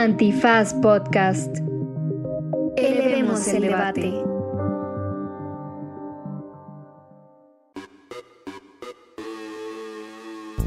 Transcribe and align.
Antifaz 0.00 0.72
Podcast. 0.72 1.58
Elevemos 2.78 3.46
el 3.48 3.60
debate. 3.60 4.14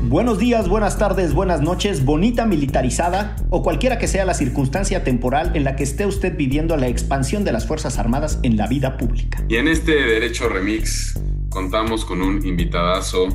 Buenos 0.03 0.37
días, 0.37 0.69
buenas 0.69 0.99
tardes, 0.99 1.33
buenas 1.33 1.61
noches, 1.61 2.05
bonita 2.05 2.45
militarizada 2.45 3.35
o 3.49 3.63
cualquiera 3.63 3.97
que 3.97 4.07
sea 4.07 4.23
la 4.23 4.35
circunstancia 4.35 5.03
temporal 5.03 5.55
en 5.55 5.63
la 5.63 5.75
que 5.75 5.81
esté 5.81 6.05
usted 6.05 6.37
viviendo 6.37 6.77
la 6.77 6.87
expansión 6.87 7.43
de 7.43 7.53
las 7.53 7.65
Fuerzas 7.65 7.97
Armadas 7.97 8.39
en 8.43 8.55
la 8.55 8.67
vida 8.67 8.97
pública. 8.97 9.43
Y 9.49 9.55
en 9.55 9.67
este 9.67 9.93
Derecho 9.93 10.47
Remix 10.47 11.19
contamos 11.49 12.05
con 12.05 12.21
un 12.21 12.45
invitadazo 12.45 13.29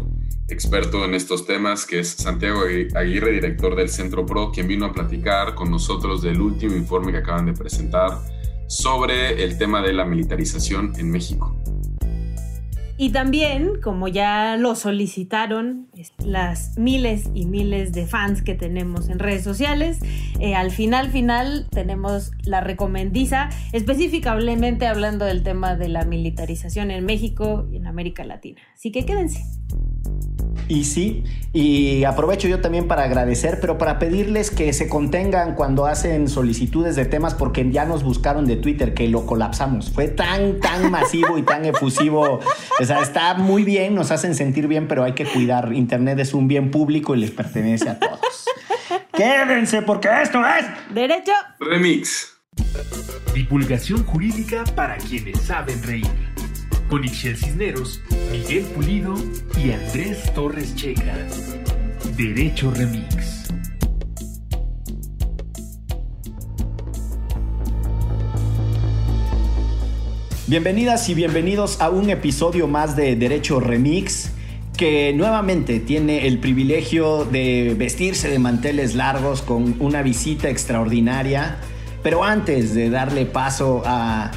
experto 0.48 1.04
en 1.04 1.14
estos 1.14 1.46
temas, 1.46 1.86
que 1.86 2.00
es 2.00 2.10
Santiago 2.10 2.62
Aguirre, 2.94 3.32
director 3.32 3.76
del 3.76 3.88
Centro 3.88 4.24
PRO, 4.24 4.50
quien 4.50 4.66
vino 4.66 4.86
a 4.86 4.92
platicar 4.92 5.54
con 5.54 5.70
nosotros 5.70 6.22
del 6.22 6.40
último 6.40 6.74
informe 6.74 7.12
que 7.12 7.18
acaban 7.18 7.46
de 7.46 7.52
presentar 7.52 8.18
sobre 8.66 9.42
el 9.44 9.58
tema 9.58 9.82
de 9.82 9.92
la 9.92 10.04
militarización 10.04 10.92
en 10.98 11.10
México. 11.10 11.56
Y 13.00 13.10
también, 13.10 13.80
como 13.80 14.08
ya 14.08 14.56
lo 14.56 14.74
solicitaron 14.74 15.86
las 16.18 16.76
miles 16.76 17.30
y 17.32 17.46
miles 17.46 17.92
de 17.92 18.08
fans 18.08 18.42
que 18.42 18.56
tenemos 18.56 19.08
en 19.08 19.20
redes 19.20 19.44
sociales, 19.44 20.00
eh, 20.40 20.56
al 20.56 20.72
final, 20.72 21.10
final, 21.10 21.68
tenemos 21.70 22.32
la 22.42 22.60
recomendiza, 22.60 23.50
específicamente 23.72 24.88
hablando 24.88 25.26
del 25.26 25.44
tema 25.44 25.76
de 25.76 25.88
la 25.88 26.04
militarización 26.04 26.90
en 26.90 27.04
México 27.06 27.68
y 27.70 27.76
en 27.76 27.86
América 27.86 28.24
Latina. 28.24 28.60
Así 28.74 28.90
que 28.90 29.06
quédense. 29.06 29.44
Y 30.68 30.84
sí, 30.84 31.24
y 31.54 32.04
aprovecho 32.04 32.46
yo 32.46 32.60
también 32.60 32.86
para 32.88 33.04
agradecer, 33.04 33.58
pero 33.58 33.78
para 33.78 33.98
pedirles 33.98 34.50
que 34.50 34.70
se 34.74 34.86
contengan 34.86 35.54
cuando 35.54 35.86
hacen 35.86 36.28
solicitudes 36.28 36.94
de 36.94 37.06
temas 37.06 37.34
porque 37.34 37.70
ya 37.70 37.86
nos 37.86 38.04
buscaron 38.04 38.44
de 38.46 38.56
Twitter 38.56 38.92
que 38.92 39.08
lo 39.08 39.24
colapsamos. 39.24 39.90
Fue 39.90 40.08
tan, 40.08 40.60
tan 40.60 40.90
masivo 40.90 41.38
y 41.38 41.42
tan 41.42 41.64
efusivo. 41.64 42.40
O 42.78 42.84
sea, 42.84 43.00
está 43.00 43.32
muy 43.34 43.64
bien, 43.64 43.94
nos 43.94 44.10
hacen 44.10 44.34
sentir 44.34 44.68
bien, 44.68 44.88
pero 44.88 45.04
hay 45.04 45.14
que 45.14 45.24
cuidar. 45.24 45.72
Internet 45.72 46.18
es 46.18 46.34
un 46.34 46.48
bien 46.48 46.70
público 46.70 47.14
y 47.14 47.20
les 47.20 47.30
pertenece 47.30 47.88
a 47.88 47.98
todos. 47.98 48.44
Quédense 49.14 49.80
porque 49.82 50.08
esto 50.22 50.42
es 50.46 50.66
Derecho 50.94 51.32
Remix. 51.60 52.34
Divulgación 53.34 54.04
jurídica 54.04 54.64
para 54.76 54.98
quienes 54.98 55.40
saben 55.40 55.82
reír 55.82 56.37
con 56.88 57.04
Ixel 57.04 57.36
Cisneros, 57.36 58.00
Miguel 58.32 58.64
Pulido 58.64 59.14
y 59.62 59.72
Andrés 59.72 60.32
Torres 60.34 60.74
Checa. 60.74 61.14
Derecho 62.16 62.70
Remix. 62.70 63.48
Bienvenidas 70.46 71.08
y 71.10 71.14
bienvenidos 71.14 71.80
a 71.80 71.90
un 71.90 72.08
episodio 72.08 72.66
más 72.66 72.96
de 72.96 73.16
Derecho 73.16 73.60
Remix 73.60 74.32
que 74.76 75.12
nuevamente 75.12 75.80
tiene 75.80 76.26
el 76.26 76.38
privilegio 76.38 77.26
de 77.26 77.74
vestirse 77.76 78.30
de 78.30 78.38
manteles 78.38 78.94
largos 78.94 79.42
con 79.42 79.76
una 79.80 80.00
visita 80.00 80.48
extraordinaria. 80.48 81.58
Pero 82.02 82.24
antes 82.24 82.74
de 82.74 82.88
darle 82.88 83.26
paso 83.26 83.82
a 83.84 84.30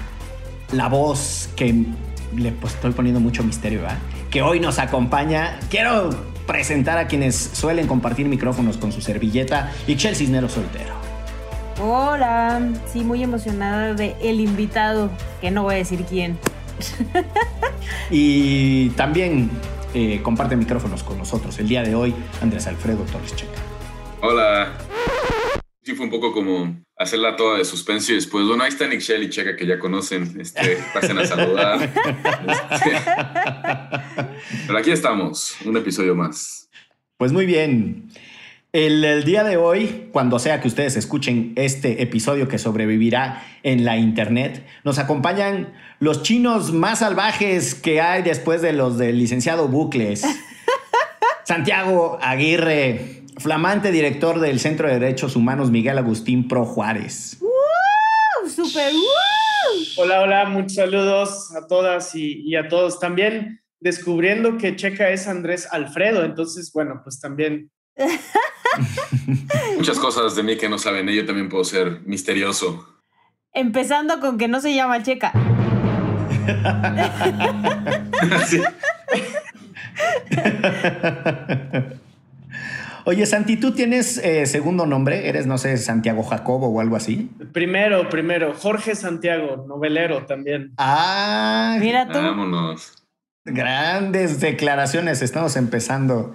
la 0.73 0.89
voz 0.89 1.49
que 1.55 1.85
le 2.35 2.51
pues, 2.51 2.73
estoy 2.73 2.91
poniendo 2.91 3.19
mucho 3.19 3.43
misterio, 3.43 3.81
¿verdad? 3.81 3.97
Que 4.29 4.41
hoy 4.41 4.59
nos 4.59 4.79
acompaña. 4.79 5.59
Quiero 5.69 6.09
presentar 6.47 6.97
a 6.97 7.07
quienes 7.07 7.35
suelen 7.35 7.87
compartir 7.87 8.27
micrófonos 8.27 8.77
con 8.77 8.91
su 8.91 9.01
servilleta, 9.01 9.71
Ixel 9.87 10.15
Cisneros 10.15 10.53
Soltero. 10.53 10.93
Hola, 11.79 12.61
sí, 12.91 13.03
muy 13.03 13.23
emocionada 13.23 13.93
de 13.93 14.15
el 14.21 14.39
invitado, 14.39 15.09
que 15.39 15.51
no 15.51 15.63
voy 15.63 15.75
a 15.75 15.77
decir 15.77 16.03
quién. 16.07 16.37
y 18.11 18.89
también 18.91 19.49
eh, 19.93 20.21
comparte 20.21 20.55
micrófonos 20.55 21.03
con 21.03 21.17
nosotros 21.17 21.57
el 21.59 21.67
día 21.67 21.83
de 21.83 21.95
hoy, 21.95 22.13
Andrés 22.41 22.67
Alfredo 22.67 23.03
Torres 23.05 23.35
Checa. 23.35 23.59
Hola. 24.21 24.73
Sí, 25.83 25.93
fue 25.95 26.05
un 26.05 26.11
poco 26.11 26.31
como 26.31 26.75
hacerla 27.01 27.35
toda 27.35 27.57
de 27.57 27.65
suspenso 27.65 28.11
y 28.11 28.15
después, 28.15 28.45
bueno, 28.45 28.63
ahí 28.63 28.69
está 28.69 28.87
Nick 28.87 29.01
Shell 29.01 29.23
y 29.23 29.29
Checa 29.29 29.55
que 29.55 29.65
ya 29.65 29.79
conocen, 29.79 30.39
este, 30.39 30.77
pasen 30.93 31.17
a 31.17 31.25
saludar. 31.25 31.83
Este, 31.83 32.91
pero 34.67 34.79
aquí 34.79 34.91
estamos, 34.91 35.55
un 35.65 35.77
episodio 35.77 36.15
más. 36.15 36.69
Pues 37.17 37.31
muy 37.31 37.45
bien. 37.45 38.09
El, 38.73 39.03
el, 39.03 39.25
día 39.25 39.43
de 39.43 39.57
hoy, 39.57 40.07
cuando 40.11 40.39
sea 40.39 40.61
que 40.61 40.67
ustedes 40.67 40.95
escuchen 40.95 41.51
este 41.57 42.01
episodio 42.01 42.47
que 42.47 42.57
sobrevivirá 42.57 43.43
en 43.63 43.83
la 43.83 43.97
internet, 43.97 44.65
nos 44.85 44.97
acompañan 44.97 45.73
los 45.99 46.23
chinos 46.23 46.71
más 46.71 46.99
salvajes 46.99 47.75
que 47.75 47.99
hay 47.99 48.23
después 48.23 48.61
de 48.61 48.71
los 48.71 48.97
del 48.97 49.17
licenciado 49.17 49.67
Bucles. 49.67 50.23
Santiago 51.43 52.17
Aguirre, 52.21 53.20
flamante 53.37 53.91
director 53.91 54.39
del 54.39 54.59
Centro 54.59 54.87
de 54.87 54.99
Derechos 54.99 55.35
Humanos 55.35 55.71
Miguel 55.71 55.97
Agustín 55.97 56.47
Pro 56.47 56.65
Juárez. 56.65 57.37
¡Woo! 57.41 58.49
¡Super! 58.49 58.93
Hola, 59.97 60.21
hola, 60.21 60.45
muchos 60.45 60.75
saludos 60.75 61.55
a 61.55 61.67
todas 61.67 62.15
y, 62.15 62.55
a 62.55 62.67
todos. 62.67 62.99
También 62.99 63.61
descubriendo 63.79 64.57
que 64.57 64.75
Checa 64.75 65.09
es 65.09 65.27
Andrés 65.27 65.67
Alfredo, 65.71 66.23
entonces, 66.23 66.71
bueno, 66.73 67.01
pues 67.03 67.19
también. 67.19 67.71
Muchas 69.77 69.99
cosas 69.99 70.35
de 70.35 70.43
mí 70.43 70.57
que 70.57 70.69
no 70.69 70.77
saben, 70.77 71.09
¿eh? 71.09 71.15
yo 71.15 71.25
también 71.25 71.49
puedo 71.49 71.63
ser 71.63 72.01
misterioso. 72.05 72.87
Empezando 73.53 74.19
con 74.19 74.37
que 74.37 74.47
no 74.47 74.61
se 74.61 74.73
llama 74.73 75.03
Checa. 75.03 75.33
sí. 78.47 78.61
Oye, 83.05 83.25
Santi, 83.25 83.57
¿tú 83.57 83.71
tienes 83.71 84.17
eh, 84.17 84.45
segundo 84.45 84.85
nombre? 84.85 85.27
¿Eres, 85.27 85.47
no 85.47 85.57
sé, 85.57 85.77
Santiago 85.77 86.23
Jacobo 86.23 86.67
o 86.67 86.79
algo 86.79 86.95
así? 86.95 87.29
Primero, 87.51 88.09
primero. 88.09 88.53
Jorge 88.53 88.95
Santiago, 88.95 89.65
novelero 89.67 90.25
también. 90.25 90.73
Ah, 90.77 91.77
mira 91.79 92.07
tú. 92.07 92.19
Vámonos. 92.19 92.93
Grandes 93.45 94.39
declaraciones, 94.39 95.21
estamos 95.21 95.55
empezando. 95.55 96.33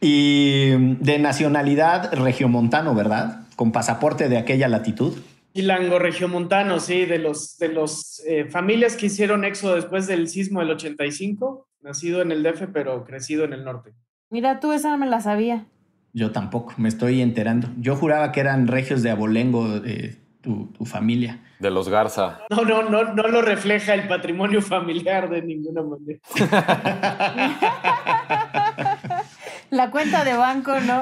Y 0.00 0.70
de 0.96 1.18
nacionalidad 1.18 2.12
regiomontano, 2.12 2.94
¿verdad? 2.94 3.46
Con 3.56 3.72
pasaporte 3.72 4.28
de 4.28 4.36
aquella 4.36 4.68
latitud. 4.68 5.16
Chilango 5.54 5.98
regiomontano, 5.98 6.80
sí, 6.80 7.04
de 7.04 7.18
los 7.18 7.58
de 7.58 7.68
los 7.68 8.22
eh, 8.26 8.46
familias 8.46 8.96
que 8.96 9.06
hicieron 9.06 9.44
éxodo 9.44 9.76
después 9.76 10.06
del 10.06 10.28
sismo 10.28 10.60
del 10.60 10.70
85, 10.70 11.68
nacido 11.82 12.22
en 12.22 12.32
el 12.32 12.42
DF, 12.42 12.68
pero 12.72 13.04
crecido 13.04 13.44
en 13.44 13.52
el 13.52 13.64
norte. 13.64 13.92
Mira, 14.30 14.60
tú 14.60 14.72
esa 14.72 14.90
no 14.90 14.98
me 14.98 15.06
la 15.06 15.20
sabía. 15.20 15.66
Yo 16.14 16.30
tampoco, 16.30 16.74
me 16.76 16.88
estoy 16.88 17.22
enterando. 17.22 17.68
Yo 17.78 17.96
juraba 17.96 18.32
que 18.32 18.40
eran 18.40 18.66
regios 18.66 19.02
de 19.02 19.10
abolengo 19.10 19.80
de 19.80 20.18
tu, 20.42 20.68
familia. 20.84 21.40
De 21.58 21.70
los 21.70 21.88
Garza. 21.88 22.40
No, 22.50 22.64
no, 22.64 22.82
no, 22.82 23.14
no 23.14 23.28
lo 23.28 23.40
refleja 23.40 23.94
el 23.94 24.08
patrimonio 24.08 24.60
familiar 24.60 25.30
de 25.30 25.42
ninguna 25.42 25.82
manera. 25.82 26.18
La 29.70 29.90
cuenta 29.90 30.22
de 30.22 30.34
banco, 30.34 30.78
¿no? 30.80 31.00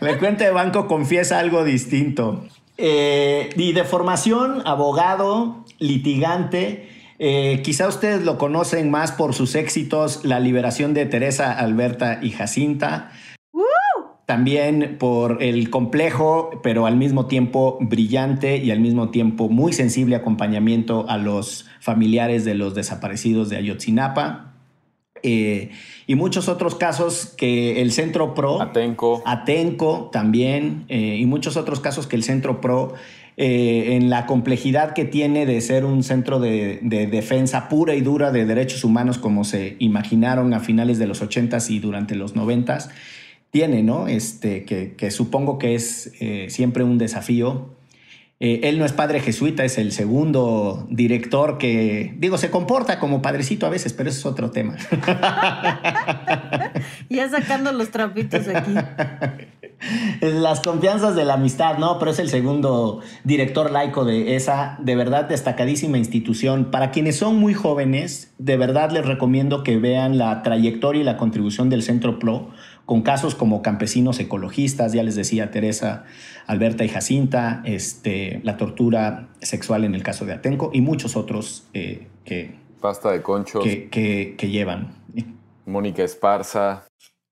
La, 0.00 0.18
cuenta 0.18 0.44
de 0.44 0.50
banco 0.50 0.86
confiesa 0.86 1.38
algo 1.38 1.64
distinto. 1.64 2.44
Eh, 2.76 3.48
y 3.56 3.72
de 3.72 3.84
formación, 3.84 4.60
abogado, 4.66 5.64
litigante. 5.78 6.90
Eh, 7.18 7.62
quizá 7.64 7.88
ustedes 7.88 8.26
lo 8.26 8.36
conocen 8.36 8.90
más 8.90 9.12
por 9.12 9.32
sus 9.32 9.54
éxitos, 9.54 10.22
la 10.22 10.38
liberación 10.38 10.92
de 10.92 11.06
Teresa, 11.06 11.58
Alberta 11.58 12.18
y 12.20 12.32
Jacinta 12.32 13.10
también 14.26 14.96
por 14.98 15.42
el 15.42 15.68
complejo, 15.70 16.50
pero 16.62 16.86
al 16.86 16.96
mismo 16.96 17.26
tiempo 17.26 17.78
brillante 17.80 18.56
y 18.58 18.70
al 18.70 18.80
mismo 18.80 19.10
tiempo 19.10 19.48
muy 19.48 19.72
sensible 19.72 20.16
acompañamiento 20.16 21.06
a 21.08 21.18
los 21.18 21.66
familiares 21.80 22.44
de 22.44 22.54
los 22.54 22.74
desaparecidos 22.74 23.48
de 23.48 23.56
Ayotzinapa. 23.56 24.52
Eh, 25.24 25.70
y 26.06 26.14
muchos 26.16 26.48
otros 26.48 26.74
casos 26.74 27.32
que 27.36 27.80
el 27.80 27.92
Centro 27.92 28.34
PRO, 28.34 28.60
Atenco, 28.60 29.22
Atenco 29.24 30.10
también, 30.12 30.84
eh, 30.88 31.16
y 31.20 31.26
muchos 31.26 31.56
otros 31.56 31.80
casos 31.80 32.06
que 32.06 32.16
el 32.16 32.24
Centro 32.24 32.60
PRO, 32.60 32.94
eh, 33.36 33.94
en 33.96 34.10
la 34.10 34.26
complejidad 34.26 34.92
que 34.92 35.04
tiene 35.04 35.46
de 35.46 35.60
ser 35.62 35.84
un 35.84 36.02
centro 36.02 36.38
de, 36.38 36.80
de, 36.82 37.06
defensa 37.06 37.70
pura 37.70 37.94
y 37.94 38.02
dura 38.02 38.30
de 38.30 38.44
derechos 38.44 38.84
humanos 38.84 39.16
como 39.16 39.44
se 39.44 39.76
imaginaron 39.78 40.52
a 40.52 40.60
finales 40.60 40.98
de 40.98 41.06
los 41.06 41.22
80s 41.22 41.70
y 41.70 41.78
durante 41.78 42.14
los 42.14 42.36
90s, 42.36 42.90
tiene, 43.52 43.82
¿no? 43.82 44.08
Este, 44.08 44.64
que, 44.64 45.10
supongo 45.10 45.58
que 45.58 45.74
es 45.74 46.10
eh, 46.20 46.46
siempre 46.48 46.82
un 46.84 46.96
desafío. 46.98 47.76
Eh, 48.40 48.60
él 48.64 48.78
no 48.78 48.86
es 48.86 48.92
padre 48.92 49.20
jesuita, 49.20 49.62
es 49.62 49.78
el 49.78 49.92
segundo 49.92 50.88
director 50.90 51.58
que, 51.58 52.14
digo, 52.16 52.38
se 52.38 52.50
comporta 52.50 52.98
como 52.98 53.22
padrecito 53.22 53.66
a 53.66 53.68
veces, 53.68 53.92
pero 53.92 54.08
eso 54.08 54.18
es 54.18 54.26
otro 54.26 54.50
tema. 54.50 54.76
ya 57.10 57.28
sacando 57.28 57.72
los 57.72 57.90
trapitos 57.90 58.48
aquí. 58.48 58.72
Las 60.20 60.60
confianzas 60.60 61.16
de 61.16 61.24
la 61.24 61.34
amistad, 61.34 61.76
¿no? 61.78 61.98
Pero 61.98 62.12
es 62.12 62.20
el 62.20 62.28
segundo 62.28 63.00
director 63.24 63.70
laico 63.70 64.04
de 64.04 64.36
esa, 64.36 64.78
de 64.80 64.94
verdad, 64.94 65.24
destacadísima 65.24 65.98
institución. 65.98 66.70
Para 66.70 66.92
quienes 66.92 67.16
son 67.16 67.36
muy 67.36 67.52
jóvenes, 67.52 68.32
de 68.38 68.56
verdad 68.56 68.92
les 68.92 69.04
recomiendo 69.04 69.64
que 69.64 69.78
vean 69.78 70.18
la 70.18 70.42
trayectoria 70.42 71.02
y 71.02 71.04
la 71.04 71.16
contribución 71.16 71.68
del 71.68 71.82
Centro 71.82 72.20
PRO 72.20 72.50
con 72.86 73.02
casos 73.02 73.34
como 73.34 73.62
campesinos 73.62 74.18
ecologistas, 74.20 74.92
ya 74.92 75.02
les 75.02 75.14
decía 75.14 75.50
Teresa, 75.50 76.04
Alberta 76.46 76.84
y 76.84 76.88
Jacinta, 76.88 77.62
este, 77.64 78.40
la 78.42 78.56
tortura 78.56 79.28
sexual 79.40 79.84
en 79.84 79.94
el 79.94 80.02
caso 80.02 80.24
de 80.24 80.32
Atenco 80.32 80.70
y 80.72 80.80
muchos 80.80 81.16
otros 81.16 81.68
eh, 81.74 82.08
que... 82.24 82.60
Pasta 82.80 83.12
de 83.12 83.22
conchos. 83.22 83.62
Que, 83.62 83.88
que, 83.88 84.34
que 84.36 84.50
llevan. 84.50 84.94
Mónica 85.66 86.02
Esparza. 86.02 86.84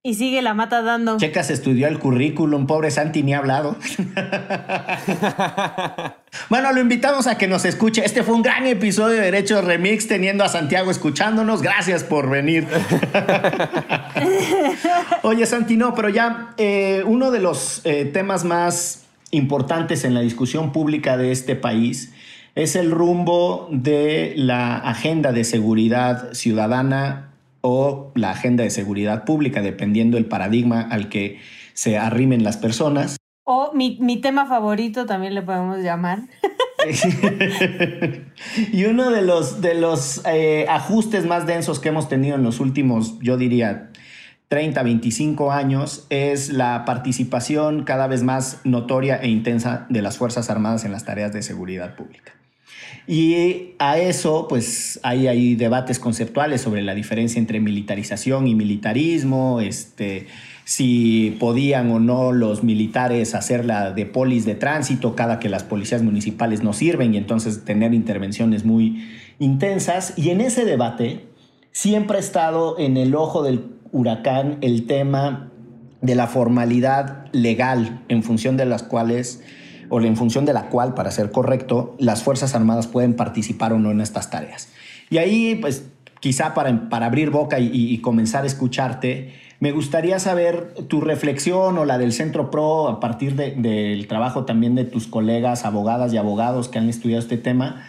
Y 0.03 0.15
sigue 0.15 0.41
la 0.41 0.55
mata 0.55 0.81
dando. 0.81 1.19
Checas 1.19 1.51
estudió 1.51 1.87
el 1.87 1.99
currículum, 1.99 2.67
pobre 2.67 2.91
Santi 2.91 3.23
ni 3.23 3.35
ha 3.35 3.39
hablado. 3.39 3.77
bueno, 6.49 6.73
lo 6.73 6.81
invitamos 6.81 7.27
a 7.27 7.37
que 7.37 7.47
nos 7.47 7.67
escuche. 7.67 8.03
Este 8.03 8.23
fue 8.23 8.35
un 8.35 8.41
gran 8.41 8.67
episodio 8.67 9.17
de 9.17 9.27
Derechos 9.27 9.63
Remix, 9.63 10.09
teniendo 10.09 10.43
a 10.43 10.49
Santiago 10.49 10.91
escuchándonos. 10.91 11.61
Gracias 11.61 12.03
por 12.03 12.31
venir. 12.31 12.67
Oye, 15.23 15.45
Santi, 15.45 15.77
no, 15.77 15.95
pero 15.95 16.09
ya 16.09 16.55
eh, 16.57 17.03
uno 17.05 17.31
de 17.31 17.41
los 17.41 17.83
eh, 17.85 18.07
temas 18.07 18.45
más 18.45 19.05
importantes 19.33 20.05
en 20.05 20.15
la 20.15 20.21
discusión 20.21 20.73
pública 20.73 21.19
de 21.19 21.31
este 21.31 21.57
país 21.57 22.15
es 22.55 22.75
el 22.75 22.91
rumbo 22.91 23.69
de 23.71 24.33
la 24.37 24.79
agenda 24.79 25.33
de 25.33 25.45
seguridad 25.45 26.33
ciudadana 26.33 27.30
o 27.61 28.13
la 28.15 28.31
agenda 28.31 28.65
de 28.65 28.71
seguridad 28.71 29.25
pública, 29.25 29.63
dependiendo 29.63 30.17
del 30.17 30.27
paradigma 30.27 30.81
al 30.81 31.09
que 31.09 31.41
se 31.75 31.99
arrimen 31.99 32.45
las 32.45 32.57
personas. 32.57 33.17
O 33.45 33.73
mi, 33.75 34.21
tema 34.21 34.47
favorito 34.47 35.07
también 35.07 35.35
le 35.35 35.43
podemos 35.43 35.79
llamar. 35.79 36.21
y 38.73 38.85
uno 38.85 39.11
de 39.11 39.23
los, 39.23 39.61
de 39.61 39.75
los 39.75 40.23
eh, 40.27 40.67
ajustes 40.69 41.27
más 41.27 41.47
densos 41.47 41.81
que 41.81 41.89
hemos 41.89 42.09
tenido 42.09 42.37
en 42.37 42.43
los 42.43 42.61
últimos, 42.61 43.19
yo 43.21 43.37
diría, 43.37 43.91
30, 44.51 44.83
25 44.83 45.53
años 45.53 46.07
es 46.11 46.53
la 46.53 46.85
participación 46.85 47.85
cada 47.85 48.09
vez 48.09 48.25
más 48.25 48.61
notoria 48.65 49.17
e 49.17 49.29
intensa 49.29 49.87
de 49.89 50.03
las 50.03 50.19
Fuerzas 50.19 50.51
Armadas 50.51 50.85
en 50.85 50.91
las 50.91 51.05
tareas 51.05 51.33
de 51.33 51.43
seguridad 51.43 51.95
pública. 51.95 52.33
Y 53.07 53.75
a 53.79 53.99
eso, 53.99 54.47
pues 54.49 55.01
hay, 55.03 55.55
debates 55.57 55.99
conceptuales 55.99 56.61
sobre 56.61 56.83
la 56.83 56.95
diferencia 56.95 57.39
entre 57.39 57.61
militarización 57.61 58.47
y 58.47 58.55
militarismo, 58.55 59.61
este, 59.61 60.27
si 60.65 61.37
podían 61.41 61.91
o 61.91 61.99
no 61.99 62.33
los 62.33 62.63
militares 62.63 63.35
hacer 63.35 63.65
la 63.65 63.93
de 63.93 64.07
polis 64.07 64.45
de 64.45 64.55
tránsito 64.55 65.17
cada 65.17 65.41
que 65.41 65.49
las 65.49 65.65
policías 65.65 66.03
municipales 66.03 66.63
no 66.63 66.73
sirven 66.73 67.15
y 67.15 67.17
entonces 67.17 67.65
tener 67.65 67.95
intervenciones 67.95 68.65
muy 68.65 69.05
intensas. 69.39 70.15
Y 70.17 70.31
en 70.31 70.41
ese 70.41 70.65
debate 70.65 71.27
siempre 71.73 72.19
ha 72.19 72.21
estado 72.21 72.79
en 72.79 72.97
el 72.97 73.15
ojo 73.15 73.43
del 73.43 73.65
huracán 73.93 74.59
el 74.61 74.87
tema 74.87 75.51
de 76.01 76.15
la 76.15 76.27
formalidad 76.27 77.27
legal 77.33 78.03
en 78.09 78.23
función 78.23 78.57
de 78.57 78.67
las 78.67 78.83
cuales 78.83 79.43
o 79.91 80.01
en 80.01 80.17
función 80.17 80.47
de 80.47 80.55
la 80.55 80.69
cual, 80.69 80.95
para 80.95 81.11
ser 81.11 81.31
correcto, 81.31 81.97
las 81.99 82.23
Fuerzas 82.23 82.55
Armadas 82.55 82.87
pueden 82.87 83.15
participar 83.15 83.73
o 83.73 83.79
no 83.79 83.91
en 83.91 84.01
estas 84.01 84.31
tareas. 84.31 84.69
Y 85.11 85.19
ahí, 85.19 85.57
pues, 85.57 85.85
quizá 86.21 86.55
para, 86.55 86.89
para 86.89 87.07
abrir 87.07 87.31
boca 87.31 87.59
y, 87.59 87.99
comenzar 87.99 88.45
a 88.45 88.47
escucharte, 88.47 89.35
me 89.59 89.73
gustaría 89.73 90.19
saber 90.19 90.75
tu 90.89 91.01
reflexión 91.01 91.77
o 91.77 91.85
la 91.85 91.99
del 91.99 92.13
Centro 92.13 92.51
PRO 92.51 92.89
a 92.89 93.01
partir 93.01 93.35
del 93.35 94.07
trabajo 94.07 94.45
también 94.45 94.75
de 94.75 94.85
tus 94.85 95.07
colegas, 95.07 95.65
abogadas 95.65 96.13
y 96.13 96.17
abogados 96.17 96.69
que 96.69 96.79
han 96.79 96.89
estudiado 96.89 97.21
este 97.21 97.37
tema, 97.37 97.85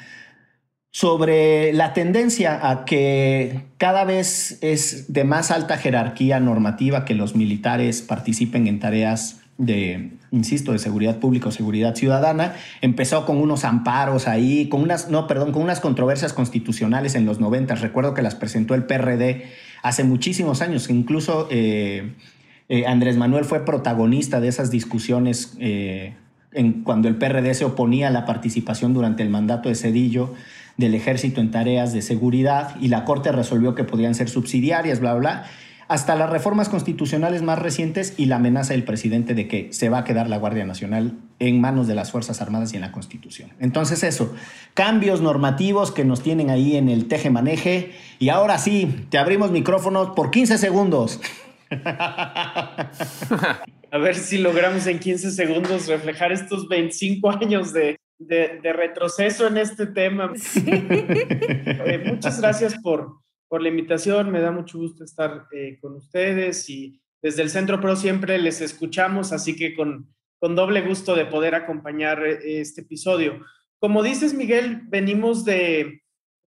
sobre 0.94 1.72
la 1.72 1.94
tendencia 1.94 2.70
a 2.70 2.84
que 2.84 3.62
cada 3.78 4.04
vez 4.04 4.58
es 4.62 5.14
de 5.14 5.24
más 5.24 5.50
alta 5.50 5.78
jerarquía 5.78 6.42
normativa 6.42 7.06
que 7.06 7.16
los 7.16 7.36
militares 7.36 8.02
participen 8.02 8.68
en 8.68 8.80
tareas 8.80 9.41
de, 9.58 10.12
insisto, 10.32 10.72
de 10.72 10.80
seguridad 10.80 11.20
pública 11.20 11.50
o 11.50 11.52
seguridad 11.52 11.96
ciudadana. 11.96 12.56
Empezó 12.82 13.26
con 13.26 13.38
unos 13.38 13.64
amparos 13.66 14.28
ahí, 14.28 14.70
con 14.70 14.82
unas, 14.82 15.10
no, 15.10 15.28
perdón, 15.28 15.52
con 15.52 15.62
unas 15.62 15.80
controversias 15.80 16.34
constitucionales 16.34 17.16
en 17.16 17.26
los 17.26 17.40
90. 17.40 17.76
Recuerdo 17.76 18.14
que 18.14 18.22
las 18.22 18.36
presentó 18.36 18.74
el 18.76 18.86
PRD 18.86 19.46
hace 19.84 20.04
muchísimos 20.04 20.62
años. 20.62 20.90
Incluso 20.90 21.48
eh, 21.52 22.14
eh, 22.70 22.86
Andrés 22.86 23.18
Manuel 23.18 23.46
fue 23.46 23.66
protagonista 23.66 24.40
de 24.40 24.48
esas 24.48 24.72
discusiones 24.72 25.56
eh, 25.60 26.16
en, 26.54 26.84
cuando 26.84 27.08
el 27.08 27.16
PRD 27.16 27.54
se 27.54 27.66
oponía 27.66 28.08
a 28.08 28.12
la 28.12 28.26
participación 28.26 28.94
durante 28.94 29.24
el 29.24 29.30
mandato 29.30 29.70
de 29.70 29.76
Cedillo 29.76 30.34
del 30.78 30.96
ejército 30.96 31.42
en 31.42 31.52
tareas 31.52 31.94
de 31.94 32.02
seguridad 32.02 32.76
y 32.82 32.88
la 32.88 33.06
Corte 33.06 33.32
resolvió 33.32 33.76
que 33.76 33.84
podían 33.84 34.16
ser 34.16 34.30
subsidiarias, 34.30 35.00
bla, 35.00 35.14
bla 35.14 35.46
hasta 35.92 36.16
las 36.16 36.30
reformas 36.30 36.70
constitucionales 36.70 37.42
más 37.42 37.60
recientes 37.60 38.14
y 38.16 38.28
la 38.28 38.38
amenaza 38.38 38.72
del 38.72 38.86
presidente 38.86 39.34
de 39.34 39.50
que 39.50 39.74
se 39.74 39.90
va 39.90 39.98
a 39.98 40.04
quedar 40.06 40.30
la 40.30 40.38
Guardia 40.38 40.66
Nacional 40.66 41.18
en 41.40 41.60
manos 41.60 41.86
de 41.86 41.96
las 41.96 42.12
Fuerzas 42.12 42.42
Armadas 42.42 42.72
y 42.72 42.78
en 42.78 42.82
la 42.82 42.94
Constitución. 42.94 43.50
Entonces 43.60 44.02
eso, 44.04 44.34
cambios 44.74 45.20
normativos 45.20 45.92
que 45.92 46.06
nos 46.06 46.24
tienen 46.24 46.50
ahí 46.50 46.78
en 46.78 46.88
el 46.88 47.10
teje-maneje 47.10 47.92
y 48.20 48.30
ahora 48.30 48.58
sí, 48.58 49.06
te 49.10 49.18
abrimos 49.18 49.52
micrófonos 49.52 50.12
por 50.12 50.32
15 50.32 50.58
segundos. 50.60 51.20
A 53.92 53.98
ver 54.00 54.16
si 54.16 54.38
logramos 54.38 54.88
en 54.88 54.98
15 54.98 55.30
segundos 55.32 55.90
reflejar 55.90 56.32
estos 56.32 56.70
25 56.70 57.32
años 57.32 57.74
de, 57.74 58.00
retroceso 58.64 59.46
en 59.46 59.58
este 59.58 59.88
tema. 59.88 60.32
Eh, 60.56 62.04
muchas 62.06 62.40
gracias 62.40 62.76
por, 62.82 63.18
por 63.52 63.62
la 63.62 63.68
invitación. 63.68 64.32
Me 64.32 64.40
da 64.40 64.50
mucho 64.50 64.78
gusto 64.78 65.04
estar 65.04 65.46
eh, 65.52 65.78
con 65.82 65.96
ustedes 65.96 66.70
y 66.70 67.02
desde 67.22 67.42
el 67.42 67.50
Centro 67.50 67.82
Pro 67.82 67.98
siempre 67.98 68.38
les 68.38 68.62
escuchamos, 68.62 69.34
así 69.34 69.58
que 69.58 69.76
con, 69.76 70.08
con 70.40 70.56
doble 70.56 70.80
gusto 70.80 71.16
de 71.16 71.26
poder 71.26 71.54
acompañar 71.54 72.26
eh, 72.26 72.62
este 72.62 72.80
episodio. 72.80 73.46
Como 73.78 74.04
dices, 74.04 74.34
Miguel, 74.34 74.84
venimos 74.86 75.44
de, 75.44 76.02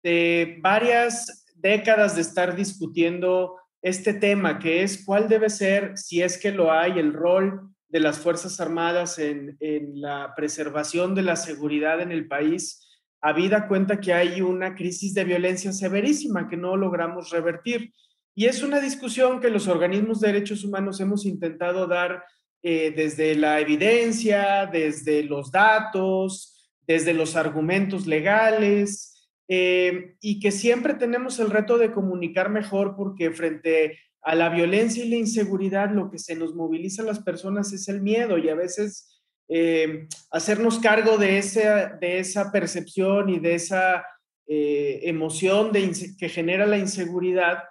de 0.02 0.58
varias 0.60 1.46
décadas 1.54 2.16
de 2.16 2.22
estar 2.22 2.56
discutiendo 2.56 3.58
este 3.84 4.16
tema, 4.16 4.58
que 4.58 4.82
es 4.82 5.06
cuál 5.06 5.30
debe 5.30 5.52
ser, 5.52 5.96
si 6.00 6.24
es 6.24 6.40
que 6.40 6.52
lo 6.52 6.72
hay, 6.72 6.98
el 6.98 7.14
rol 7.14 7.76
de 7.90 8.00
las 8.00 8.18
Fuerzas 8.18 8.60
Armadas 8.60 9.20
en, 9.20 9.56
en 9.60 10.02
la 10.02 10.34
preservación 10.36 11.14
de 11.14 11.22
la 11.22 11.36
seguridad 11.36 12.02
en 12.02 12.12
el 12.12 12.28
país 12.28 12.87
habida 13.22 13.68
cuenta 13.68 14.00
que 14.00 14.14
hay 14.14 14.42
una 14.42 14.76
crisis 14.76 15.14
de 15.14 15.24
violencia 15.24 15.72
severísima 15.74 16.48
que 16.48 16.58
no 16.58 16.76
logramos 16.78 17.30
revertir. 17.32 17.94
Y 18.36 18.46
es 18.46 18.62
una 18.62 18.80
discusión 18.80 19.40
que 19.40 19.50
los 19.50 19.68
organismos 19.68 20.20
de 20.20 20.28
derechos 20.28 20.64
humanos 20.64 21.00
hemos 21.00 21.26
intentado 21.26 21.88
dar 21.88 22.24
eh, 22.62 22.94
desde 22.96 23.36
la 23.36 23.60
evidencia, 23.60 24.68
desde 24.72 25.24
los 25.24 25.52
datos, 25.52 26.72
desde 26.86 27.14
los 27.14 27.36
argumentos 27.36 28.06
legales, 28.08 29.18
eh, 29.48 30.16
y 30.20 30.40
que 30.40 30.52
siempre 30.52 30.94
tenemos 30.94 31.40
el 31.40 31.50
reto 31.50 31.78
de 31.78 31.92
comunicar 31.92 32.50
mejor 32.50 32.96
porque 32.96 33.32
frente 33.32 33.98
a 34.22 34.36
la 34.36 34.50
violencia 34.50 35.06
y 35.06 35.10
la 35.10 35.16
inseguridad 35.16 35.90
lo 35.90 36.12
que 36.12 36.20
se 36.20 36.36
nos 36.36 36.54
moviliza 36.54 37.02
a 37.02 37.06
las 37.06 37.20
personas 37.20 37.72
es 37.72 37.88
el 37.88 38.02
miedo 38.02 38.38
y 38.38 38.50
a 38.50 38.56
veces 38.56 39.17
eh, 39.50 40.08
hacernos 40.32 40.80
cargo 40.80 41.18
de 41.18 41.38
esa, 41.38 41.98
de 42.02 42.20
esa 42.20 42.52
percepción 42.52 43.30
y 43.30 43.40
de 43.40 43.56
esa 43.56 44.06
eh, 44.46 45.00
emoción 45.04 45.72
que 45.72 46.30
genera 46.30 46.66
la 46.66 46.78
inseguridad 46.78 47.64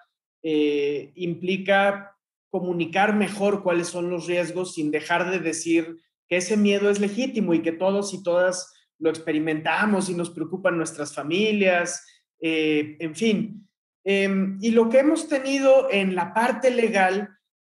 eh, 0.42 1.12
implica 1.14 2.14
comunicar 2.50 3.14
mejor 3.14 3.62
cuáles 3.62 3.88
son 3.88 4.08
los 4.08 4.26
riesgos 4.26 4.74
sin 4.74 4.90
dejar 4.90 5.30
de 5.30 5.38
decir 5.38 5.96
que 6.28 6.38
ese 6.38 6.56
miedo 6.56 6.90
es 6.90 7.00
legítimo 7.00 7.52
y 7.52 7.62
que 7.62 7.72
todos 7.72 8.14
y 8.14 8.22
todas 8.22 8.72
lo 8.98 9.10
experimentamos 9.10 10.08
y 10.08 10.14
nos 10.14 10.30
preocupan 10.30 10.78
nuestras 10.78 11.14
familias, 11.14 12.04
en 12.40 13.14
fin. 13.14 13.68
Em, 14.08 14.56
y 14.62 14.70
lo 14.70 14.88
que 14.88 15.00
hemos 15.00 15.28
tenido 15.28 15.90
en 15.90 16.14
la 16.14 16.32
parte 16.32 16.70
legal, 16.70 17.28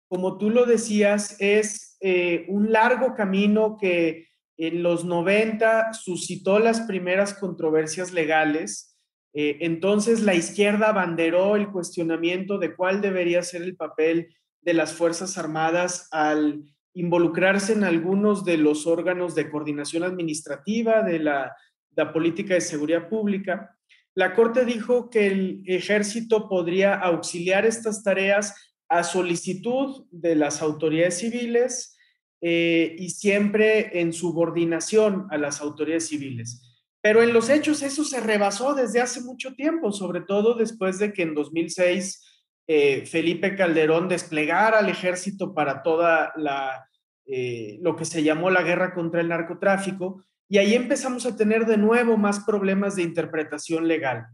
como 0.07 0.37
tú 0.37 0.49
lo 0.49 0.65
decías, 0.65 1.35
es 1.39 1.90
eh, 2.01 2.45
un 2.47 2.71
largo 2.71 3.13
camino 3.13 3.77
que 3.79 4.27
en 4.57 4.83
los 4.83 5.05
90 5.05 5.93
suscitó 5.93 6.59
las 6.59 6.81
primeras 6.81 7.33
controversias 7.33 8.11
legales. 8.11 8.97
Eh, 9.33 9.57
entonces 9.61 10.21
la 10.21 10.33
izquierda 10.33 10.89
abanderó 10.89 11.55
el 11.55 11.71
cuestionamiento 11.71 12.57
de 12.57 12.75
cuál 12.75 13.01
debería 13.01 13.43
ser 13.43 13.61
el 13.61 13.75
papel 13.75 14.35
de 14.61 14.73
las 14.73 14.93
Fuerzas 14.93 15.37
Armadas 15.37 16.07
al 16.11 16.63
involucrarse 16.93 17.73
en 17.73 17.83
algunos 17.83 18.43
de 18.45 18.57
los 18.57 18.87
órganos 18.87 19.33
de 19.35 19.49
coordinación 19.49 20.03
administrativa 20.03 21.03
de 21.03 21.19
la, 21.19 21.55
de 21.91 22.03
la 22.03 22.11
política 22.11 22.55
de 22.55 22.61
seguridad 22.61 23.07
pública. 23.07 23.77
La 24.13 24.33
Corte 24.33 24.65
dijo 24.65 25.09
que 25.09 25.27
el 25.27 25.63
ejército 25.67 26.49
podría 26.49 26.95
auxiliar 26.95 27.65
estas 27.65 28.03
tareas 28.03 28.70
a 28.91 29.05
solicitud 29.05 30.05
de 30.11 30.35
las 30.35 30.61
autoridades 30.61 31.19
civiles 31.19 31.97
eh, 32.41 32.93
y 32.99 33.09
siempre 33.11 34.01
en 34.01 34.11
subordinación 34.11 35.27
a 35.31 35.37
las 35.37 35.61
autoridades 35.61 36.09
civiles. 36.09 36.77
Pero 37.01 37.23
en 37.23 37.31
los 37.31 37.49
hechos 37.49 37.81
eso 37.83 38.03
se 38.03 38.19
rebasó 38.19 38.75
desde 38.75 38.99
hace 38.99 39.21
mucho 39.21 39.55
tiempo, 39.55 39.93
sobre 39.93 40.19
todo 40.19 40.55
después 40.55 40.99
de 40.99 41.13
que 41.13 41.21
en 41.21 41.33
2006 41.33 42.21
eh, 42.67 43.05
Felipe 43.05 43.55
Calderón 43.55 44.09
desplegara 44.09 44.79
al 44.79 44.89
ejército 44.89 45.53
para 45.53 45.83
toda 45.83 46.33
la, 46.35 46.85
eh, 47.25 47.79
lo 47.81 47.95
que 47.95 48.03
se 48.03 48.23
llamó 48.23 48.49
la 48.49 48.61
guerra 48.61 48.93
contra 48.93 49.21
el 49.21 49.29
narcotráfico, 49.29 50.25
y 50.49 50.57
ahí 50.57 50.73
empezamos 50.73 51.25
a 51.25 51.37
tener 51.37 51.65
de 51.65 51.77
nuevo 51.77 52.17
más 52.17 52.41
problemas 52.41 52.97
de 52.97 53.03
interpretación 53.03 53.87
legal. 53.87 54.25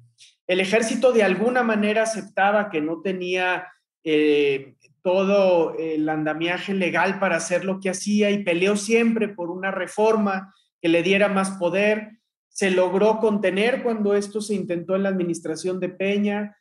El 0.48 0.62
ejército 0.62 1.14
de 1.14 1.22
alguna 1.22 1.62
manera 1.62 2.02
aceptaba 2.04 2.72
que 2.72 2.82
no 2.82 3.02
tenía 3.04 3.68
eh, 4.10 4.76
todo 5.02 5.76
el 5.78 6.08
andamiaje 6.08 6.74
legal 6.74 7.20
para 7.20 7.36
hacer 7.36 7.66
lo 7.66 7.82
que 7.82 7.90
hacía 7.90 8.32
y 8.32 8.46
peleó 8.46 8.78
siempre 8.78 9.28
por 9.28 9.50
una 9.50 9.70
reforma 9.70 10.54
que 10.82 10.88
le 10.88 11.04
diera 11.04 11.28
más 11.28 11.52
poder. 11.52 12.20
Se 12.48 12.72
logró 12.72 13.20
contener 13.20 13.84
cuando 13.84 14.16
esto 14.16 14.40
se 14.40 14.56
intentó 14.56 14.96
en 14.96 15.04
la 15.04 15.10
administración 15.10 15.82
de 15.82 15.90
Peña 15.90 16.58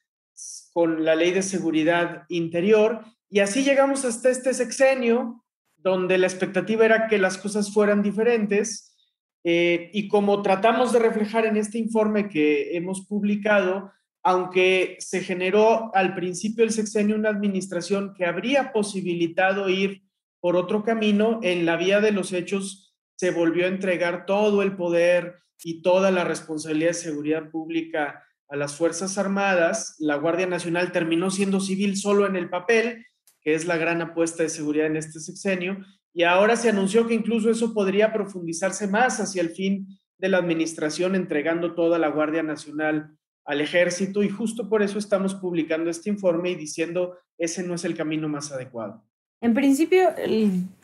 con 0.72 1.04
la 1.04 1.14
ley 1.14 1.30
de 1.30 1.42
seguridad 1.42 2.24
interior 2.28 3.04
y 3.30 3.38
así 3.38 3.62
llegamos 3.62 4.04
hasta 4.04 4.28
este 4.28 4.52
sexenio 4.52 5.44
donde 5.76 6.18
la 6.18 6.26
expectativa 6.26 6.84
era 6.84 7.06
que 7.06 7.18
las 7.18 7.38
cosas 7.38 7.72
fueran 7.72 8.02
diferentes 8.02 8.92
eh, 9.44 9.90
y 9.92 10.08
como 10.08 10.42
tratamos 10.42 10.92
de 10.92 10.98
reflejar 10.98 11.46
en 11.46 11.56
este 11.56 11.78
informe 11.78 12.28
que 12.28 12.76
hemos 12.76 13.06
publicado, 13.06 13.92
aunque 14.26 14.96
se 14.98 15.20
generó 15.20 15.94
al 15.94 16.16
principio 16.16 16.64
del 16.64 16.74
sexenio 16.74 17.14
una 17.14 17.28
administración 17.28 18.12
que 18.12 18.26
habría 18.26 18.72
posibilitado 18.72 19.68
ir 19.68 20.02
por 20.40 20.56
otro 20.56 20.82
camino, 20.82 21.38
en 21.44 21.64
la 21.64 21.76
vía 21.76 22.00
de 22.00 22.10
los 22.10 22.32
hechos 22.32 22.92
se 23.14 23.30
volvió 23.30 23.66
a 23.66 23.68
entregar 23.68 24.26
todo 24.26 24.62
el 24.62 24.74
poder 24.74 25.36
y 25.62 25.80
toda 25.80 26.10
la 26.10 26.24
responsabilidad 26.24 26.88
de 26.88 26.94
seguridad 26.94 27.50
pública 27.52 28.24
a 28.48 28.56
las 28.56 28.74
Fuerzas 28.74 29.16
Armadas. 29.16 29.94
La 30.00 30.16
Guardia 30.16 30.48
Nacional 30.48 30.90
terminó 30.90 31.30
siendo 31.30 31.60
civil 31.60 31.96
solo 31.96 32.26
en 32.26 32.34
el 32.34 32.50
papel, 32.50 33.06
que 33.42 33.54
es 33.54 33.64
la 33.64 33.76
gran 33.76 34.02
apuesta 34.02 34.42
de 34.42 34.48
seguridad 34.48 34.86
en 34.86 34.96
este 34.96 35.20
sexenio, 35.20 35.78
y 36.12 36.24
ahora 36.24 36.56
se 36.56 36.68
anunció 36.68 37.06
que 37.06 37.14
incluso 37.14 37.48
eso 37.48 37.72
podría 37.72 38.12
profundizarse 38.12 38.88
más 38.88 39.20
hacia 39.20 39.40
el 39.40 39.50
fin 39.50 39.86
de 40.18 40.30
la 40.30 40.38
administración, 40.38 41.14
entregando 41.14 41.76
toda 41.76 42.00
la 42.00 42.08
Guardia 42.08 42.42
Nacional 42.42 43.16
al 43.46 43.60
ejército 43.60 44.22
y 44.22 44.28
justo 44.28 44.68
por 44.68 44.82
eso 44.82 44.98
estamos 44.98 45.34
publicando 45.34 45.90
este 45.90 46.10
informe 46.10 46.50
y 46.50 46.54
diciendo 46.56 47.16
ese 47.38 47.62
no 47.62 47.74
es 47.74 47.84
el 47.84 47.96
camino 47.96 48.28
más 48.28 48.52
adecuado. 48.52 49.02
En 49.40 49.54
principio, 49.54 50.08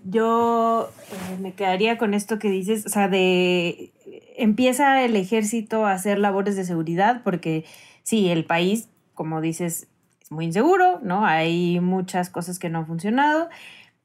yo 0.04 0.90
eh, 1.10 1.38
me 1.40 1.54
quedaría 1.54 1.98
con 1.98 2.14
esto 2.14 2.38
que 2.38 2.50
dices, 2.50 2.84
o 2.86 2.90
sea, 2.90 3.08
de 3.08 3.92
empieza 4.36 5.02
el 5.04 5.16
ejército 5.16 5.86
a 5.86 5.92
hacer 5.92 6.18
labores 6.18 6.54
de 6.56 6.64
seguridad 6.64 7.22
porque 7.24 7.64
sí, 8.02 8.28
el 8.28 8.44
país, 8.44 8.88
como 9.14 9.40
dices, 9.40 9.88
es 10.20 10.30
muy 10.30 10.44
inseguro, 10.44 11.00
¿no? 11.02 11.24
Hay 11.24 11.80
muchas 11.80 12.30
cosas 12.30 12.58
que 12.58 12.68
no 12.68 12.80
han 12.80 12.86
funcionado, 12.86 13.48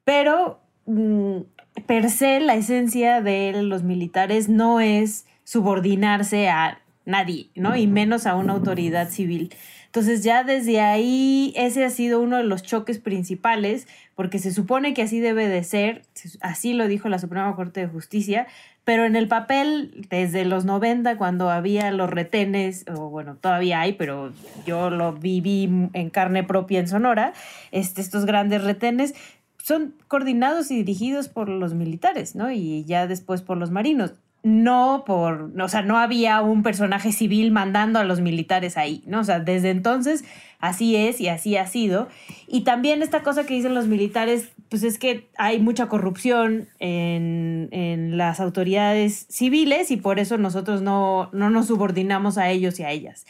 pero 0.06 0.62
Mm, 0.88 1.42
per 1.86 2.10
se 2.10 2.40
la 2.40 2.56
esencia 2.56 3.22
de 3.22 3.62
los 3.62 3.84
militares 3.84 4.48
no 4.48 4.80
es 4.80 5.28
subordinarse 5.44 6.50
a 6.50 6.82
nadie, 7.08 7.50
¿no? 7.56 7.76
Y 7.76 7.88
menos 7.88 8.28
a 8.28 8.36
una 8.36 8.54
autoridad 8.54 9.10
civil. 9.10 9.56
Entonces 9.86 10.24
ya 10.24 10.44
desde 10.44 10.82
ahí 10.82 11.54
ese 11.56 11.86
ha 11.86 11.90
sido 11.90 12.20
uno 12.20 12.38
de 12.38 12.44
los 12.44 12.62
choques 12.62 13.00
principales, 13.00 13.88
porque 14.14 14.38
se 14.38 14.52
supone 14.52 14.94
que 14.94 15.02
así 15.02 15.20
debe 15.20 15.48
de 15.48 15.64
ser, 15.64 16.04
así 16.42 16.74
lo 16.74 16.88
dijo 16.88 17.08
la 17.10 17.18
Suprema 17.18 17.56
Corte 17.56 17.80
de 17.80 17.88
Justicia, 17.88 18.46
pero 18.84 19.06
en 19.06 19.16
el 19.16 19.28
papel, 19.28 20.06
desde 20.10 20.46
los 20.46 20.66
90, 20.66 21.18
cuando 21.18 21.50
había 21.50 21.92
los 21.92 22.10
retenes, 22.10 22.86
o 22.88 23.10
bueno, 23.10 23.36
todavía 23.36 23.82
hay, 23.82 23.94
pero 23.94 24.34
yo 24.66 24.90
lo 24.90 25.14
viví 25.14 25.90
en 25.94 26.10
carne 26.10 26.44
propia 26.44 26.80
en 26.80 26.88
Sonora, 26.88 27.34
este, 27.72 28.02
estos 28.02 28.26
grandes 28.26 28.64
retenes, 28.64 29.16
son 29.64 29.96
coordinados 30.08 30.72
y 30.72 30.78
dirigidos 30.78 31.28
por 31.28 31.50
los 31.50 31.74
militares, 31.74 32.36
¿no? 32.36 32.52
Y 32.52 32.86
ya 32.86 33.08
después 33.08 33.42
por 33.42 33.58
los 33.58 33.72
marinos. 33.72 34.14
No 34.48 35.04
por, 35.06 35.52
o 35.60 35.68
sea, 35.68 35.82
no 35.82 35.98
había 35.98 36.42
un 36.42 36.64
personaje 36.64 37.12
civil 37.12 37.52
mandando 37.52 38.00
a 38.00 38.06
los 38.06 38.22
militares 38.22 38.78
ahí, 38.78 39.04
¿no? 39.06 39.20
O 39.20 39.24
sea, 39.26 39.42
desde 39.42 39.72
entonces 39.72 40.24
así 40.60 40.96
es 40.96 41.20
y 41.20 41.28
así 41.28 41.58
ha 41.58 41.68
sido. 41.68 42.08
Y 42.48 42.62
también 42.62 43.02
esta 43.02 43.24
cosa 43.24 43.46
que 43.46 43.56
dicen 43.56 43.76
los 43.76 43.88
militares, 43.88 44.54
pues 44.70 44.84
es 44.84 44.98
que 44.98 45.30
hay 45.38 45.60
mucha 45.60 45.90
corrupción 45.90 46.70
en, 46.80 47.68
en 47.72 48.18
las 48.18 48.40
autoridades 48.40 49.26
civiles 49.30 49.92
y 49.92 49.98
por 49.98 50.18
eso 50.18 50.38
nosotros 50.38 50.82
no, 50.82 51.30
no 51.34 51.50
nos 51.50 51.68
subordinamos 51.68 52.38
a 52.38 52.50
ellos 52.50 52.80
y 52.80 52.84
a 52.84 52.92
ellas 52.92 53.26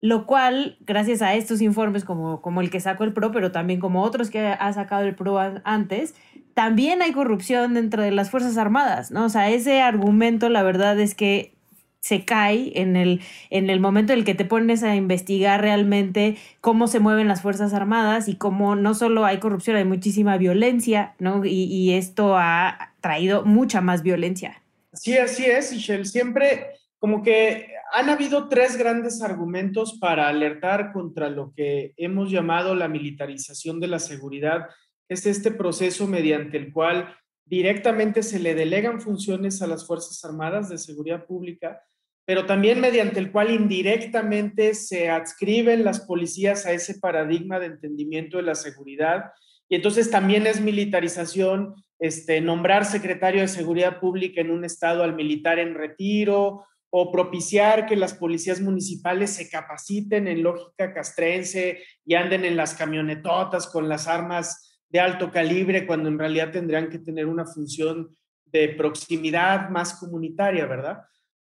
lo 0.00 0.26
cual, 0.26 0.76
gracias 0.80 1.22
a 1.22 1.34
estos 1.34 1.60
informes 1.62 2.04
como, 2.04 2.42
como 2.42 2.60
el 2.60 2.70
que 2.70 2.80
sacó 2.80 3.04
el 3.04 3.12
PRO, 3.12 3.32
pero 3.32 3.50
también 3.52 3.80
como 3.80 4.02
otros 4.02 4.30
que 4.30 4.40
ha 4.40 4.72
sacado 4.72 5.04
el 5.04 5.14
PRO 5.14 5.38
antes, 5.64 6.14
también 6.54 7.02
hay 7.02 7.12
corrupción 7.12 7.74
dentro 7.74 8.02
de 8.02 8.10
las 8.10 8.30
Fuerzas 8.30 8.56
Armadas, 8.56 9.10
¿no? 9.10 9.24
O 9.24 9.28
sea, 9.28 9.50
ese 9.50 9.82
argumento, 9.82 10.48
la 10.48 10.62
verdad 10.62 10.98
es 11.00 11.14
que 11.14 11.54
se 12.00 12.24
cae 12.24 12.72
en 12.80 12.94
el, 12.94 13.20
en 13.50 13.68
el 13.68 13.80
momento 13.80 14.12
en 14.12 14.20
el 14.20 14.24
que 14.24 14.34
te 14.34 14.44
pones 14.44 14.84
a 14.84 14.94
investigar 14.94 15.60
realmente 15.60 16.36
cómo 16.60 16.86
se 16.86 17.00
mueven 17.00 17.26
las 17.26 17.42
Fuerzas 17.42 17.74
Armadas 17.74 18.28
y 18.28 18.36
cómo 18.36 18.76
no 18.76 18.94
solo 18.94 19.24
hay 19.24 19.38
corrupción, 19.38 19.76
hay 19.76 19.84
muchísima 19.84 20.36
violencia, 20.36 21.14
¿no? 21.18 21.44
Y, 21.44 21.64
y 21.64 21.94
esto 21.94 22.36
ha 22.36 22.92
traído 23.00 23.44
mucha 23.44 23.80
más 23.80 24.02
violencia. 24.02 24.62
Sí, 24.92 25.18
así 25.18 25.44
es, 25.46 25.72
Michelle. 25.72 26.04
Siempre 26.04 26.76
como 27.06 27.22
que 27.22 27.68
han 27.92 28.10
habido 28.10 28.48
tres 28.48 28.76
grandes 28.76 29.22
argumentos 29.22 29.96
para 30.00 30.26
alertar 30.26 30.92
contra 30.92 31.30
lo 31.30 31.52
que 31.54 31.94
hemos 31.96 32.32
llamado 32.32 32.74
la 32.74 32.88
militarización 32.88 33.78
de 33.78 33.86
la 33.86 34.00
seguridad. 34.00 34.66
Es 35.08 35.24
este 35.24 35.52
proceso 35.52 36.08
mediante 36.08 36.56
el 36.56 36.72
cual 36.72 37.14
directamente 37.44 38.24
se 38.24 38.40
le 38.40 38.56
delegan 38.56 39.00
funciones 39.00 39.62
a 39.62 39.68
las 39.68 39.86
Fuerzas 39.86 40.24
Armadas 40.24 40.68
de 40.68 40.78
Seguridad 40.78 41.26
Pública, 41.26 41.80
pero 42.24 42.44
también 42.44 42.80
mediante 42.80 43.20
el 43.20 43.30
cual 43.30 43.52
indirectamente 43.52 44.74
se 44.74 45.08
adscriben 45.08 45.84
las 45.84 46.00
policías 46.00 46.66
a 46.66 46.72
ese 46.72 46.98
paradigma 46.98 47.60
de 47.60 47.66
entendimiento 47.66 48.38
de 48.38 48.42
la 48.42 48.56
seguridad. 48.56 49.26
Y 49.68 49.76
entonces 49.76 50.10
también 50.10 50.48
es 50.48 50.60
militarización 50.60 51.72
este, 52.00 52.40
nombrar 52.40 52.84
secretario 52.84 53.42
de 53.42 53.48
Seguridad 53.48 54.00
Pública 54.00 54.40
en 54.40 54.50
un 54.50 54.64
estado 54.64 55.04
al 55.04 55.14
militar 55.14 55.60
en 55.60 55.76
retiro 55.76 56.64
o 56.90 57.10
propiciar 57.10 57.86
que 57.86 57.96
las 57.96 58.14
policías 58.14 58.60
municipales 58.60 59.30
se 59.30 59.48
capaciten 59.50 60.28
en 60.28 60.42
lógica 60.42 60.94
castrense 60.94 61.82
y 62.04 62.14
anden 62.14 62.44
en 62.44 62.56
las 62.56 62.74
camionetotas 62.74 63.66
con 63.66 63.88
las 63.88 64.06
armas 64.06 64.78
de 64.88 65.00
alto 65.00 65.30
calibre 65.30 65.86
cuando 65.86 66.08
en 66.08 66.18
realidad 66.18 66.52
tendrían 66.52 66.88
que 66.88 66.98
tener 66.98 67.26
una 67.26 67.44
función 67.44 68.16
de 68.46 68.68
proximidad 68.70 69.68
más 69.70 69.94
comunitaria, 69.94 70.66
¿verdad? 70.66 71.02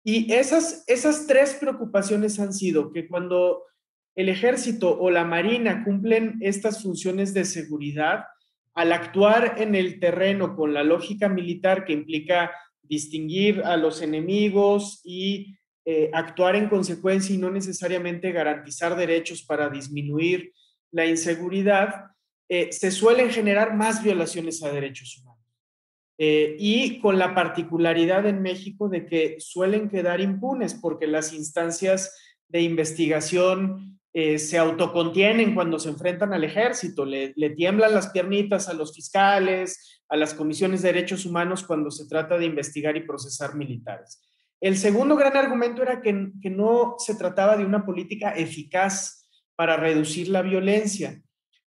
Y 0.03 0.31
esas, 0.33 0.83
esas 0.87 1.27
tres 1.27 1.55
preocupaciones 1.55 2.39
han 2.39 2.53
sido 2.53 2.91
que 2.91 3.07
cuando 3.07 3.63
el 4.15 4.29
ejército 4.29 4.99
o 4.99 5.09
la 5.09 5.25
marina 5.25 5.83
cumplen 5.83 6.37
estas 6.41 6.83
funciones 6.83 7.33
de 7.33 7.45
seguridad, 7.45 8.25
al 8.75 8.91
actuar 8.91 9.55
en 9.57 9.75
el 9.75 9.99
terreno 9.99 10.55
con 10.55 10.73
la 10.73 10.83
lógica 10.83 11.29
militar 11.29 11.85
que 11.85 11.93
implica 11.93 12.51
distinguir 12.83 13.61
a 13.63 13.77
los 13.77 14.01
enemigos 14.01 15.01
y 15.03 15.55
eh, 15.85 16.09
actuar 16.13 16.55
en 16.55 16.69
consecuencia 16.69 17.35
y 17.35 17.37
no 17.37 17.49
necesariamente 17.49 18.31
garantizar 18.31 18.95
derechos 18.95 19.43
para 19.43 19.69
disminuir 19.69 20.53
la 20.91 21.05
inseguridad, 21.05 22.11
eh, 22.47 22.71
se 22.71 22.91
suelen 22.91 23.31
generar 23.31 23.75
más 23.75 24.01
violaciones 24.01 24.63
a 24.63 24.71
derechos 24.71 25.17
humanos. 25.17 25.43
Eh, 26.17 26.55
y 26.59 26.99
con 26.99 27.17
la 27.17 27.33
particularidad 27.33 28.25
en 28.27 28.41
México 28.41 28.87
de 28.87 29.05
que 29.05 29.35
suelen 29.39 29.89
quedar 29.89 30.21
impunes 30.21 30.73
porque 30.75 31.07
las 31.07 31.33
instancias 31.33 32.15
de 32.47 32.61
investigación 32.61 33.99
se 34.13 34.59
autocontienen 34.59 35.55
cuando 35.55 35.79
se 35.79 35.89
enfrentan 35.89 36.33
al 36.33 36.43
ejército, 36.43 37.03
le, 37.03 37.33
le 37.35 37.49
tiemblan 37.49 37.95
las 37.95 38.11
piernitas 38.11 38.69
a 38.69 38.75
los 38.75 38.93
fiscales, 38.93 40.02
a 40.13 40.15
las 40.15 40.35
comisiones 40.35 40.83
de 40.83 40.93
derechos 40.93 41.25
humanos 41.25 41.63
cuando 41.63 41.89
se 41.89 42.05
trata 42.05 42.37
de 42.37 42.45
investigar 42.45 42.95
y 42.95 43.01
procesar 43.01 43.55
militares. 43.55 44.21
El 44.61 44.77
segundo 44.77 45.15
gran 45.15 45.35
argumento 45.35 45.81
era 45.81 46.03
que, 46.03 46.29
que 46.39 46.51
no 46.51 46.97
se 46.99 47.15
trataba 47.15 47.57
de 47.57 47.65
una 47.65 47.83
política 47.83 48.29
eficaz 48.29 49.27
para 49.55 49.75
reducir 49.75 50.27
la 50.27 50.43
violencia, 50.43 51.19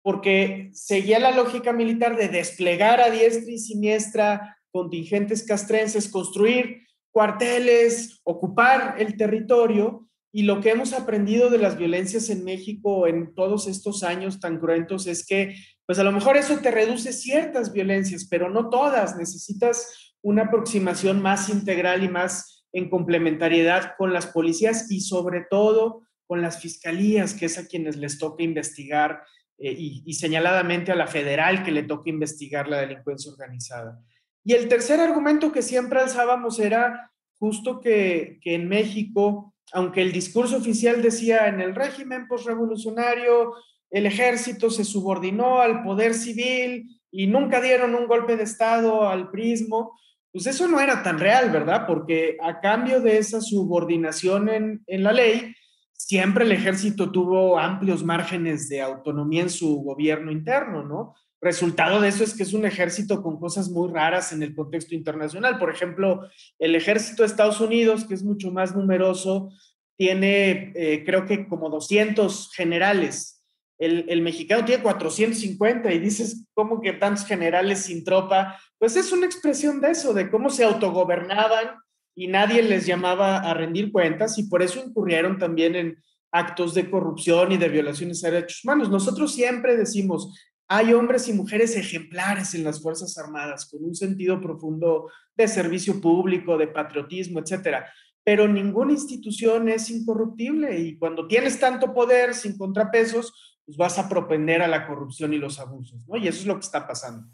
porque 0.01 0.71
seguía 0.73 1.19
la 1.19 1.31
lógica 1.31 1.71
militar 1.71 2.17
de 2.17 2.27
desplegar 2.27 2.99
a 2.99 3.09
diestra 3.09 3.49
y 3.49 3.59
siniestra 3.59 4.57
contingentes 4.71 5.45
castrenses, 5.47 6.09
construir 6.09 6.85
cuarteles, 7.11 8.19
ocupar 8.25 8.95
el 8.97 9.15
territorio, 9.15 10.09
Y 10.35 10.43
lo 10.43 10.61
que 10.61 10.71
hemos 10.71 10.93
aprendido 10.93 11.51
de 11.51 11.59
las 11.59 11.77
violencias 11.77 12.31
en 12.31 12.43
México 12.43 13.05
en 13.05 13.35
todos 13.35 13.67
estos 13.67 14.01
años 14.01 14.39
tan 14.39 14.59
cruentos 14.59 15.05
es 15.05 15.23
que, 15.27 15.55
pues 15.85 15.99
a 15.99 16.03
lo 16.03 16.11
mejor 16.11 16.37
eso 16.37 16.57
te 16.57 16.71
reduce 16.71 17.13
ciertas 17.13 17.71
violencias, 17.71 18.25
pero 18.27 18.49
no 18.49 18.71
todas. 18.71 19.15
Necesitas 19.15 20.15
una 20.23 20.45
aproximación 20.45 21.21
más 21.21 21.49
integral 21.49 22.03
y 22.03 22.09
más 22.09 22.65
en 22.73 22.89
complementariedad 22.89 23.93
con 23.95 24.11
las 24.11 24.25
policías 24.25 24.89
y 24.89 25.01
sobre 25.01 25.45
todo 25.47 26.01
con 26.25 26.41
las 26.41 26.59
fiscalías, 26.59 27.35
que 27.35 27.45
es 27.45 27.59
a 27.59 27.67
quienes 27.67 27.95
les 27.97 28.17
toca 28.17 28.41
investigar 28.41 29.21
eh, 29.59 29.71
y, 29.77 30.13
señaladamente 30.13 30.91
a 30.91 30.95
la 30.95 31.05
federal 31.05 31.63
que 31.63 31.71
le 31.71 31.83
toca 31.83 32.09
investigar 32.09 32.67
la 32.67 32.81
delincuencia 32.81 33.31
organizada. 33.31 33.99
Y 34.43 34.53
el 34.53 34.67
tercer 34.67 34.99
argumento 34.99 35.51
que 35.51 35.61
siempre 35.61 35.99
alzábamos 35.99 36.59
era 36.59 37.11
justo 37.37 37.79
que, 37.79 38.39
que 38.41 38.55
en 38.55 38.67
México, 38.67 39.52
aunque 39.71 40.01
el 40.01 40.11
discurso 40.11 40.57
oficial 40.57 41.01
decía 41.01 41.47
en 41.47 41.61
el 41.61 41.73
régimen 41.73 42.27
postrevolucionario, 42.27 43.53
el 43.89 44.05
ejército 44.05 44.69
se 44.69 44.83
subordinó 44.83 45.59
al 45.59 45.83
poder 45.83 46.13
civil 46.13 46.99
y 47.11 47.27
nunca 47.27 47.61
dieron 47.61 47.95
un 47.95 48.07
golpe 48.07 48.35
de 48.35 48.43
Estado 48.43 49.07
al 49.07 49.29
prismo, 49.29 49.97
pues 50.31 50.47
eso 50.47 50.67
no 50.67 50.79
era 50.79 51.03
tan 51.03 51.19
real, 51.19 51.51
¿verdad? 51.51 51.85
Porque 51.85 52.37
a 52.41 52.59
cambio 52.59 52.99
de 53.01 53.19
esa 53.19 53.39
subordinación 53.39 54.49
en, 54.49 54.83
en 54.87 55.03
la 55.03 55.11
ley, 55.11 55.53
siempre 55.93 56.43
el 56.43 56.51
ejército 56.51 57.11
tuvo 57.11 57.59
amplios 57.59 58.03
márgenes 58.03 58.67
de 58.67 58.81
autonomía 58.81 59.43
en 59.43 59.51
su 59.51 59.75
gobierno 59.83 60.31
interno, 60.31 60.83
¿no? 60.83 61.13
Resultado 61.43 61.99
de 61.99 62.07
eso 62.07 62.23
es 62.23 62.35
que 62.35 62.43
es 62.43 62.53
un 62.53 62.65
ejército 62.65 63.21
con 63.21 63.37
cosas 63.37 63.69
muy 63.69 63.91
raras 63.91 64.31
en 64.31 64.41
el 64.43 64.55
contexto 64.55 64.95
internacional. 64.95 65.59
Por 65.59 65.69
ejemplo, 65.69 66.21
el 66.57 66.73
ejército 66.73 67.21
de 67.21 67.27
Estados 67.27 67.59
Unidos, 67.59 68.05
que 68.05 68.13
es 68.13 68.23
mucho 68.23 68.49
más 68.49 68.73
numeroso, 68.73 69.49
tiene 69.97 70.71
eh, 70.73 71.03
creo 71.05 71.25
que 71.25 71.45
como 71.49 71.69
200 71.69 72.49
generales. 72.53 73.43
El, 73.77 74.21
mexicano 74.21 74.63
tiene 74.63 74.81
450 74.81 75.91
y 75.91 75.99
dices, 75.99 76.45
¿cómo 76.53 76.79
que 76.79 76.93
tantos 76.93 77.25
generales 77.25 77.79
sin 77.79 78.05
tropa? 78.05 78.57
Pues 78.77 78.95
es 78.95 79.11
una 79.11 79.25
expresión 79.25 79.81
de 79.81 79.91
eso, 79.91 80.13
de 80.13 80.31
cómo 80.31 80.49
se 80.49 80.63
autogobernaban 80.63 81.75
y 82.15 82.27
nadie 82.27 82.61
les 82.61 82.85
llamaba 82.85 83.39
a 83.39 83.53
rendir 83.53 83.91
cuentas 83.91 84.37
y 84.39 84.43
por 84.43 84.61
eso 84.61 84.81
incurrieron 84.81 85.37
también 85.37 85.75
en 85.75 85.97
actos 86.31 86.73
de 86.73 86.89
corrupción 86.89 87.51
y 87.51 87.57
de 87.57 87.67
violaciones 87.67 88.23
a 88.23 88.31
derechos 88.31 88.63
humanos. 88.63 88.89
Nosotros 88.89 89.33
siempre 89.33 89.75
decimos, 89.75 90.33
hay 90.67 90.93
hombres 90.93 91.27
y 91.27 91.33
mujeres 91.33 91.75
ejemplares 91.75 92.53
en 92.53 92.63
las 92.63 92.81
Fuerzas 92.81 93.17
Armadas 93.17 93.69
con 93.69 93.83
un 93.83 93.95
sentido 93.95 94.39
profundo 94.41 95.09
de 95.35 95.47
servicio 95.47 95.99
público, 95.99 96.57
de 96.57 96.67
patriotismo, 96.67 97.39
etcétera. 97.39 97.91
Pero 98.23 98.47
ninguna 98.47 98.93
institución 98.93 99.67
es 99.69 99.89
incorruptible 99.89 100.79
y 100.79 100.97
cuando 100.97 101.27
tienes 101.27 101.59
tanto 101.59 101.93
poder 101.93 102.33
sin 102.33 102.57
contrapesos, 102.57 103.59
pues 103.65 103.77
vas 103.77 103.99
a 103.99 104.07
propender 104.07 104.61
a 104.61 104.67
la 104.67 104.87
corrupción 104.87 105.33
y 105.33 105.37
los 105.37 105.59
abusos, 105.59 106.05
¿no? 106.07 106.17
Y 106.17 106.27
eso 106.27 106.39
es 106.39 106.45
lo 106.45 106.55
que 106.55 106.65
está 106.65 106.87
pasando. 106.87 107.27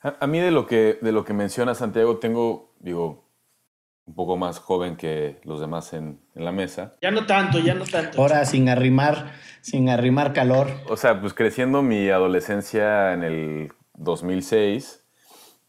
A, 0.00 0.26
mí 0.28 0.38
de 0.38 0.52
lo 0.52 0.66
que 0.66 0.98
de 1.02 1.10
lo 1.10 1.24
que 1.24 1.32
menciona 1.32 1.74
Santiago 1.74 2.18
tengo, 2.18 2.72
digo, 2.78 3.27
un 4.08 4.14
poco 4.14 4.36
más 4.38 4.58
joven 4.58 4.96
que 4.96 5.38
los 5.44 5.60
demás 5.60 5.92
en, 5.92 6.18
en, 6.34 6.44
la 6.44 6.50
mesa. 6.50 6.94
Ya 7.02 7.10
no 7.10 7.26
tanto, 7.26 7.58
ya 7.58 7.74
no 7.74 7.84
tanto. 7.84 8.20
Ahora 8.20 8.44
sin 8.46 8.68
arrimar, 8.70 9.32
sin 9.60 9.90
arrimar 9.90 10.32
calor. 10.32 10.68
O 10.88 10.96
sea, 10.96 11.20
pues 11.20 11.34
creciendo 11.34 11.82
mi 11.82 12.08
adolescencia 12.08 13.12
en 13.12 13.22
el 13.22 13.72
2006 13.94 15.04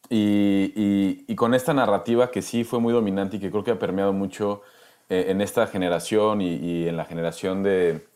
y, 0.09 0.71
y, 0.73 1.25
y 1.27 1.35
con 1.35 1.53
esta 1.53 1.73
narrativa 1.73 2.31
que 2.31 2.41
sí 2.41 2.63
fue 2.63 2.79
muy 2.79 2.93
dominante 2.93 3.37
y 3.37 3.39
que 3.41 3.51
creo 3.51 3.65
que 3.65 3.71
ha 3.71 3.79
permeado 3.79 4.13
mucho 4.13 4.61
eh, 5.09 5.25
en 5.27 5.41
esta 5.41 5.67
generación 5.67 6.41
y, 6.41 6.55
y, 6.55 6.87
en 6.87 6.95
la 6.95 7.03
generación 7.03 7.61
de, 7.61 8.07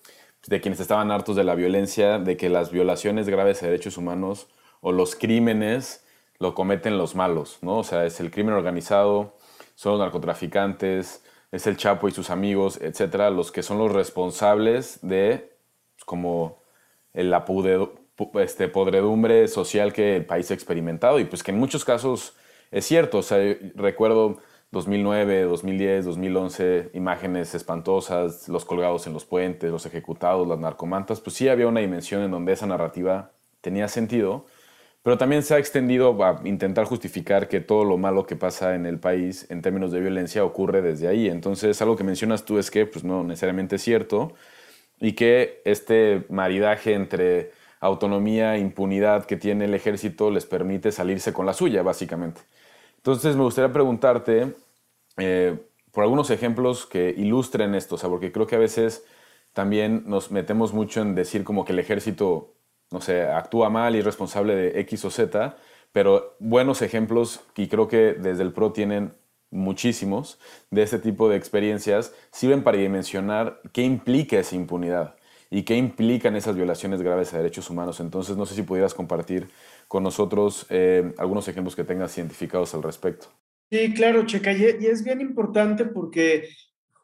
de 0.48 0.62
quienes 0.62 0.80
estaban 0.80 1.12
hartos 1.12 1.36
de 1.36 1.44
la 1.44 1.54
violencia, 1.54 2.18
de 2.18 2.38
que 2.38 2.48
las 2.48 2.72
violaciones 2.72 3.28
graves 3.28 3.62
a 3.62 3.66
derechos 3.66 3.98
humanos 3.98 4.48
o 4.80 4.94
los 4.94 5.16
crímenes 5.18 6.06
lo 6.40 6.56
cometen 6.56 6.98
los 6.98 7.14
malos, 7.14 7.60
¿no? 7.62 7.80
O 7.80 7.84
sea, 7.84 8.06
es 8.06 8.22
el 8.22 8.32
crimen 8.32 8.54
organizado, 8.54 9.36
son 9.84 9.94
los 9.94 10.02
narcotraficantes, 10.02 11.22
es 11.52 11.68
el 11.68 11.76
Chapo 11.76 12.08
y 12.08 12.12
sus 12.12 12.30
amigos, 12.30 12.80
etcétera, 12.82 13.30
los 13.30 13.52
que 13.52 13.62
son 13.62 13.78
los 13.78 13.92
responsables 13.92 15.00
de 15.02 15.52
pues, 15.96 16.06
como 16.06 16.64
la 17.14 17.46
este, 18.36 18.70
podredumbre 18.70 19.48
social 19.50 19.92
que 19.92 20.16
el 20.16 20.26
país 20.26 20.50
ha 20.52 20.54
experimentado 20.54 21.20
y 21.20 21.26
pues 21.26 21.44
que 21.44 21.52
en 21.52 21.60
muchos 21.60 21.84
casos 21.84 22.36
es 22.72 22.86
cierto. 22.86 23.18
O 23.18 23.24
sea, 23.24 23.38
recuerdo 23.76 24.38
2009, 24.72 25.44
2010, 25.44 26.06
2011, 26.06 26.92
imágenes 26.94 27.54
espantosas, 27.54 28.48
los 28.48 28.64
colgados 28.64 29.06
en 29.06 29.14
los 29.14 29.26
puentes, 29.26 29.70
los 29.70 29.86
ejecutados, 29.86 30.48
las 30.48 30.60
narcomantas, 30.60 31.20
pues 31.20 31.36
sí 31.36 31.50
había 31.50 31.68
una 31.68 31.82
dimensión 31.82 32.24
en 32.24 32.32
donde 32.32 32.54
esa 32.54 32.68
narrativa 32.68 33.32
tenía 33.60 33.90
sentido, 33.90 34.46
pero 35.04 35.18
también 35.18 35.44
se 35.44 35.54
ha 35.54 35.58
extendido 35.60 36.24
a 36.24 36.42
intentar 36.46 36.86
justificar 36.86 37.50
que 37.50 37.60
todo 37.60 37.84
lo 37.84 37.98
malo 37.98 38.26
que 38.26 38.38
pasa 38.38 38.74
en 38.76 38.86
el 38.86 39.00
país 39.00 39.46
en 39.50 39.62
términos 39.62 39.92
de 39.92 40.00
violencia 40.00 40.46
ocurre 40.46 40.82
desde 40.82 41.10
ahí. 41.10 41.28
Entonces, 41.28 41.82
algo 41.82 41.98
que 41.98 42.06
mencionas 42.06 42.46
tú 42.46 42.58
es 42.58 42.72
que 42.72 42.86
pues, 42.86 43.04
no 43.04 43.24
necesariamente 43.24 43.76
es 43.76 43.82
cierto 43.84 44.34
y 45.02 45.14
que 45.14 45.62
este 45.66 46.26
maridaje 46.30 46.94
entre 46.94 47.52
autonomía 47.82 48.56
e 48.56 48.60
impunidad 48.60 49.26
que 49.26 49.36
tiene 49.36 49.66
el 49.66 49.74
ejército 49.74 50.32
les 50.32 50.46
permite 50.46 50.92
salirse 50.94 51.34
con 51.34 51.46
la 51.46 51.54
suya, 51.54 51.84
básicamente. 51.84 52.42
Entonces, 52.98 53.36
me 53.36 53.44
gustaría 53.44 53.74
preguntarte 53.74 54.54
eh, 55.18 55.58
por 55.92 56.04
algunos 56.04 56.30
ejemplos 56.30 56.86
que 56.86 57.14
ilustren 57.18 57.76
esto, 57.76 57.96
o 57.96 57.98
sea, 57.98 58.10
porque 58.10 58.32
creo 58.32 58.48
que 58.48 58.56
a 58.56 58.60
veces 58.60 59.06
también 59.52 60.04
nos 60.08 60.32
metemos 60.32 60.74
mucho 60.74 61.02
en 61.02 61.14
decir 61.14 61.44
como 61.44 61.66
que 61.66 61.74
el 61.74 61.80
ejército 61.80 62.54
no 62.94 63.02
sé, 63.02 63.24
actúa 63.24 63.72
mal 63.72 63.96
y 63.96 64.00
es 64.00 64.06
responsable 64.06 64.56
de 64.56 64.80
X 64.82 65.04
o 65.06 65.10
Z, 65.10 65.58
pero 65.92 66.36
buenos 66.40 66.84
ejemplos, 66.84 67.42
y 67.58 67.68
creo 67.68 67.88
que 67.88 68.14
desde 68.14 68.44
el 68.44 68.54
PRO 68.54 68.72
tienen 68.72 69.14
muchísimos 69.50 70.40
de 70.70 70.84
este 70.84 71.00
tipo 71.00 71.28
de 71.28 71.36
experiencias, 71.36 72.14
sirven 72.32 72.64
para 72.64 72.78
dimensionar 72.78 73.62
qué 73.72 73.82
implica 73.82 74.38
esa 74.38 74.56
impunidad 74.56 75.16
y 75.50 75.64
qué 75.64 75.76
implican 75.76 76.36
esas 76.36 76.56
violaciones 76.56 77.02
graves 77.02 77.34
a 77.34 77.38
derechos 77.38 77.68
humanos. 77.72 78.00
Entonces, 78.00 78.38
no 78.38 78.46
sé 78.46 78.54
si 78.54 78.62
pudieras 78.62 78.94
compartir 78.94 79.50
con 79.88 80.04
nosotros 80.04 80.68
eh, 80.70 81.14
algunos 81.18 81.48
ejemplos 81.48 81.76
que 81.76 81.84
tengas 81.84 82.16
identificados 82.16 82.76
al 82.76 82.84
respecto. 82.84 83.28
Sí, 83.72 83.92
claro, 83.96 84.24
Checa, 84.28 84.54
y 84.54 84.86
es 84.86 85.04
bien 85.04 85.20
importante 85.20 85.86
porque 85.86 86.48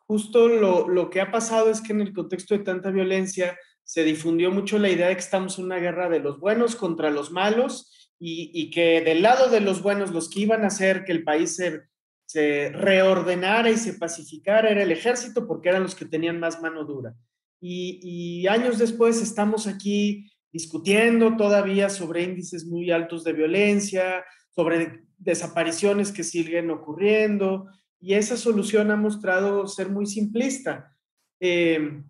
justo 0.06 0.48
lo, 0.48 0.88
lo 0.88 1.10
que 1.10 1.20
ha 1.20 1.32
pasado 1.32 1.72
es 1.72 1.82
que 1.82 1.94
en 1.94 2.02
el 2.02 2.14
contexto 2.14 2.56
de 2.56 2.64
tanta 2.64 2.92
violencia, 2.92 3.58
se 3.90 4.04
difundió 4.04 4.52
mucho 4.52 4.78
la 4.78 4.92
idea 4.92 5.08
de 5.08 5.16
que 5.16 5.22
estamos 5.22 5.58
en 5.58 5.66
una 5.66 5.80
guerra 5.80 6.10
de 6.10 6.20
los 6.20 6.40
buenos 6.40 6.76
contra 6.76 7.10
los 7.10 7.32
malos 7.32 8.14
y, 8.20 8.70
que 8.70 9.02
del 9.02 9.24
lado 9.24 9.50
de 9.50 9.62
los 9.62 9.82
buenos, 9.82 10.12
los 10.12 10.30
que 10.30 10.42
iban 10.42 10.64
a 10.64 10.68
hacer 10.68 11.06
que 11.06 11.12
el 11.12 11.24
país 11.24 11.56
se, 11.56 12.70
reordenara 12.70 13.72
y 13.72 13.78
se 13.78 13.96
pacificara 13.96 14.70
era 14.70 14.84
el 14.84 14.92
ejército 14.92 15.48
porque 15.48 15.70
eran 15.70 15.82
los 15.82 15.96
que 15.96 16.06
tenían 16.06 16.40
más 16.40 16.62
mano 16.62 16.86
dura. 16.86 17.16
Y, 17.60 18.00
y 18.04 18.46
años 18.46 18.78
después 18.78 19.24
estamos 19.24 19.66
aquí 19.66 20.32
discutiendo 20.52 21.36
todavía 21.36 21.90
sobre 21.90 22.22
índices 22.22 22.68
muy 22.68 22.92
altos 22.92 23.24
de 23.24 23.34
violencia, 23.34 24.24
sobre 24.52 25.02
desapariciones 25.18 26.12
que 26.12 26.24
siguen 26.24 26.70
ocurriendo, 26.70 27.66
y 28.00 28.14
esa 28.14 28.38
solución 28.38 28.92
ha 28.92 28.96
mostrado 28.96 29.66
ser 29.66 29.90
muy 29.90 30.06
simplista. 30.06 30.96
Eh, 31.40 32.04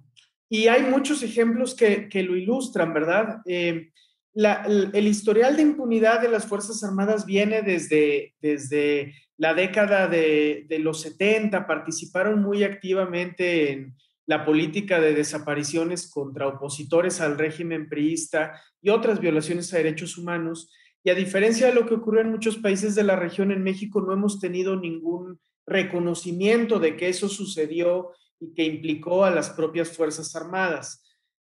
y 0.50 0.68
hay 0.68 0.84
muchos 0.84 1.22
ejemplos 1.22 1.76
que, 1.76 2.10
que 2.10 2.24
lo 2.24 2.36
ilustran, 2.36 2.94
¿verdad? 2.94 3.42
Eh, 3.46 3.92
el, 4.34 5.08
historial 5.08 5.56
de 5.56 5.62
impunidad 5.62 6.22
de 6.22 6.30
las 6.30 6.48
Fuerzas 6.48 6.84
Armadas 6.84 7.26
viene 7.26 7.62
desde, 7.62 8.34
desde 8.42 9.14
la 9.38 9.54
década 9.54 10.08
de, 10.08 10.66
de, 10.68 10.80
los 10.80 11.02
70, 11.02 11.68
participaron 11.68 12.42
muy 12.42 12.64
activamente 12.64 13.72
en 13.72 13.96
la 14.26 14.46
política 14.46 15.00
de 15.00 15.14
desapariciones 15.14 16.10
contra 16.10 16.48
opositores 16.48 17.22
al 17.22 17.38
régimen 17.38 17.90
priista 17.90 18.60
y 18.82 18.90
otras 18.90 19.20
violaciones 19.20 19.74
a 19.74 19.78
derechos 19.78 20.18
humanos. 20.18 20.72
Y 21.04 21.10
a 21.10 21.16
diferencia 21.16 21.68
de 21.68 21.74
lo 21.74 21.86
que 21.86 21.96
ocurrió 21.96 22.22
en 22.22 22.32
muchos 22.32 22.58
países 22.58 22.96
de 22.96 23.04
la 23.04 23.16
región, 23.16 23.52
en 23.52 23.64
México 23.64 24.02
no 24.02 24.14
hemos 24.14 24.40
tenido 24.40 24.76
ningún 24.76 25.40
reconocimiento 25.66 26.80
de 26.80 26.96
que 26.96 27.10
eso 27.10 27.30
sucedió 27.30 28.12
y 28.40 28.54
que 28.54 28.64
implicó 28.64 29.26
a 29.26 29.32
las 29.32 29.50
propias 29.50 29.90
Fuerzas 29.96 30.36
Armadas. 30.36 31.04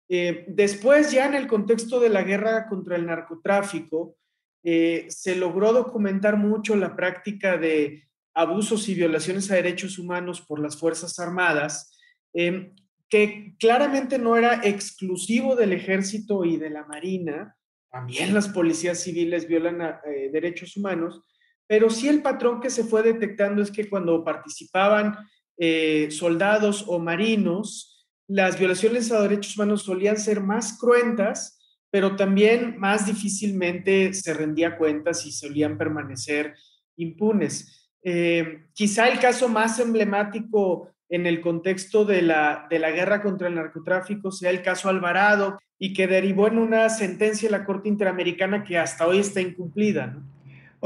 Eh, 0.08 0.46
después, 0.48 1.12
ya 1.12 1.26
en 1.26 1.34
el 1.34 1.48
contexto 1.48 2.00
de 2.00 2.10
la 2.10 2.24
guerra 2.24 2.68
contra 2.68 2.96
el 2.96 3.06
narcotráfico, 3.06 4.18
eh, 4.64 5.06
se 5.10 5.36
logró 5.36 5.74
documentar 5.74 6.38
mucho 6.38 6.76
la 6.76 6.96
práctica 6.96 7.58
de 7.58 8.04
abusos 8.34 8.88
y 8.90 8.94
violaciones 8.94 9.50
a 9.50 9.56
derechos 9.56 9.98
humanos 9.98 10.42
por 10.42 10.60
las 10.60 10.78
Fuerzas 10.78 11.18
Armadas, 11.20 11.98
eh, 12.34 12.72
que 13.10 13.56
claramente 13.60 14.18
no 14.18 14.36
era 14.36 14.62
exclusivo 14.64 15.56
del 15.56 15.74
ejército 15.74 16.44
y 16.44 16.58
de 16.58 16.70
la 16.70 16.86
Marina, 16.86 17.56
también 17.92 18.34
las 18.34 18.50
policías 18.50 19.00
civiles 19.00 19.48
violan 19.48 20.00
derechos 20.34 20.76
humanos, 20.76 21.22
pero 21.66 21.90
sí 21.90 22.10
el 22.10 22.22
patrón 22.22 22.60
que 22.60 22.70
se 22.70 22.84
fue 22.84 23.04
detectando 23.04 23.62
es 23.62 23.72
que 23.72 23.90
cuando 23.90 24.22
participaban 24.24 25.16
eh, 25.58 26.10
soldados 26.12 26.86
o 26.88 27.00
marinos, 27.00 28.08
las 28.28 28.58
violaciones 28.58 29.12
a 29.12 29.22
derechos 29.22 29.56
humanos 29.56 29.84
solían 29.84 30.18
ser 30.18 30.42
más 30.42 30.78
cruentas, 30.80 31.60
pero 31.92 32.16
también 32.16 32.76
más 32.78 33.06
difícilmente 33.06 34.14
se 34.14 34.34
rendía 34.34 34.78
cuentas 34.78 35.26
y 35.26 35.32
solían 35.32 35.78
permanecer 35.78 36.56
impunes. 36.98 37.92
Eh, 38.04 38.66
quizá 38.74 39.08
el 39.08 39.20
caso 39.20 39.48
más 39.48 39.80
emblemático 39.80 40.90
en 41.10 41.26
el 41.26 41.40
contexto 41.40 42.04
de 42.04 42.22
la, 42.22 42.68
de 42.70 42.80
la 42.80 42.92
guerra 42.92 43.22
contra 43.22 43.48
el 43.48 43.56
narcotráfico 43.56 44.32
sea 44.32 44.50
el 44.50 44.62
caso 44.62 44.90
Alvarado 44.90 45.60
y 45.78 45.94
que 45.94 46.08
derivó 46.08 46.48
en 46.48 46.58
una 46.58 46.90
sentencia 46.90 47.48
de 47.48 47.58
la 47.58 47.66
Corte 47.66 47.90
Interamericana 47.90 48.64
que 48.64 48.78
hasta 48.78 49.08
hoy 49.08 49.20
está 49.20 49.42
incumplida. 49.42 50.18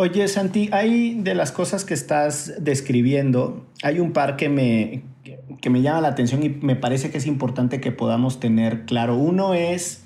Oye, 0.02 0.30
Santi, 0.30 0.70
hay 0.72 1.16
de 1.16 1.36
las 1.36 1.52
cosas 1.52 1.84
que 1.84 1.94
estás 1.94 2.54
describiendo, 2.58 3.66
hay 3.84 4.00
un 4.00 4.14
par 4.14 4.38
que 4.38 4.48
me, 4.48 5.02
que 5.60 5.70
me 5.70 5.82
llama 5.82 6.00
la 6.00 6.08
atención 6.08 6.42
y 6.42 6.48
me 6.48 6.78
parece 6.78 7.12
que 7.12 7.18
es 7.18 7.26
importante 7.26 7.82
que 7.82 7.92
podamos 7.92 8.40
tener 8.40 8.86
claro. 8.86 9.18
Uno 9.18 9.54
es 9.54 10.06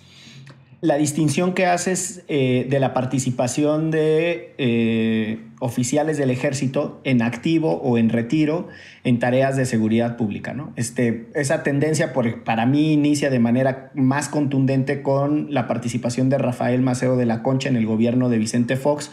la 0.82 0.96
distinción 0.96 1.54
que 1.54 1.68
haces 1.68 2.24
eh, 2.28 2.66
de 2.68 2.80
la 2.80 2.96
participación 2.96 3.92
de 3.92 4.56
eh, 4.58 5.46
oficiales 5.60 6.18
del 6.18 6.32
ejército 6.32 7.00
en 7.04 7.22
activo 7.22 7.74
o 7.74 8.00
en 8.00 8.10
retiro 8.10 8.70
en 9.04 9.20
tareas 9.20 9.56
de 9.58 9.68
seguridad 9.68 10.18
pública. 10.18 10.56
¿no? 10.56 10.74
Este, 10.76 11.28
esa 11.36 11.62
tendencia 11.62 12.14
por, 12.14 12.44
para 12.44 12.66
mí 12.66 12.94
inicia 12.94 13.30
de 13.30 13.38
manera 13.38 13.92
más 13.94 14.28
contundente 14.28 15.04
con 15.04 15.54
la 15.54 15.68
participación 15.68 16.30
de 16.30 16.40
Rafael 16.40 16.82
Maceo 16.82 17.16
de 17.16 17.28
la 17.28 17.44
Concha 17.44 17.70
en 17.70 17.76
el 17.76 17.86
gobierno 17.86 18.30
de 18.30 18.40
Vicente 18.40 18.76
Fox 18.76 19.12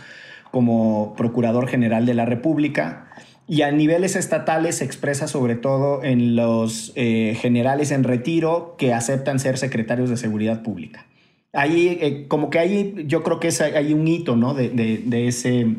como 0.51 1.15
Procurador 1.17 1.69
General 1.69 2.07
de 2.07 2.15
la 2.15 2.25
República. 2.25 3.09
Y 3.47 3.63
a 3.63 3.73
niveles 3.73 4.15
estatales 4.15 4.77
se 4.77 4.85
expresa 4.85 5.27
sobre 5.27 5.57
todo 5.57 6.05
en 6.05 6.37
los 6.37 6.93
eh, 6.95 7.37
generales 7.41 7.91
en 7.91 8.05
retiro 8.05 8.77
que 8.79 8.95
aceptan 8.95 9.41
ser 9.41 9.59
secretarios 9.59 10.09
de 10.09 10.17
seguridad 10.17 10.63
pública 10.63 11.07
ahí 11.53 11.99
eh, 12.01 12.27
como 12.29 12.51
que 12.51 12.59
ahí 12.59 13.05
yo 13.07 13.23
creo 13.23 13.41
que 13.41 13.49
hay 13.75 13.93
un 13.93 14.07
hito 14.07 14.37
¿no? 14.37 14.55
de, 14.55 15.29
ese 15.29 15.77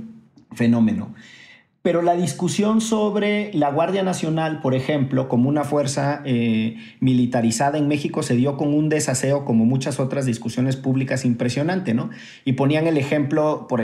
fenómeno. 0.53 1.13
Pero 1.83 2.03
la 2.03 2.15
discusión 2.15 2.79
sobre 2.79 3.51
la 3.55 3.71
Guardia 3.71 4.03
Nacional, 4.03 4.61
por 4.61 4.75
ejemplo, 4.75 5.27
como 5.27 5.49
una 5.49 5.63
fuerza 5.63 6.21
eh, 6.25 6.77
militarizada 6.99 7.79
en 7.79 7.87
México, 7.87 8.21
se 8.21 8.35
dio 8.35 8.55
con 8.55 8.75
un 8.75 8.87
desaseo, 8.87 9.45
como 9.45 9.65
muchas 9.65 9.99
otras 9.99 10.27
discusiones 10.27 10.75
públicas, 10.75 11.25
impresionante, 11.25 11.95
¿no? 11.95 12.11
Y 12.45 12.53
ponían 12.53 12.85
el 12.85 12.97
ejemplo, 12.97 13.65
por 13.67 13.81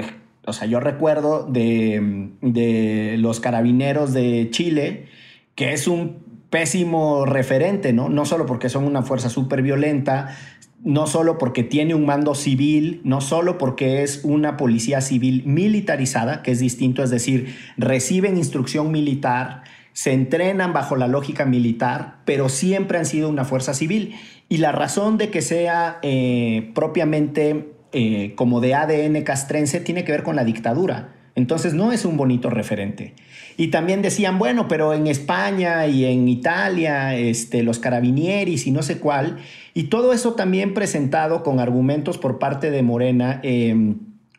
o 0.47 0.53
sea, 0.53 0.65
yo 0.65 0.79
recuerdo 0.79 1.45
de, 1.45 2.29
de 2.41 3.15
los 3.19 3.41
carabineros 3.41 4.13
de 4.13 4.47
Chile, 4.49 5.07
que 5.55 5.73
es 5.73 5.87
un 5.87 6.19
pésimo 6.49 7.25
referente, 7.25 7.91
¿no? 7.91 8.07
No 8.07 8.25
solo 8.25 8.45
porque 8.45 8.69
son 8.69 8.85
una 8.85 9.01
fuerza 9.01 9.29
súper 9.29 9.61
violenta, 9.61 10.37
no 10.83 11.05
solo 11.05 11.37
porque 11.37 11.63
tiene 11.63 11.95
un 11.95 12.05
mando 12.05 12.33
civil, 12.33 13.01
no 13.03 13.19
solo 13.19 13.57
porque 13.57 14.03
es 14.03 14.21
una 14.23 14.55
policía 14.55 15.01
civil 15.01 15.43
militarizada, 15.45 16.43
que 16.43 16.51
es 16.51 16.59
distinto, 16.59 17.03
es 17.03 17.09
decir, 17.09 17.53
reciben 17.75 18.37
instrucción 18.37 18.89
militar, 18.89 19.63
se 19.91 20.13
entrenan 20.13 20.71
bajo 20.71 20.95
la 20.95 21.07
lógica 21.07 21.43
militar, 21.43 22.19
pero 22.23 22.47
siempre 22.47 22.99
han 22.99 23.05
sido 23.05 23.27
una 23.27 23.43
fuerza 23.43 23.73
civil. 23.73 24.15
Y 24.47 24.57
la 24.57 24.71
razón 24.71 25.17
de 25.17 25.29
que 25.29 25.41
sea 25.41 25.99
eh, 26.03 26.71
propiamente 26.73 27.76
eh, 27.91 28.33
como 28.35 28.59
de 28.61 28.75
ADN 28.75 29.23
castrense 29.23 29.79
tiene 29.79 30.03
que 30.03 30.11
ver 30.11 30.23
con 30.23 30.35
la 30.35 30.43
dictadura. 30.43 31.13
Entonces 31.35 31.73
no 31.75 31.91
es 31.91 32.03
un 32.03 32.17
bonito 32.17 32.49
referente. 32.49 33.13
Y 33.57 33.67
también 33.67 34.01
decían, 34.01 34.39
bueno, 34.39 34.67
pero 34.67 34.93
en 34.93 35.05
España 35.05 35.85
y 35.85 36.05
en 36.05 36.27
Italia, 36.27 37.15
este, 37.15 37.61
los 37.61 37.77
carabinieris 37.77 38.65
y 38.65 38.71
no 38.71 38.81
sé 38.81 38.97
cuál, 38.97 39.37
y 39.75 39.83
todo 39.83 40.13
eso 40.13 40.33
también 40.33 40.73
presentado 40.73 41.43
con 41.43 41.59
argumentos 41.59 42.17
por 42.17 42.39
parte 42.39 42.71
de 42.71 42.81
Morena. 42.81 43.39
Em, 43.43 43.97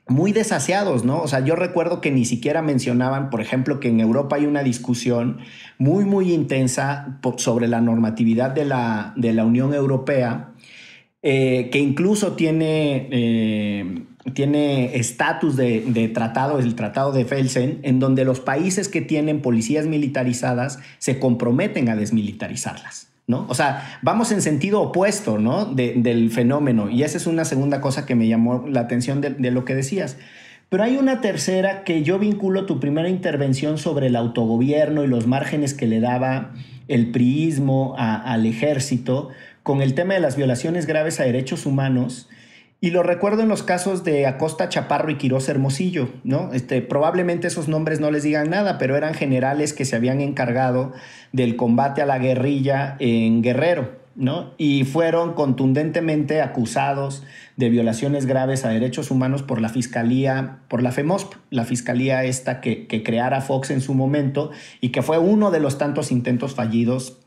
muy 0.09 0.33
desaseados, 0.33 1.05
¿no? 1.05 1.21
O 1.21 1.29
sea, 1.29 1.41
yo 1.41 1.55
recuerdo 1.55 2.01
que 2.01 2.11
ni 2.11 2.25
siquiera 2.25 2.63
mencionaban, 2.63 3.29
por 3.29 3.43
ejemplo, 3.43 3.79
que 3.79 3.89
en 3.89 4.01
Europa 4.01 4.37
hay 4.37 4.47
una 4.47 4.63
discusión 4.63 5.39
muy, 5.77 6.07
muy 6.07 6.33
intensa 6.33 7.19
sobre 7.37 7.69
la 7.69 7.81
normatividad 7.81 8.51
de 8.51 8.65
la, 8.65 9.13
de 9.17 9.35
la 9.35 9.45
Unión 9.45 9.75
Europea, 9.75 10.53
eh, 11.23 11.69
que 11.71 11.79
incluso 11.79 12.33
tiene 12.33 13.09
eh, 13.11 14.03
tiene 14.33 14.97
estatus 14.97 15.57
de, 15.57 16.11
tratado, 16.15 16.59
el 16.59 16.75
Tratado 16.75 17.13
de 17.13 17.25
Felsen, 17.25 17.81
en 17.83 17.99
donde 17.99 18.25
los 18.25 18.41
países 18.41 18.89
que 18.89 19.01
tienen 19.01 19.43
policías 19.43 19.87
militarizadas 19.87 20.79
se 20.99 21.19
comprometen 21.19 21.89
a 21.89 21.97
desmilitarizarlas. 21.97 23.09
¿No? 23.27 23.45
O 23.51 23.55
sea, 23.55 23.99
vamos 24.01 24.33
en 24.33 24.41
sentido 24.41 24.81
opuesto, 24.81 25.37
¿no? 25.37 25.67
del 25.67 26.31
fenómeno. 26.31 26.89
Y 26.89 27.03
esa 27.03 27.19
es 27.19 27.27
una 27.27 27.45
segunda 27.45 27.83
cosa 27.83 28.07
que 28.07 28.15
me 28.15 28.27
llamó 28.27 28.65
la 28.67 28.81
atención 28.81 29.21
de, 29.21 29.51
lo 29.51 29.67
que 29.67 29.75
decías. 29.75 30.17
Pero 30.71 30.83
hay 30.83 30.97
una 30.97 31.21
tercera 31.21 31.85
que 31.85 32.03
yo 32.03 32.19
vinculo 32.19 32.65
tu 32.65 32.81
primera 32.81 33.11
intervención 33.11 33.77
sobre 33.77 34.07
el 34.07 34.17
autogobierno 34.17 35.05
y 35.05 35.09
los 35.09 35.27
márgenes 35.27 35.75
que 35.75 35.87
le 35.87 36.01
daba 36.01 36.55
el 36.89 37.11
priismo 37.11 37.95
al 37.99 38.47
ejército 38.47 39.29
con 39.69 39.83
el 39.83 39.93
tema 39.93 40.15
de 40.15 40.21
las 40.21 40.35
violaciones 40.35 40.87
graves 40.87 41.21
a 41.21 41.25
derechos 41.25 41.67
humanos 41.67 42.27
y 42.81 42.89
lo 42.89 43.03
recuerdo 43.03 43.43
en 43.43 43.51
los 43.51 43.63
casos 43.63 44.03
de 44.03 44.27
Acosta 44.27 44.71
Chaparro 44.71 45.11
y 45.11 45.17
Quirós 45.17 45.47
Hermosillo, 45.51 46.09
¿no? 46.25 46.55
Este, 46.55 46.81
probablemente 46.81 47.49
esos 47.49 47.69
nombres 47.69 48.01
no 48.01 48.11
les 48.11 48.23
digan 48.23 48.49
nada, 48.49 48.79
pero 48.79 48.97
eran 48.97 49.13
generales 49.13 49.75
que 49.75 49.85
se 49.85 49.95
habían 49.95 50.23
encargado 50.23 50.95
del 51.33 51.57
combate 51.57 52.01
a 52.01 52.07
la 52.07 52.19
guerrilla 52.19 52.97
en 52.99 53.43
Guerrero, 53.43 53.93
¿no? 54.17 54.55
Y 54.57 54.85
fueron 54.85 55.35
contundentemente 55.35 56.41
acusados 56.41 57.25
de 57.59 57.69
violaciones 57.69 58.25
graves 58.25 58.65
a 58.65 58.71
derechos 58.71 59.11
humanos 59.11 59.43
por 59.43 59.61
la 59.61 59.69
Fiscalía, 59.69 60.61
por 60.69 60.83
la 60.83 60.93
FEMOSP, 60.93 61.35
la 61.51 61.67
Fiscalía 61.67 62.25
esta 62.25 62.63
que, 62.63 62.87
que 62.87 63.03
creara 63.03 63.43
Fox 63.43 63.71
en 63.71 63.83
su 63.83 63.93
momento 63.93 64.51
y 64.81 64.93
que 64.93 65.03
fue 65.03 65.19
uno 65.19 65.51
de 65.51 65.61
los 65.61 65.77
tantos 65.77 66.11
intentos 66.11 66.55
fallidos 66.55 67.19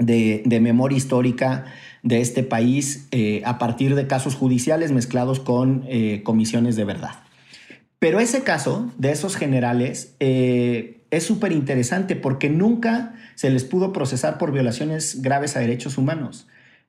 de, 0.00 0.60
memoria 0.60 0.96
histórica 0.98 1.66
de 2.02 2.20
este 2.20 2.42
país 2.42 3.06
eh, 3.10 3.42
a 3.44 3.58
partir 3.58 3.94
de 3.94 4.06
casos 4.06 4.34
judiciales 4.34 4.90
mezclados 4.90 5.38
con 5.38 5.84
eh, 5.86 6.22
comisiones 6.24 6.74
de 6.76 6.84
verdad. 6.84 7.20
Pero 7.98 8.18
ese 8.18 8.42
caso 8.42 8.90
de 8.96 9.12
esos 9.12 9.36
generales 9.36 10.16
eh, 10.20 11.02
es 11.10 11.24
súper 11.24 11.52
interesante 11.52 12.16
porque 12.16 12.48
nunca 12.48 13.14
se 13.34 13.50
les 13.50 13.64
pudo 13.64 13.92
procesar 13.92 14.38
por 14.38 14.52
violaciones 14.52 15.20
graves 15.22 15.56
a 15.56 15.60
derechos 15.60 15.98
humanos. 15.98 16.46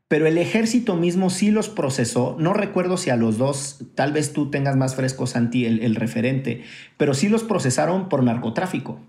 Pero 0.08 0.28
el 0.28 0.38
ejército 0.38 0.95
mismo 0.95 1.30
sí 1.30 1.52
los 1.52 1.69
procesó. 1.69 2.36
No 2.38 2.54
recuerdo 2.54 2.97
si 2.97 3.10
a 3.10 3.15
los 3.15 3.38
dos, 3.38 3.86
tal 3.95 4.12
vez 4.12 4.34
tú 4.34 4.50
tengas 4.50 4.76
más 4.76 4.95
fresco, 4.95 5.26
Santi, 5.26 5.65
el 5.65 5.95
referente, 5.95 6.63
pero 6.97 7.13
sí 7.13 7.30
los 7.30 7.43
procesaron 7.43 8.10
por 8.10 8.21
narcotráfico. 8.21 9.00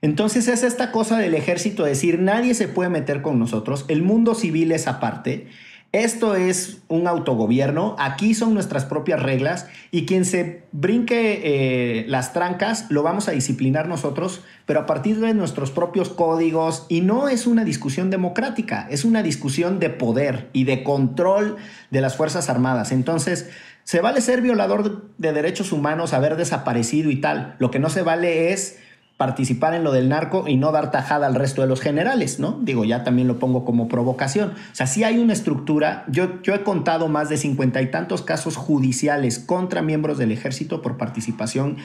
Entonces 0.00 0.48
es 0.48 0.62
esta 0.62 0.92
cosa 0.92 1.18
del 1.18 1.34
ejército 1.34 1.84
decir, 1.84 2.18
nadie 2.18 2.54
se 2.54 2.68
puede 2.68 2.90
meter 2.90 3.22
con 3.22 3.38
nosotros, 3.38 3.84
el 3.88 4.02
mundo 4.02 4.34
civil 4.34 4.72
es 4.72 4.86
aparte, 4.86 5.48
esto 5.94 6.34
es 6.34 6.78
un 6.88 7.06
autogobierno, 7.06 7.94
aquí 8.00 8.34
son 8.34 8.52
nuestras 8.52 8.84
propias 8.84 9.22
reglas 9.22 9.68
y 9.92 10.06
quien 10.06 10.24
se 10.24 10.64
brinque 10.72 11.40
eh, 11.44 12.04
las 12.08 12.32
trancas 12.32 12.86
lo 12.90 13.04
vamos 13.04 13.28
a 13.28 13.30
disciplinar 13.30 13.86
nosotros, 13.86 14.42
pero 14.66 14.80
a 14.80 14.86
partir 14.86 15.20
de 15.20 15.34
nuestros 15.34 15.70
propios 15.70 16.08
códigos 16.08 16.86
y 16.88 17.00
no 17.00 17.28
es 17.28 17.46
una 17.46 17.64
discusión 17.64 18.10
democrática, 18.10 18.88
es 18.90 19.04
una 19.04 19.22
discusión 19.22 19.78
de 19.78 19.90
poder 19.90 20.50
y 20.52 20.64
de 20.64 20.82
control 20.82 21.58
de 21.92 22.00
las 22.00 22.16
Fuerzas 22.16 22.50
Armadas. 22.50 22.90
Entonces, 22.90 23.50
se 23.84 24.00
vale 24.00 24.20
ser 24.20 24.42
violador 24.42 25.12
de 25.16 25.32
derechos 25.32 25.70
humanos, 25.70 26.12
haber 26.12 26.34
desaparecido 26.34 27.08
y 27.12 27.20
tal, 27.20 27.54
lo 27.60 27.70
que 27.70 27.78
no 27.78 27.88
se 27.88 28.02
vale 28.02 28.52
es 28.52 28.80
participar 29.16 29.74
en 29.74 29.84
lo 29.84 29.92
del 29.92 30.08
narco 30.08 30.48
y 30.48 30.56
no 30.56 30.72
dar 30.72 30.90
tajada 30.90 31.26
al 31.26 31.34
resto 31.34 31.62
de 31.62 31.68
los 31.68 31.80
generales, 31.80 32.40
¿no? 32.40 32.58
Digo, 32.62 32.84
ya 32.84 33.04
también 33.04 33.28
lo 33.28 33.38
pongo 33.38 33.64
como 33.64 33.86
provocación. 33.86 34.50
O 34.50 34.74
sea, 34.74 34.86
si 34.86 35.04
hay 35.04 35.18
una 35.18 35.32
estructura. 35.32 36.04
Yo, 36.08 36.42
yo 36.42 36.54
he 36.54 36.62
contado 36.62 37.08
más 37.08 37.28
de 37.28 37.36
cincuenta 37.36 37.80
y 37.80 37.90
tantos 37.90 38.22
casos 38.22 38.56
judiciales 38.56 39.38
contra 39.38 39.82
miembros 39.82 40.18
del 40.18 40.32
ejército 40.32 40.82
por 40.82 40.96
participación 40.96 41.76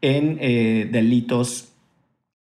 en 0.00 0.38
eh, 0.40 0.88
delitos 0.92 1.72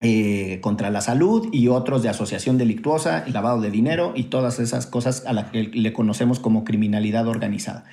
eh, 0.04 0.58
contra 0.62 0.90
la 0.90 1.00
salud 1.00 1.48
y 1.52 1.68
otros 1.68 2.02
de 2.02 2.08
asociación 2.08 2.58
delictuosa, 2.58 3.24
lavado 3.28 3.60
de 3.60 3.70
dinero 3.70 4.12
y 4.16 4.24
todas 4.24 4.58
esas 4.58 4.86
cosas 4.86 5.24
a 5.26 5.32
las 5.32 5.52
que 5.52 5.62
le 5.62 5.92
conocemos 5.92 6.40
como 6.40 6.64
criminalidad 6.64 7.28
organizada. 7.28 7.84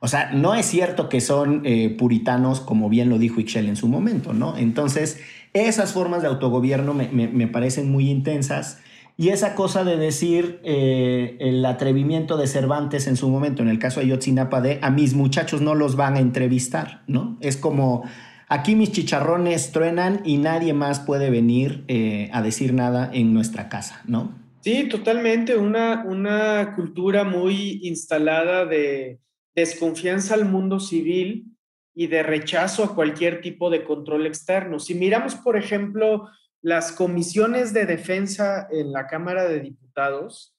O 0.00 0.06
sea, 0.06 0.30
no 0.32 0.54
es 0.54 0.66
cierto 0.66 1.08
que 1.08 1.22
son 1.22 1.62
eh, 1.64 1.88
puritanos, 1.88 2.60
como 2.60 2.90
bien 2.90 3.08
lo 3.08 3.18
dijo 3.18 3.40
Ixchel 3.40 3.70
en 3.70 3.76
su 3.76 3.88
momento, 3.88 4.34
¿no? 4.34 4.58
Entonces, 4.58 5.18
esas 5.54 5.92
formas 5.92 6.20
de 6.22 6.28
autogobierno 6.28 6.92
me, 6.94 7.46
parecen 7.46 7.90
muy 7.90 8.10
intensas. 8.10 8.80
Y 9.16 9.28
esa 9.28 9.54
cosa 9.54 9.84
de 9.84 9.96
decir 9.96 10.60
eh, 10.64 11.36
el 11.38 11.64
atrevimiento 11.64 12.36
de 12.36 12.48
Cervantes 12.48 13.06
en 13.06 13.16
su 13.16 13.28
momento, 13.28 13.62
en 13.62 13.68
el 13.68 13.78
caso 13.78 14.00
de 14.00 14.08
Yotzinapa, 14.08 14.60
de 14.60 14.80
a 14.82 14.90
mis 14.90 15.14
muchachos 15.14 15.60
no 15.60 15.76
los 15.76 15.94
van 15.94 16.16
a 16.16 16.18
entrevistar, 16.18 17.04
¿no? 17.06 17.38
Es 17.40 17.56
como, 17.56 18.02
aquí 18.48 18.74
mis 18.74 18.90
chicharrones 18.90 19.70
truenan 19.70 20.20
y 20.24 20.38
nadie 20.38 20.74
más 20.74 20.98
puede 20.98 21.30
venir 21.30 21.84
eh, 21.86 22.28
a 22.32 22.42
decir 22.42 22.74
nada 22.74 23.08
en 23.12 23.32
nuestra 23.32 23.68
casa, 23.68 24.02
¿no? 24.08 24.34
Sí, 24.62 24.88
totalmente. 24.88 25.56
Una, 25.56 26.04
una 26.04 26.74
cultura 26.74 27.22
muy 27.22 27.78
instalada 27.84 28.66
de 28.66 29.20
desconfianza 29.54 30.34
al 30.34 30.46
mundo 30.46 30.80
civil 30.80 31.53
y 31.94 32.08
de 32.08 32.22
rechazo 32.22 32.84
a 32.84 32.94
cualquier 32.94 33.40
tipo 33.40 33.70
de 33.70 33.84
control 33.84 34.26
externo. 34.26 34.78
Si 34.78 34.94
miramos, 34.94 35.36
por 35.36 35.56
ejemplo, 35.56 36.28
las 36.60 36.92
comisiones 36.92 37.72
de 37.72 37.86
defensa 37.86 38.66
en 38.70 38.92
la 38.92 39.06
Cámara 39.06 39.46
de 39.46 39.60
Diputados, 39.60 40.56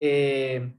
eh, 0.00 0.74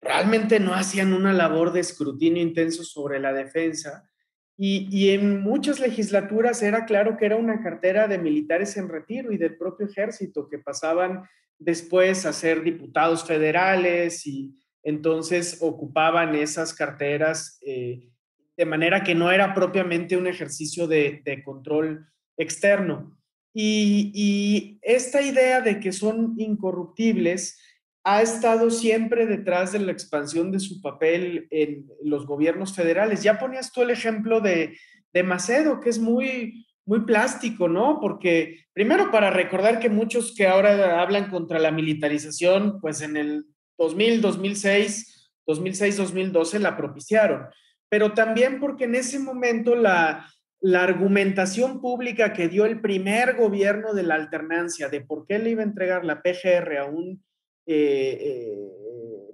realmente 0.00 0.58
no 0.58 0.74
hacían 0.74 1.12
una 1.12 1.32
labor 1.32 1.72
de 1.72 1.80
escrutinio 1.80 2.42
intenso 2.42 2.82
sobre 2.82 3.20
la 3.20 3.32
defensa. 3.32 4.08
Y, 4.56 4.88
y, 4.90 5.10
en 5.10 5.42
muchas 5.42 5.80
legislaturas 5.80 6.62
era 6.62 6.86
claro 6.86 7.18
que 7.18 7.26
era 7.26 7.36
una 7.36 7.62
cartera 7.62 8.08
de 8.08 8.16
militares 8.16 8.78
en 8.78 8.88
retiro 8.88 9.30
y 9.30 9.36
del 9.36 9.58
propio 9.58 9.86
ejército 9.86 10.48
que 10.48 10.58
pasaban 10.58 11.24
después 11.58 12.24
a 12.24 12.32
ser 12.32 12.62
diputados 12.62 13.24
federales 13.24 14.26
y 14.26 14.54
entonces 14.82 15.58
ocupaban 15.60 16.34
esas 16.34 16.72
carteras 16.72 17.58
eh, 17.66 18.08
de 18.56 18.66
manera 18.66 19.02
que 19.02 19.14
no 19.14 19.30
era 19.30 19.54
propiamente 19.54 20.16
un 20.16 20.26
ejercicio 20.26 20.86
de, 20.86 21.22
control 21.44 22.06
externo. 22.36 23.18
Y, 23.54 24.10
y, 24.14 24.78
esta 24.82 25.22
idea 25.22 25.60
de 25.60 25.80
que 25.80 25.92
son 25.92 26.34
incorruptibles 26.38 27.58
ha 28.04 28.22
estado 28.22 28.70
siempre 28.70 29.26
detrás 29.26 29.72
de 29.72 29.80
la 29.80 29.92
expansión 29.92 30.52
de 30.52 30.60
su 30.60 30.80
papel 30.80 31.48
en 31.50 31.86
los 32.04 32.26
gobiernos 32.26 32.74
federales. 32.74 33.22
Ya 33.22 33.38
ponías 33.38 33.72
tú 33.72 33.82
el 33.82 33.90
ejemplo 33.90 34.40
de, 34.40 34.78
de 35.12 35.22
Macedo, 35.22 35.80
que 35.80 35.90
es 35.90 35.98
muy, 35.98 36.66
muy 36.86 37.00
plástico, 37.00 37.68
¿no? 37.68 37.98
Porque 38.00 38.66
primero 38.72 39.10
para 39.10 39.30
recordar 39.30 39.80
que 39.80 39.90
muchos 39.90 40.34
que 40.34 40.46
ahora 40.46 41.02
hablan 41.02 41.30
contra 41.30 41.58
la 41.58 41.72
militarización, 41.72 42.80
pues 42.80 43.00
en 43.00 43.16
el 43.16 43.46
2000, 43.76 44.20
2006, 44.20 45.32
2006, 45.46 45.96
2012 45.96 46.58
la 46.60 46.76
propiciaron, 46.76 47.46
pero 47.88 48.12
también 48.12 48.60
porque 48.60 48.84
en 48.84 48.94
ese 48.94 49.18
momento 49.18 49.74
la, 49.74 50.26
la 50.60 50.82
argumentación 50.82 51.80
pública 51.80 52.32
que 52.32 52.48
dio 52.48 52.64
el 52.64 52.80
primer 52.80 53.36
gobierno 53.36 53.94
de 53.94 54.02
la 54.02 54.14
alternancia 54.14 54.88
de 54.88 55.00
por 55.00 55.26
qué 55.26 55.38
le 55.38 55.50
iba 55.50 55.62
a 55.62 55.66
entregar 55.66 56.04
la 56.04 56.22
PGR 56.22 56.78
a 56.78 56.84
un 56.86 57.22
eh, 57.66 58.18
eh, 58.20 58.56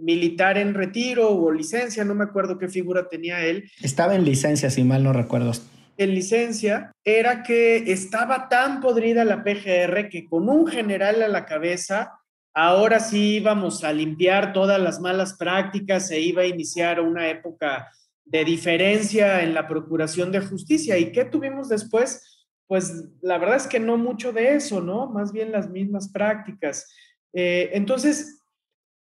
militar 0.01 0.59
en 0.59 0.75
retiro 0.75 1.31
o 1.31 1.53
licencia, 1.53 2.05
no 2.05 2.15
me 2.15 2.25
acuerdo 2.25 2.59
qué 2.59 2.69
figura 2.69 3.09
tenía 3.09 3.45
él. 3.45 3.71
Estaba 3.83 4.15
en 4.15 4.25
licencia, 4.25 4.69
si 4.71 4.83
mal 4.85 5.05
no 5.05 5.13
recuerdo. 5.13 5.53
En 5.97 6.15
licencia, 6.15 6.93
era 7.05 7.43
que 7.43 7.93
estaba 7.93 8.49
tan 8.49 8.81
podrida 8.81 9.25
la 9.25 9.45
PGR 9.45 10.09
que 10.09 10.27
con 10.29 10.49
un 10.49 10.67
general 10.67 11.23
a 11.23 11.29
la 11.29 11.45
cabeza, 11.45 12.13
ahora 12.55 13.01
sí 13.01 13.37
íbamos 13.37 13.85
a 13.85 13.93
limpiar 13.93 14.53
todas 14.53 14.81
las 14.81 15.01
malas 15.01 15.35
prácticas, 15.35 16.09
se 16.09 16.19
iba 16.19 16.43
a 16.43 16.47
iniciar 16.47 17.01
una 17.01 17.29
época 17.29 17.89
de 18.33 18.47
diferencia 18.47 19.43
en 19.43 19.53
la 19.53 19.69
procuración 19.69 20.33
de 20.33 20.41
justicia. 20.41 20.97
¿Y 20.97 21.13
qué 21.13 21.27
tuvimos 21.27 21.69
después? 21.69 22.47
Pues 22.67 23.11
la 23.21 23.37
verdad 23.37 23.57
es 23.57 23.67
que 23.67 23.79
no 23.79 23.99
mucho 23.99 24.33
de 24.33 24.55
eso, 24.55 24.81
¿no? 24.81 25.07
Más 25.11 25.33
bien 25.33 25.53
las 25.53 25.69
mismas 25.69 26.11
prácticas. 26.11 26.91
Eh, 27.35 27.71
entonces, 27.75 28.43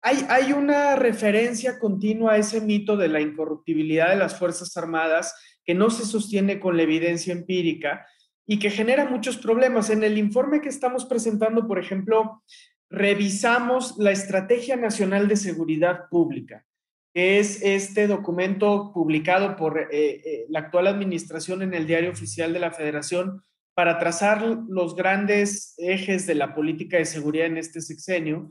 hay, 0.02 0.26
hay 0.28 0.52
una 0.52 0.94
referencia 0.96 1.78
continua 1.78 2.34
a 2.34 2.36
ese 2.36 2.60
mito 2.60 2.98
de 2.98 3.08
la 3.08 3.22
incorruptibilidad 3.22 4.10
de 4.10 4.16
las 4.16 4.38
Fuerzas 4.38 4.76
Armadas 4.76 5.34
que 5.64 5.74
no 5.74 5.88
se 5.88 6.04
sostiene 6.04 6.60
con 6.60 6.76
la 6.76 6.82
evidencia 6.82 7.32
empírica 7.32 8.06
y 8.46 8.58
que 8.58 8.68
genera 8.68 9.06
muchos 9.06 9.38
problemas. 9.38 9.88
En 9.88 10.04
el 10.04 10.18
informe 10.18 10.60
que 10.60 10.68
estamos 10.68 11.06
presentando, 11.06 11.66
por 11.66 11.78
ejemplo, 11.78 12.42
revisamos 12.90 13.96
la 13.96 14.10
Estrategia 14.10 14.76
Nacional 14.76 15.28
de 15.28 15.36
Seguridad 15.36 16.10
Pública, 16.10 16.66
que 17.14 17.38
es 17.38 17.62
este 17.62 18.08
documento 18.08 18.90
publicado 18.92 19.56
por 19.56 19.78
eh, 19.78 19.86
eh, 19.92 20.46
la 20.48 20.58
actual 20.58 20.88
administración 20.88 21.62
en 21.62 21.72
el 21.72 21.86
Diario 21.86 22.10
Oficial 22.10 22.52
de 22.52 22.58
la 22.58 22.72
Federación 22.72 23.40
para 23.74 24.00
trazar 24.00 24.42
los 24.68 24.96
grandes 24.96 25.74
ejes 25.78 26.26
de 26.26 26.34
la 26.34 26.54
política 26.54 26.96
de 26.96 27.04
seguridad 27.04 27.46
en 27.46 27.56
este 27.56 27.80
sexenio. 27.80 28.50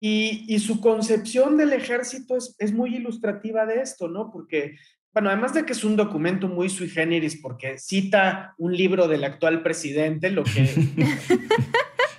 Y, 0.00 0.58
su 0.60 0.80
concepción 0.80 1.56
del 1.56 1.72
ejército 1.72 2.36
es, 2.36 2.54
es, 2.58 2.72
muy 2.72 2.94
ilustrativa 2.94 3.66
de 3.66 3.82
esto, 3.82 4.08
¿no? 4.08 4.30
Porque, 4.30 4.76
bueno, 5.12 5.28
además 5.28 5.54
de 5.54 5.64
que 5.64 5.72
es 5.72 5.82
un 5.82 5.96
documento 5.96 6.46
muy 6.46 6.68
sui 6.68 6.88
generis, 6.88 7.40
porque 7.42 7.78
cita 7.78 8.54
un 8.58 8.76
libro 8.76 9.08
del 9.08 9.24
actual 9.24 9.62
presidente, 9.62 10.30
lo 10.30 10.44
que 10.44 10.72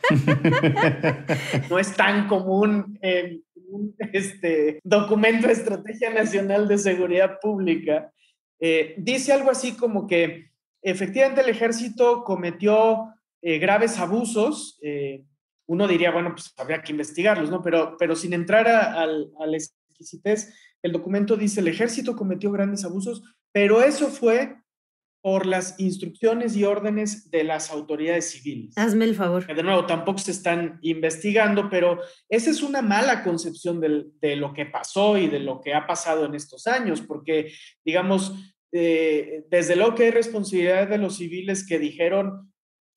no 1.69 1.79
es 1.79 1.95
tan 1.95 2.27
común 2.27 2.99
en 3.01 3.43
un 3.69 3.95
este, 4.13 4.79
documento 4.83 5.47
de 5.47 5.53
Estrategia 5.53 6.09
Nacional 6.11 6.67
de 6.67 6.77
Seguridad 6.77 7.39
Pública, 7.41 8.11
eh, 8.59 8.95
dice 8.97 9.31
algo 9.31 9.51
así 9.51 9.73
como 9.73 10.05
que 10.05 10.51
efectivamente 10.81 11.41
el 11.41 11.49
ejército 11.49 12.23
cometió 12.23 13.13
eh, 13.41 13.57
graves 13.57 13.97
abusos. 13.97 14.77
Eh, 14.81 15.23
uno 15.67 15.87
diría, 15.87 16.11
bueno, 16.11 16.31
pues 16.31 16.53
habría 16.57 16.81
que 16.81 16.91
investigarlos, 16.91 17.49
¿no? 17.49 17.61
Pero, 17.61 17.95
pero 17.97 18.15
sin 18.15 18.33
entrar 18.33 18.67
a, 18.67 19.05
la 19.05 19.57
exquisitez, 19.57 20.53
el 20.81 20.91
documento 20.91 21.37
dice, 21.37 21.59
el 21.59 21.67
ejército 21.67 22.15
cometió 22.15 22.51
grandes 22.51 22.83
abusos, 22.85 23.21
pero 23.51 23.83
eso 23.83 24.07
fue 24.07 24.55
por 25.21 25.45
las 25.45 25.79
instrucciones 25.79 26.55
y 26.55 26.63
órdenes 26.63 27.29
de 27.29 27.43
las 27.43 27.71
autoridades 27.71 28.31
civiles. 28.31 28.77
Hazme 28.77 29.05
el 29.05 29.15
favor. 29.15 29.45
de 29.45 29.63
nuevo, 29.63 29.85
tampoco 29.85 30.19
se 30.19 30.31
están 30.31 30.79
investigando, 30.81 31.69
pero 31.69 31.99
esa 32.29 32.49
es 32.49 32.61
una 32.61 32.81
mala 32.81 33.23
concepción 33.23 33.81
de 33.81 34.35
lo 34.35 34.53
que 34.53 34.65
pasó 34.65 35.17
y 35.17 35.27
de 35.27 35.39
lo 35.39 35.59
que 35.59 35.73
ha 35.73 35.85
pasado 35.85 36.25
en 36.25 36.35
estos 36.35 36.67
años, 36.67 37.01
porque, 37.01 37.51
digamos, 37.83 38.33
eh, 38.71 39.45
desde 39.49 39.75
luego 39.75 39.95
que 39.95 40.05
hay 40.05 40.11
responsabilidad 40.11 40.87
de 40.87 40.99
los 40.99 41.17
civiles 41.17 41.65
que 41.65 41.79
dijeron 41.79 42.49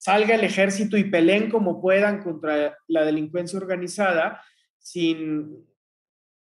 salga 0.03 0.35
el 0.35 0.43
ejército 0.43 0.97
y 0.97 1.05
peleen 1.05 1.49
como 1.49 1.81
puedan 1.81 2.21
contra 2.21 2.77
la 2.87 3.05
delincuencia 3.05 3.57
organizada 3.57 4.43
sin 4.77 5.65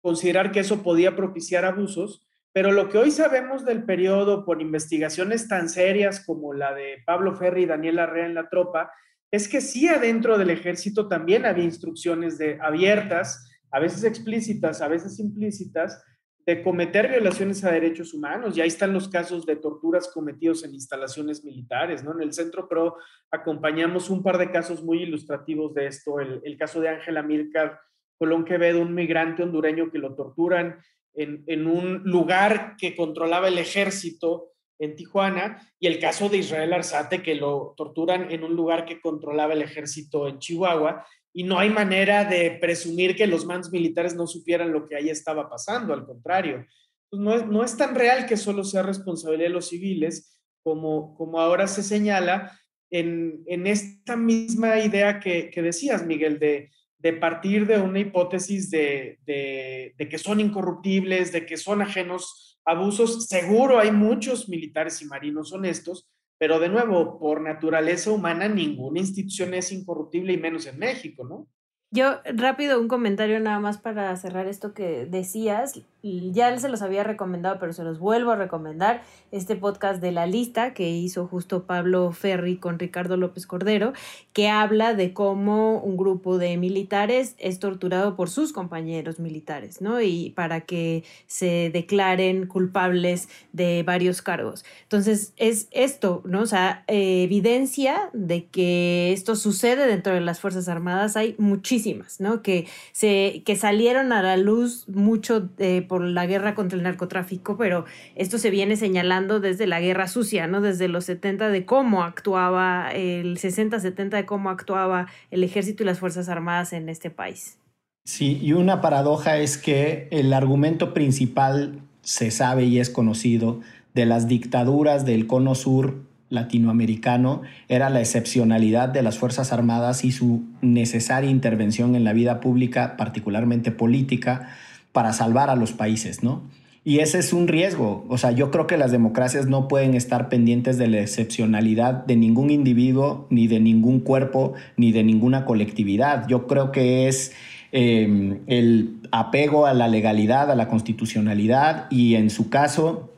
considerar 0.02 0.50
que 0.50 0.60
eso 0.60 0.82
podía 0.82 1.14
propiciar 1.14 1.64
abusos, 1.64 2.26
pero 2.52 2.70
lo 2.70 2.88
que 2.88 2.98
hoy 2.98 3.10
sabemos 3.10 3.64
del 3.64 3.84
periodo 3.84 4.44
por 4.44 4.60
investigaciones 4.60 5.48
tan 5.48 5.68
serias 5.68 6.24
como 6.24 6.52
la 6.52 6.74
de 6.74 7.02
Pablo 7.06 7.34
Ferri 7.34 7.62
y 7.62 7.66
Daniel 7.66 7.98
Arrea 7.98 8.26
en 8.26 8.34
la 8.34 8.48
tropa, 8.48 8.90
es 9.30 9.48
que 9.48 9.62
sí 9.62 9.88
adentro 9.88 10.36
del 10.36 10.50
ejército 10.50 11.08
también 11.08 11.46
había 11.46 11.64
instrucciones 11.64 12.36
de 12.36 12.58
abiertas, 12.60 13.48
a 13.70 13.80
veces 13.80 14.04
explícitas, 14.04 14.82
a 14.82 14.88
veces 14.88 15.18
implícitas, 15.18 16.02
de 16.44 16.62
cometer 16.62 17.08
violaciones 17.08 17.64
a 17.64 17.70
derechos 17.70 18.12
humanos. 18.12 18.56
Y 18.56 18.60
ahí 18.60 18.68
están 18.68 18.92
los 18.92 19.08
casos 19.08 19.46
de 19.46 19.56
torturas 19.56 20.10
cometidos 20.12 20.64
en 20.64 20.74
instalaciones 20.74 21.44
militares, 21.44 22.02
¿no? 22.04 22.12
En 22.12 22.20
el 22.20 22.32
Centro 22.32 22.68
PRO 22.68 22.96
acompañamos 23.30 24.10
un 24.10 24.22
par 24.22 24.38
de 24.38 24.50
casos 24.50 24.82
muy 24.82 25.02
ilustrativos 25.02 25.72
de 25.72 25.86
esto. 25.86 26.20
El, 26.20 26.56
caso 26.58 26.80
de 26.80 26.88
Ángela 26.90 27.22
Mircar 27.22 27.80
Colón 28.18 28.44
Quevedo, 28.44 28.82
un 28.82 28.94
migrante 28.94 29.42
hondureño 29.42 29.90
que 29.90 29.98
lo 29.98 30.14
torturan 30.14 30.78
en, 31.14 31.66
un 31.66 32.02
lugar 32.04 32.76
que 32.78 32.96
controlaba 32.96 33.48
el 33.48 33.58
ejército 33.58 34.50
en 34.78 34.96
Tijuana, 34.96 35.72
y 35.78 35.86
el 35.86 35.98
caso 35.98 36.28
de 36.28 36.38
Israel 36.38 36.72
Arzate, 36.72 37.22
que 37.22 37.34
lo 37.34 37.74
torturan 37.76 38.30
en 38.32 38.42
un 38.42 38.56
lugar 38.56 38.84
que 38.84 39.00
controlaba 39.00 39.52
el 39.52 39.62
ejército 39.62 40.26
en 40.26 40.38
Chihuahua, 40.38 41.06
y 41.32 41.44
no 41.44 41.58
hay 41.58 41.70
manera 41.70 42.24
de 42.24 42.50
presumir 42.60 43.16
que 43.16 43.26
los 43.26 43.46
mandos 43.46 43.70
militares 43.70 44.14
no 44.14 44.26
supieran 44.26 44.72
lo 44.72 44.86
que 44.86 44.96
ahí 44.96 45.08
estaba 45.08 45.48
pasando, 45.48 45.94
al 45.94 46.04
contrario. 46.04 46.66
Pues 47.08 47.22
no, 47.22 47.34
es, 47.34 47.46
no, 47.46 47.64
es, 47.64 47.76
tan 47.76 47.94
real 47.94 48.26
que 48.26 48.36
solo 48.36 48.64
sea 48.64 48.82
responsabilidad 48.82 49.48
de 49.48 49.54
los 49.54 49.68
civiles, 49.68 50.40
como, 50.62 51.14
como 51.14 51.40
ahora 51.40 51.66
se 51.66 51.82
señala 51.82 52.58
en, 52.90 53.42
en 53.46 53.66
esta 53.66 54.16
misma 54.16 54.80
idea 54.80 55.20
que, 55.20 55.50
que 55.50 55.62
decías, 55.62 56.04
Miguel, 56.04 56.38
de, 56.38 56.70
de, 57.02 57.12
partir 57.12 57.66
de 57.66 57.80
una 57.80 57.98
hipótesis 57.98 58.70
de, 58.70 59.18
de, 59.26 60.08
que 60.08 60.18
son 60.18 60.40
incorruptibles, 60.40 61.32
de 61.32 61.44
que 61.44 61.56
son 61.56 61.82
ajenos 61.82 62.60
a 62.64 62.72
abusos. 62.72 63.26
Seguro 63.26 63.78
hay 63.78 63.90
muchos 63.90 64.48
militares 64.48 65.02
y 65.02 65.06
marinos 65.06 65.52
honestos, 65.52 66.08
pero 66.38 66.58
de 66.58 66.68
nuevo, 66.68 67.18
por 67.18 67.40
naturaleza 67.40 68.10
humana, 68.10 68.48
ninguna 68.48 69.00
institución 69.00 69.54
es 69.54 69.72
incorruptible 69.72 70.32
y 70.32 70.38
menos 70.38 70.66
en 70.66 70.78
México, 70.78 71.24
¿no? 71.24 71.48
Yo, 71.94 72.20
rápido, 72.24 72.80
un 72.80 72.88
comentario 72.88 73.38
nada 73.38 73.60
más 73.60 73.76
para 73.78 74.16
cerrar 74.16 74.46
esto 74.46 74.72
que 74.72 75.04
decías. 75.04 75.82
Ya 76.02 76.58
se 76.58 76.68
los 76.68 76.82
había 76.82 77.04
recomendado, 77.04 77.58
pero 77.60 77.72
se 77.72 77.84
los 77.84 77.98
vuelvo 77.98 78.32
a 78.32 78.36
recomendar, 78.36 79.02
este 79.32 79.56
podcast 79.56 80.00
de 80.02 80.12
La 80.12 80.26
Lista 80.26 80.74
que 80.74 80.90
hizo 80.90 81.26
justo 81.26 81.64
Pablo 81.64 82.12
Ferri 82.12 82.58
con 82.58 82.78
Ricardo 82.78 83.16
López 83.16 83.46
Cordero, 83.46 83.94
que 84.32 84.48
habla 84.48 84.94
de 84.94 85.14
cómo 85.14 85.80
un 85.80 85.96
grupo 85.96 86.38
de 86.38 86.56
militares 86.58 87.34
es 87.38 87.58
torturado 87.58 88.14
por 88.14 88.28
sus 88.28 88.52
compañeros 88.52 89.18
militares, 89.18 89.80
¿no? 89.80 90.02
Y 90.02 90.30
para 90.30 90.60
que 90.60 91.04
se 91.26 91.70
declaren 91.72 92.46
culpables 92.46 93.28
de 93.52 93.82
varios 93.84 94.20
cargos. 94.20 94.64
Entonces, 94.82 95.32
es 95.36 95.68
esto, 95.70 96.22
¿no? 96.26 96.42
O 96.42 96.46
sea, 96.46 96.84
evidencia 96.88 98.10
de 98.12 98.46
que 98.46 99.12
esto 99.12 99.34
sucede 99.34 99.86
dentro 99.86 100.12
de 100.12 100.20
las 100.20 100.40
Fuerzas 100.40 100.68
Armadas, 100.68 101.16
hay 101.16 101.34
muchísimas, 101.38 102.20
¿no? 102.20 102.42
Que, 102.42 102.66
se, 102.92 103.42
que 103.46 103.56
salieron 103.56 104.12
a 104.12 104.22
la 104.22 104.36
luz 104.36 104.86
mucho 104.88 105.48
eh, 105.56 105.86
por 105.92 106.00
la 106.00 106.24
guerra 106.24 106.54
contra 106.54 106.78
el 106.78 106.84
narcotráfico, 106.84 107.58
pero 107.58 107.84
esto 108.16 108.38
se 108.38 108.48
viene 108.48 108.76
señalando 108.76 109.40
desde 109.40 109.66
la 109.66 109.78
guerra 109.78 110.08
sucia, 110.08 110.46
¿no? 110.46 110.62
Desde 110.62 110.88
los 110.88 111.04
70 111.04 111.50
de 111.50 111.66
cómo 111.66 112.02
actuaba, 112.02 112.90
el 112.92 113.36
60-70 113.36 114.08
de 114.08 114.24
cómo 114.24 114.48
actuaba 114.48 115.08
el 115.30 115.44
ejército 115.44 115.82
y 115.82 115.86
las 115.86 115.98
Fuerzas 115.98 116.30
Armadas 116.30 116.72
en 116.72 116.88
este 116.88 117.10
país. 117.10 117.58
Sí, 118.06 118.38
y 118.40 118.54
una 118.54 118.80
paradoja 118.80 119.36
es 119.36 119.58
que 119.58 120.08
el 120.10 120.32
argumento 120.32 120.94
principal 120.94 121.82
se 122.00 122.30
sabe 122.30 122.64
y 122.64 122.80
es 122.80 122.88
conocido 122.88 123.60
de 123.92 124.06
las 124.06 124.28
dictaduras 124.28 125.04
del 125.04 125.26
cono 125.26 125.54
sur 125.54 125.96
latinoamericano 126.30 127.42
era 127.68 127.90
la 127.90 128.00
excepcionalidad 128.00 128.88
de 128.88 129.02
las 129.02 129.18
Fuerzas 129.18 129.52
Armadas 129.52 130.06
y 130.06 130.12
su 130.12 130.42
necesaria 130.62 131.28
intervención 131.28 131.94
en 131.96 132.04
la 132.04 132.14
vida 132.14 132.40
pública, 132.40 132.96
particularmente 132.96 133.72
política, 133.72 134.56
para 134.92 135.12
salvar 135.12 135.50
a 135.50 135.56
los 135.56 135.72
países, 135.72 136.22
¿no? 136.22 136.42
Y 136.84 136.98
ese 136.98 137.18
es 137.18 137.32
un 137.32 137.46
riesgo. 137.46 138.04
O 138.08 138.18
sea, 138.18 138.32
yo 138.32 138.50
creo 138.50 138.66
que 138.66 138.76
las 138.76 138.90
democracias 138.90 139.46
no 139.46 139.68
pueden 139.68 139.94
estar 139.94 140.28
pendientes 140.28 140.78
de 140.78 140.88
la 140.88 141.00
excepcionalidad 141.00 142.04
de 142.06 142.16
ningún 142.16 142.50
individuo, 142.50 143.26
ni 143.30 143.46
de 143.46 143.60
ningún 143.60 144.00
cuerpo, 144.00 144.54
ni 144.76 144.90
de 144.90 145.04
ninguna 145.04 145.44
colectividad. 145.44 146.26
Yo 146.26 146.48
creo 146.48 146.72
que 146.72 147.06
es 147.06 147.32
em, 147.70 148.40
el 148.48 148.96
apego 149.12 149.66
a 149.66 149.74
la 149.74 149.86
legalidad, 149.86 150.50
a 150.50 150.56
la 150.56 150.68
constitucionalidad 150.68 151.86
y 151.88 152.16
en 152.16 152.30
su 152.30 152.50
caso 152.50 153.12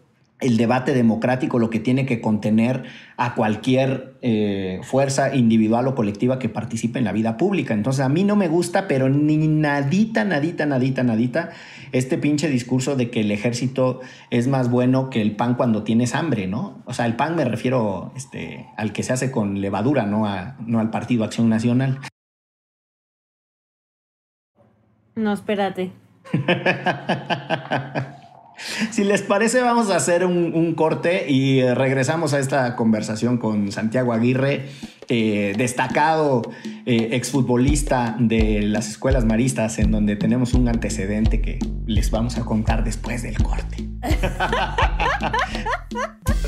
el 0.45 0.57
debate 0.59 0.93
democrático 0.93 1.59
lo 1.59 1.71
que 1.71 1.81
tiene 1.81 2.05
que 2.05 2.21
contener 2.21 2.85
a 3.17 3.35
cualquier 3.35 4.15
eh, 4.21 4.81
fuerza 4.83 5.35
individual 5.35 5.89
o 5.89 5.95
colectiva 5.95 6.39
que 6.39 6.49
participe 6.49 6.99
en 6.99 7.07
la 7.07 7.13
vida 7.13 7.37
pública. 7.37 7.73
Entonces 7.73 8.05
a 8.05 8.09
mí 8.09 8.25
no 8.25 8.37
me 8.37 8.49
gusta, 8.49 8.87
pero 8.87 9.09
ni 9.09 9.37
nadita, 9.37 10.25
nadita, 10.25 10.67
nadita, 10.67 11.03
nadita, 11.03 11.51
este 11.93 12.19
pinche 12.19 12.49
discurso 12.49 12.95
de 12.95 13.11
que 13.11 13.21
el 13.21 13.31
ejército 13.31 14.01
es 14.31 14.47
más 14.47 14.71
bueno 14.71 15.09
que 15.11 15.23
el 15.23 15.35
pan 15.35 15.55
cuando 15.55 15.83
tienes 15.83 16.15
hambre, 16.15 16.47
¿no? 16.47 16.83
O 16.85 16.93
sea, 16.93 17.07
el 17.07 17.17
pan 17.17 17.37
me 17.37 17.45
refiero 17.45 18.13
este, 18.17 18.67
al 18.77 18.93
que 18.93 19.03
se 19.03 19.15
hace 19.15 19.31
con 19.31 19.61
levadura, 19.61 20.05
no, 20.05 20.27
no 20.67 20.81
al 20.81 20.91
Partido 20.91 21.25
Acción 21.25 21.49
Nacional. 21.49 22.01
No, 25.15 25.33
espérate. 25.33 25.93
Si 28.91 29.05
les 29.05 29.23
parece, 29.23 29.61
vamos 29.61 29.91
a 29.91 29.97
hacer 29.97 30.25
un, 30.25 30.75
corte 30.75 31.31
y 31.31 31.61
eh, 31.61 31.75
regresamos 31.75 32.35
a 32.35 32.39
esta 32.39 32.77
conversación 32.77 33.39
con 33.39 33.71
Santiago 33.73 34.13
Aguirre, 34.13 34.69
eh, 35.09 35.55
destacado 35.57 36.43
eh, 36.87 37.11
exfutbolista 37.13 38.17
de 38.19 38.63
las 38.63 38.89
escuelas 38.89 39.25
maristas, 39.25 39.79
en 39.79 39.91
donde 39.91 40.17
tenemos 40.17 40.55
un 40.55 40.69
antecedente 40.69 41.41
que 41.41 41.59
les 41.87 42.11
vamos 42.11 42.37
a 42.39 42.45
contar 42.45 42.85
después 42.85 43.23
del 43.23 43.37
corte. 43.39 43.77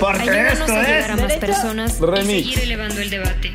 Porque 0.01 0.49
esto 0.49 0.81
es 0.81 1.09
a 1.11 1.16
más 1.16 1.33
personas 1.35 2.01
y 2.01 2.27
seguir 2.27 2.59
elevando 2.61 3.01
el 3.01 3.11
debate. 3.11 3.55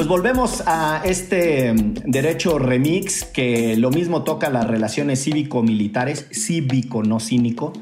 Pues 0.00 0.08
volvemos 0.08 0.62
a 0.64 1.02
este 1.04 1.74
mm, 1.74 1.94
derecho 2.06 2.58
remix 2.58 3.22
que 3.22 3.76
lo 3.76 3.90
mismo 3.90 4.24
toca 4.24 4.48
las 4.48 4.66
relaciones 4.66 5.22
cívico-militares, 5.22 6.26
cívico, 6.32 7.02
no 7.02 7.20
cínico, 7.20 7.74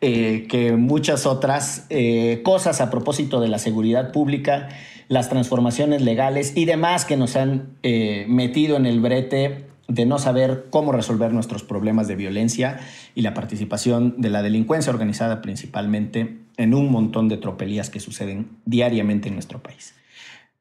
eh, 0.00 0.48
que 0.50 0.72
muchas 0.72 1.26
otras 1.26 1.86
eh, 1.88 2.40
cosas 2.42 2.80
a 2.80 2.90
propósito 2.90 3.40
de 3.40 3.46
la 3.46 3.60
seguridad 3.60 4.10
pública, 4.10 4.68
las 5.06 5.28
transformaciones 5.28 6.02
legales 6.02 6.54
y 6.56 6.64
demás 6.64 7.04
que 7.04 7.16
nos 7.16 7.36
han 7.36 7.68
eh, 7.84 8.24
metido 8.26 8.76
en 8.76 8.84
el 8.84 8.98
brete 8.98 9.66
de 9.86 10.06
no 10.06 10.18
saber 10.18 10.66
cómo 10.70 10.90
resolver 10.90 11.32
nuestros 11.32 11.62
problemas 11.62 12.08
de 12.08 12.16
violencia 12.16 12.80
y 13.14 13.22
la 13.22 13.32
participación 13.32 14.16
de 14.18 14.30
la 14.30 14.42
delincuencia 14.42 14.92
organizada 14.92 15.40
principalmente 15.40 16.36
en 16.56 16.74
un 16.74 16.90
montón 16.90 17.28
de 17.28 17.36
tropelías 17.36 17.90
que 17.90 18.00
suceden 18.00 18.48
diariamente 18.64 19.28
en 19.28 19.34
nuestro 19.34 19.62
país. 19.62 19.94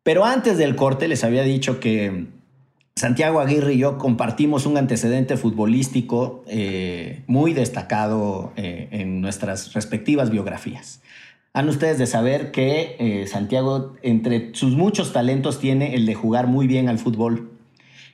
Pero 0.10 0.26
antes 0.26 0.58
del 0.58 0.76
corte 0.76 1.08
les 1.08 1.24
había 1.24 1.44
dicho 1.44 1.80
que 1.80 2.26
Santiago 2.96 3.42
Aguirre 3.42 3.76
y 3.76 3.78
yo 3.78 4.00
compartimos 4.00 4.66
un 4.66 4.76
antecedente 4.76 5.38
futbolístico 5.38 6.44
eh, 6.48 7.22
muy 7.28 7.54
destacado 7.54 8.52
eh, 8.56 8.88
en 8.90 9.22
nuestras 9.22 9.72
respectivas 9.74 10.32
biografías. 10.32 11.04
Han 11.54 11.70
ustedes 11.70 12.00
de 12.00 12.08
saber 12.08 12.50
que 12.50 12.96
eh, 12.98 13.28
Santiago, 13.28 13.98
entre 14.02 14.50
sus 14.56 14.76
muchos 14.76 15.14
talentos, 15.14 15.60
tiene 15.60 15.94
el 15.94 16.08
de 16.08 16.16
jugar 16.16 16.48
muy 16.48 16.66
bien 16.66 16.90
al 16.90 16.98
fútbol. 16.98 17.52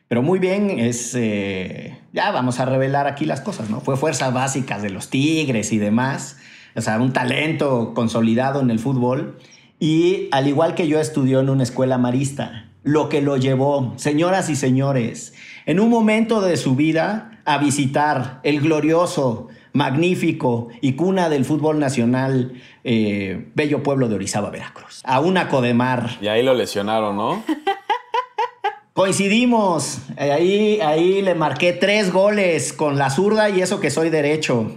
Pero 0.10 0.22
muy 0.22 0.40
bien 0.40 0.78
es, 0.82 1.14
ya 1.14 2.32
vamos 2.32 2.60
a 2.60 2.66
revelar 2.66 3.08
aquí 3.08 3.24
las 3.24 3.40
cosas, 3.40 3.70
¿no? 3.70 3.80
Fue 3.80 3.96
fuerzas 3.96 4.34
básicas 4.34 4.82
de 4.82 4.90
los 4.90 5.10
Tigres 5.10 5.72
y 5.72 5.78
demás. 5.78 6.40
O 6.76 6.82
sea, 6.82 7.00
un 7.00 7.14
talento 7.14 7.94
consolidado 7.94 8.60
en 8.60 8.70
el 8.70 8.80
fútbol 8.80 9.38
y 9.80 10.30
al 10.32 10.48
igual 10.48 10.76
que 10.76 10.88
yo 10.88 11.00
estudió 11.00 11.40
en 11.40 11.50
una 11.50 11.64
escuela 11.64 11.98
marista, 11.98 12.70
lo 12.84 13.10
que 13.10 13.22
lo 13.22 13.38
llevó, 13.38 13.94
señoras 13.98 14.50
y 14.50 14.56
señores, 14.56 15.34
en 15.66 15.80
un 15.80 15.90
momento 15.90 16.42
de 16.42 16.58
su 16.58 16.76
vida 16.76 17.40
a 17.46 17.58
visitar 17.58 18.40
el 18.44 18.62
glorioso, 18.62 19.50
magnífico 19.74 20.70
y 20.82 20.94
cuna 20.94 21.30
del 21.30 21.44
fútbol 21.44 21.80
nacional, 21.80 22.54
eh, 22.84 23.50
bello 23.56 23.84
pueblo 23.84 24.08
de 24.08 24.16
Orizaba, 24.16 24.50
Veracruz, 24.50 25.02
a 25.04 25.20
una 25.20 25.50
Codemar. 25.50 26.18
Y 26.22 26.28
ahí 26.28 26.44
lo 26.44 26.54
lesionaron, 26.54 27.18
¿no? 27.18 27.44
Coincidimos, 28.94 30.00
ahí, 30.18 30.80
ahí 30.80 31.22
le 31.22 31.36
marqué 31.36 31.74
tres 31.74 32.14
goles 32.14 32.72
con 32.72 32.98
la 32.98 33.10
zurda 33.10 33.50
y 33.50 33.62
eso 33.62 33.82
que 33.82 33.92
soy 33.92 34.10
derecho. 34.10 34.72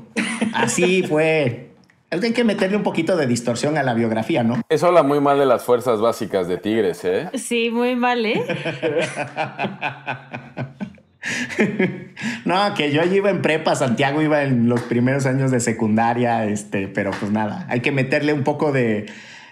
Así 0.52 1.04
fue. 1.04 1.67
Hay 2.10 2.32
que 2.32 2.42
meterle 2.42 2.76
un 2.76 2.82
poquito 2.82 3.16
de 3.16 3.26
distorsión 3.26 3.76
a 3.76 3.82
la 3.82 3.92
biografía, 3.92 4.42
¿no? 4.42 4.62
Eso 4.70 4.86
habla 4.86 5.02
muy 5.02 5.20
mal 5.20 5.38
de 5.38 5.44
las 5.44 5.64
fuerzas 5.64 6.00
básicas 6.00 6.48
de 6.48 6.56
Tigres, 6.56 7.04
¿eh? 7.04 7.28
Sí, 7.34 7.68
muy 7.70 7.96
mal, 7.96 8.24
¿eh? 8.24 8.42
no, 12.46 12.74
que 12.74 12.92
yo 12.92 13.02
iba 13.04 13.28
en 13.28 13.42
prepa, 13.42 13.74
Santiago 13.74 14.22
iba 14.22 14.42
en 14.42 14.70
los 14.70 14.80
primeros 14.82 15.26
años 15.26 15.50
de 15.50 15.60
secundaria, 15.60 16.46
este, 16.46 16.88
pero 16.88 17.10
pues 17.10 17.30
nada, 17.30 17.66
hay 17.68 17.80
que 17.80 17.92
meterle 17.92 18.32
un 18.32 18.42
poco 18.42 18.72
de, 18.72 19.04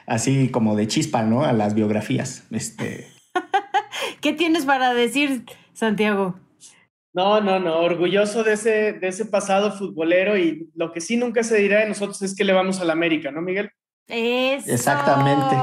así 0.07 0.49
como 0.49 0.77
de 0.77 0.87
chispa, 0.87 1.25
¿no? 1.25 1.45
A 1.45 1.53
las 1.53 1.75
biografías. 1.75 2.45
Este. 2.51 3.07
¿Qué 4.23 4.33
tienes 4.33 4.65
para 4.65 4.95
decir, 4.95 5.45
Santiago? 5.75 6.37
No, 7.17 7.41
no, 7.41 7.59
no, 7.59 7.79
orgulloso 7.79 8.45
de 8.45 8.53
ese, 8.53 8.93
de 8.93 9.09
ese 9.09 9.25
pasado 9.25 9.73
futbolero 9.73 10.37
y 10.37 10.69
lo 10.75 10.93
que 10.93 11.01
sí 11.01 11.17
nunca 11.17 11.43
se 11.43 11.57
dirá 11.57 11.81
de 11.81 11.89
nosotros 11.89 12.21
es 12.21 12.37
que 12.37 12.45
le 12.45 12.53
vamos 12.53 12.79
a 12.83 12.85
la 12.85 12.93
América, 12.93 13.31
¿no, 13.31 13.41
Miguel? 13.41 13.71
Eso. 14.07 14.71
Exactamente. 14.71 15.57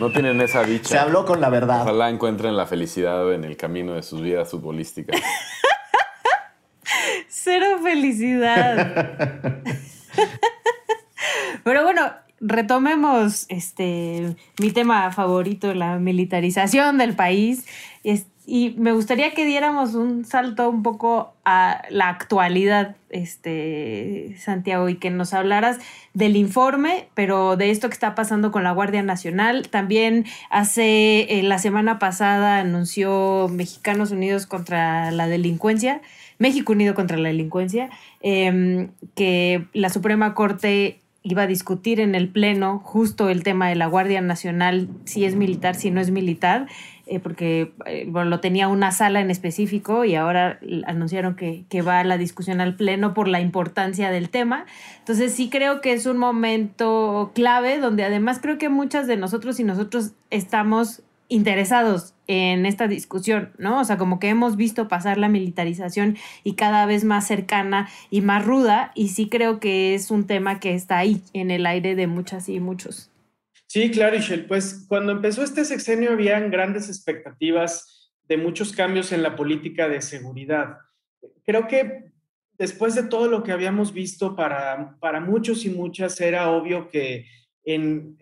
No, 0.00 0.10
tienen 0.10 0.40
esa 0.40 0.64
dicha. 0.64 0.88
Se 0.88 0.98
habló 0.98 1.26
con 1.26 1.42
la 1.42 1.50
verdad. 1.50 1.82
Ojalá 1.82 2.08
encuentren 2.08 2.56
la 2.56 2.64
felicidad 2.64 3.34
en 3.34 3.44
el 3.44 3.58
camino 3.58 3.92
de 3.92 4.02
sus 4.02 4.22
vidas 4.22 4.50
futbolísticas. 4.50 5.20
Cero 7.28 7.78
felicidad. 7.82 9.60
Pero 11.64 11.82
bueno, 11.82 12.12
retomemos 12.40 13.44
este 13.50 14.36
mi 14.58 14.70
tema 14.70 15.12
favorito, 15.12 15.74
la 15.74 15.98
militarización 15.98 16.96
del 16.96 17.14
país. 17.14 17.66
Y 18.44 18.74
me 18.76 18.92
gustaría 18.92 19.34
que 19.34 19.44
diéramos 19.44 19.94
un 19.94 20.24
salto 20.24 20.68
un 20.68 20.82
poco 20.82 21.32
a 21.44 21.82
la 21.90 22.08
actualidad, 22.08 22.96
este, 23.08 24.34
Santiago, 24.38 24.88
y 24.88 24.96
que 24.96 25.10
nos 25.10 25.32
hablaras 25.32 25.78
del 26.12 26.36
informe, 26.36 27.08
pero 27.14 27.56
de 27.56 27.70
esto 27.70 27.88
que 27.88 27.94
está 27.94 28.16
pasando 28.16 28.50
con 28.50 28.64
la 28.64 28.72
Guardia 28.72 29.02
Nacional. 29.02 29.68
También 29.68 30.24
hace 30.50 31.38
eh, 31.38 31.42
la 31.44 31.58
semana 31.58 32.00
pasada 32.00 32.58
anunció 32.58 33.48
Mexicanos 33.48 34.10
Unidos 34.10 34.46
contra 34.46 35.12
la 35.12 35.28
Delincuencia, 35.28 36.00
México 36.38 36.72
Unido 36.72 36.94
contra 36.94 37.18
la 37.18 37.28
Delincuencia, 37.28 37.90
em, 38.22 38.90
que 39.14 39.66
la 39.72 39.88
Suprema 39.88 40.34
Corte 40.34 40.98
iba 41.22 41.42
a 41.42 41.46
discutir 41.46 42.00
en 42.00 42.14
el 42.14 42.28
Pleno 42.28 42.80
justo 42.80 43.28
el 43.28 43.44
tema 43.44 43.68
de 43.68 43.76
la 43.76 43.86
Guardia 43.86 44.20
Nacional, 44.20 44.88
si 45.04 45.24
es 45.24 45.36
militar, 45.36 45.76
si 45.76 45.90
no 45.90 46.00
es 46.00 46.10
militar, 46.10 46.66
eh, 47.06 47.20
porque 47.20 47.72
eh, 47.86 48.06
lo 48.06 48.40
tenía 48.40 48.68
una 48.68 48.92
sala 48.92 49.20
en 49.20 49.30
específico 49.30 50.04
y 50.04 50.14
ahora 50.14 50.58
anunciaron 50.86 51.36
que, 51.36 51.64
que, 51.68 51.82
va 51.82 52.00
a 52.00 52.04
la 52.04 52.18
discusión 52.18 52.60
al 52.60 52.76
Pleno 52.76 53.14
por 53.14 53.28
la 53.28 53.40
importancia 53.40 54.10
del 54.10 54.30
tema. 54.30 54.66
Entonces 54.98 55.32
sí 55.32 55.50
creo 55.50 55.80
que 55.80 55.92
es 55.92 56.06
un 56.06 56.18
momento 56.18 57.32
clave 57.34 57.78
donde 57.78 58.04
además 58.04 58.38
creo 58.40 58.58
que 58.58 58.68
muchas 58.68 59.06
de 59.06 59.16
nosotros 59.16 59.58
y 59.60 59.64
nosotros 59.64 60.12
estamos 60.30 61.02
interesados 61.32 62.12
en 62.26 62.66
esta 62.66 62.88
discusión, 62.88 63.52
¿no? 63.56 63.80
O 63.80 63.84
sea, 63.84 63.96
como 63.96 64.18
que 64.18 64.28
hemos 64.28 64.56
visto 64.56 64.88
pasar 64.88 65.16
la 65.16 65.28
militarización 65.28 66.18
y 66.44 66.54
cada 66.54 66.84
vez 66.84 67.04
más 67.04 67.26
cercana 67.26 67.88
y 68.10 68.20
más 68.20 68.44
ruda, 68.44 68.92
y 68.94 69.08
sí 69.08 69.28
creo 69.28 69.58
que 69.58 69.94
es 69.94 70.10
un 70.10 70.26
tema 70.26 70.60
que 70.60 70.74
está 70.74 70.98
ahí 70.98 71.22
en 71.32 71.50
el 71.50 71.64
aire 71.64 71.94
de 71.94 72.06
muchas 72.06 72.48
y 72.50 72.60
muchos. 72.60 73.11
Sí, 73.72 73.90
claro, 73.90 74.16
Ishel. 74.16 74.44
Pues 74.44 74.84
cuando 74.86 75.12
empezó 75.12 75.42
este 75.42 75.64
sexenio 75.64 76.12
habían 76.12 76.50
grandes 76.50 76.90
expectativas 76.90 78.12
de 78.28 78.36
muchos 78.36 78.70
cambios 78.74 79.12
en 79.12 79.22
la 79.22 79.34
política 79.34 79.88
de 79.88 80.02
seguridad. 80.02 80.76
Creo 81.42 81.66
que 81.68 82.12
después 82.58 82.94
de 82.94 83.04
todo 83.04 83.28
lo 83.28 83.42
que 83.42 83.50
habíamos 83.50 83.94
visto, 83.94 84.36
para, 84.36 84.98
para 85.00 85.20
muchos 85.20 85.64
y 85.64 85.70
muchas 85.70 86.20
era 86.20 86.50
obvio 86.50 86.90
que 86.90 87.24
en, 87.64 88.18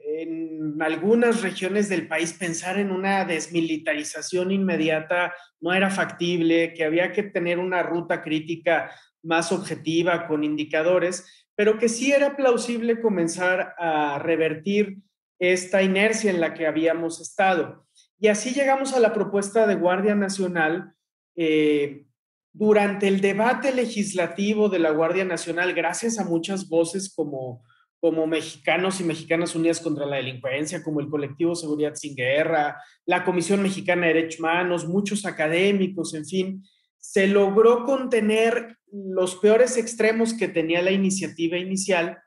algunas 0.79 1.43
regiones 1.43 1.89
del 1.89 2.07
país 2.07 2.33
pensar 2.33 2.79
en 2.79 2.93
una 2.93 3.25
desmilitarización 3.25 4.53
inmediata 4.53 5.35
no 5.61 5.75
era 5.75 5.91
factible, 5.91 6.75
que 6.75 6.85
había 6.85 7.11
que 7.11 7.25
tener 7.25 7.59
una 7.59 7.83
ruta 7.83 8.23
crítica 8.23 8.93
más 9.25 9.51
objetiva 9.51 10.29
con 10.29 10.45
indicadores, 10.45 11.49
pero 11.57 11.77
que 11.77 11.89
sí 11.89 12.13
era 12.13 12.37
plausible 12.37 13.01
comenzar 13.01 13.75
a 13.79 14.21
revertir 14.21 14.99
esta 15.41 15.83
inercia 15.83 16.31
en 16.31 16.41
la 16.41 16.55
que 16.55 16.69
habíamos 16.69 17.21
estado. 17.21 17.85
Y 18.21 18.29
así 18.29 18.53
llegamos 18.53 18.93
a 18.93 19.01
la 19.01 19.13
propuesta 19.13 19.67
de 19.67 19.75
Guardia 19.75 20.15
Nacional. 20.15 20.95
Eh, 21.35 22.05
durante 22.53 23.09
el 23.09 23.21
debate 23.21 23.75
legislativo 23.75 24.69
de 24.69 24.79
la 24.79 24.91
Guardia 24.91 25.25
Nacional, 25.25 25.75
gracias 25.75 26.21
a 26.21 26.25
muchas 26.25 26.69
voces 26.69 27.13
como 27.13 27.65
como 28.01 28.27
Mexicanos 28.27 28.99
y 29.01 29.05
Mexicanas 29.05 29.55
Unidas 29.55 29.81
contra 29.81 30.07
la 30.07 30.17
Delincuencia, 30.17 30.83
como 30.83 31.01
el 31.01 31.09
colectivo 31.09 31.55
Seguridad 31.55 31.95
Sin 31.95 32.17
Guerra, 32.17 32.83
la 33.05 33.25
Comisión 33.25 33.63
Mexicana 33.63 34.07
de 34.07 34.15
Derechos 34.15 34.41
Humanos, 34.41 34.89
muchos 34.89 35.27
académicos, 35.27 36.15
en 36.15 36.25
fin, 36.25 36.65
se 36.99 37.27
logró 37.27 37.85
contener 37.85 38.79
los 38.91 39.37
peores 39.37 39.77
extremos 39.77 40.33
que 40.33 40.49
tenía 40.49 40.81
la 40.83 40.93
iniciativa 40.93 41.59
inicial, 41.59 42.19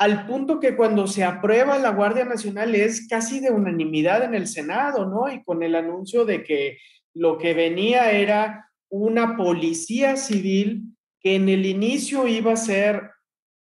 al 0.00 0.24
punto 0.24 0.60
que 0.60 0.76
cuando 0.76 1.06
se 1.06 1.24
aprueba 1.24 1.78
la 1.78 1.90
Guardia 1.90 2.24
Nacional 2.24 2.74
es 2.74 3.06
casi 3.06 3.38
de 3.38 3.50
unanimidad 3.50 4.24
en 4.24 4.34
el 4.34 4.46
Senado, 4.46 5.04
¿no? 5.04 5.30
Y 5.30 5.44
con 5.44 5.62
el 5.62 5.74
anuncio 5.74 6.24
de 6.24 6.42
que 6.42 6.78
lo 7.12 7.36
que 7.36 7.52
venía 7.52 8.10
era 8.10 8.70
una 8.88 9.36
policía 9.36 10.16
civil 10.16 10.84
que 11.20 11.34
en 11.34 11.50
el 11.50 11.66
inicio 11.66 12.26
iba 12.26 12.54
a 12.54 12.56
ser, 12.56 13.10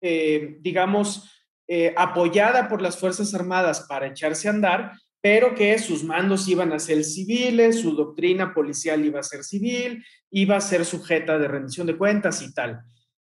eh, 0.02 0.58
digamos, 0.60 1.32
eh, 1.68 1.94
apoyada 1.96 2.68
por 2.68 2.82
las 2.82 2.98
Fuerzas 2.98 3.32
Armadas 3.34 3.86
para 3.88 4.08
echarse 4.08 4.48
a 4.48 4.50
andar, 4.50 4.92
pero 5.22 5.54
que 5.54 5.78
sus 5.78 6.04
mandos 6.04 6.46
iban 6.48 6.70
a 6.74 6.78
ser 6.78 7.02
civiles, 7.02 7.80
su 7.80 7.96
doctrina 7.96 8.52
policial 8.52 9.02
iba 9.06 9.20
a 9.20 9.22
ser 9.22 9.42
civil, 9.42 10.04
iba 10.30 10.58
a 10.58 10.60
ser 10.60 10.84
sujeta 10.84 11.38
de 11.38 11.48
rendición 11.48 11.86
de 11.86 11.96
cuentas 11.96 12.42
y 12.42 12.52
tal. 12.52 12.82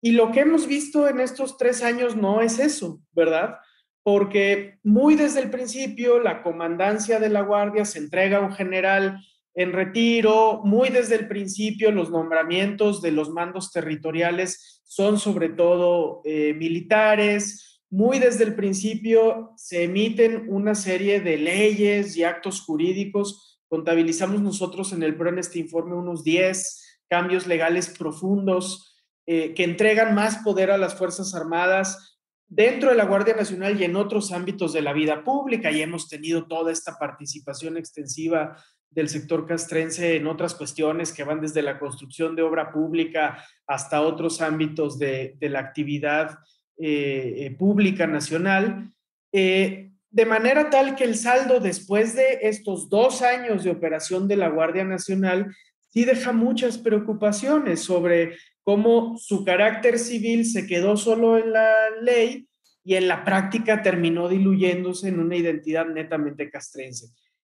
Y 0.01 0.11
lo 0.11 0.31
que 0.31 0.41
hemos 0.41 0.67
visto 0.67 1.07
en 1.07 1.19
estos 1.19 1.57
tres 1.57 1.83
años 1.83 2.15
no 2.15 2.41
es 2.41 2.59
eso, 2.59 3.01
¿verdad? 3.11 3.57
Porque 4.03 4.79
muy 4.83 5.15
desde 5.15 5.41
el 5.41 5.51
principio 5.51 6.19
la 6.19 6.41
comandancia 6.41 7.19
de 7.19 7.29
la 7.29 7.41
Guardia 7.41 7.85
se 7.85 7.99
entrega 7.99 8.39
a 8.39 8.41
un 8.41 8.51
general 8.51 9.19
en 9.53 9.73
retiro, 9.73 10.61
muy 10.63 10.89
desde 10.89 11.15
el 11.15 11.27
principio 11.27 11.91
los 11.91 12.09
nombramientos 12.09 13.01
de 13.01 13.11
los 13.11 13.29
mandos 13.29 13.71
territoriales 13.71 14.81
son 14.83 15.19
sobre 15.19 15.49
todo 15.49 16.21
eh, 16.23 16.53
militares, 16.53 17.81
muy 17.91 18.19
desde 18.19 18.45
el 18.45 18.55
principio 18.55 19.51
se 19.57 19.83
emiten 19.83 20.45
una 20.47 20.75
serie 20.75 21.19
de 21.19 21.37
leyes 21.37 22.15
y 22.15 22.23
actos 22.23 22.61
jurídicos. 22.61 23.59
Contabilizamos 23.67 24.41
nosotros 24.41 24.93
en 24.93 25.03
el 25.03 25.17
PRO 25.17 25.29
en 25.29 25.39
este 25.39 25.59
informe 25.59 25.95
unos 25.95 26.23
10 26.23 27.01
cambios 27.09 27.47
legales 27.47 27.89
profundos 27.89 28.90
eh, 29.33 29.53
que 29.53 29.63
entregan 29.63 30.13
más 30.13 30.39
poder 30.39 30.71
a 30.71 30.77
las 30.77 30.95
Fuerzas 30.95 31.33
Armadas 31.33 32.19
dentro 32.49 32.89
de 32.89 32.97
la 32.97 33.05
Guardia 33.05 33.33
Nacional 33.33 33.79
y 33.79 33.85
en 33.85 33.95
otros 33.95 34.33
ámbitos 34.33 34.73
de 34.73 34.81
la 34.81 34.91
vida 34.91 35.23
pública. 35.23 35.71
Y 35.71 35.81
hemos 35.81 36.09
tenido 36.09 36.47
toda 36.47 36.69
esta 36.69 36.97
participación 36.99 37.77
extensiva 37.77 38.57
del 38.89 39.07
sector 39.07 39.47
castrense 39.47 40.17
en 40.17 40.27
otras 40.27 40.53
cuestiones 40.53 41.13
que 41.13 41.23
van 41.23 41.39
desde 41.39 41.61
la 41.61 41.79
construcción 41.79 42.35
de 42.35 42.41
obra 42.41 42.73
pública 42.73 43.41
hasta 43.65 44.01
otros 44.01 44.41
ámbitos 44.41 44.99
de, 44.99 45.37
la 45.39 45.59
actividad 45.59 46.37
eh, 46.77 47.35
eh, 47.37 47.55
pública 47.57 48.07
nacional, 48.07 48.91
de 49.31 50.25
manera 50.27 50.69
tal 50.69 50.97
que 50.97 51.05
el 51.05 51.15
saldo 51.15 51.61
después 51.61 52.17
de 52.17 52.39
estos 52.41 52.89
dos 52.89 53.21
años 53.21 53.63
de 53.63 53.69
operación 53.69 54.27
de 54.27 54.35
la 54.35 54.49
Guardia 54.49 54.83
Nacional 54.83 55.55
sí 55.87 56.03
deja 56.03 56.33
muchas 56.33 56.77
preocupaciones 56.77 57.81
sobre 57.81 58.35
cómo 58.63 59.17
su 59.17 59.43
carácter 59.43 59.99
civil 59.99 60.45
se 60.45 60.67
quedó 60.67 60.97
solo 60.97 61.37
en 61.37 61.53
la 61.53 61.73
ley 62.01 62.47
y 62.83 62.95
en 62.95 63.07
la 63.07 63.23
práctica 63.23 63.81
terminó 63.81 64.27
diluyéndose 64.27 65.09
en 65.09 65.19
una 65.19 65.35
identidad 65.35 65.85
netamente 65.85 66.49
castrense. 66.49 67.07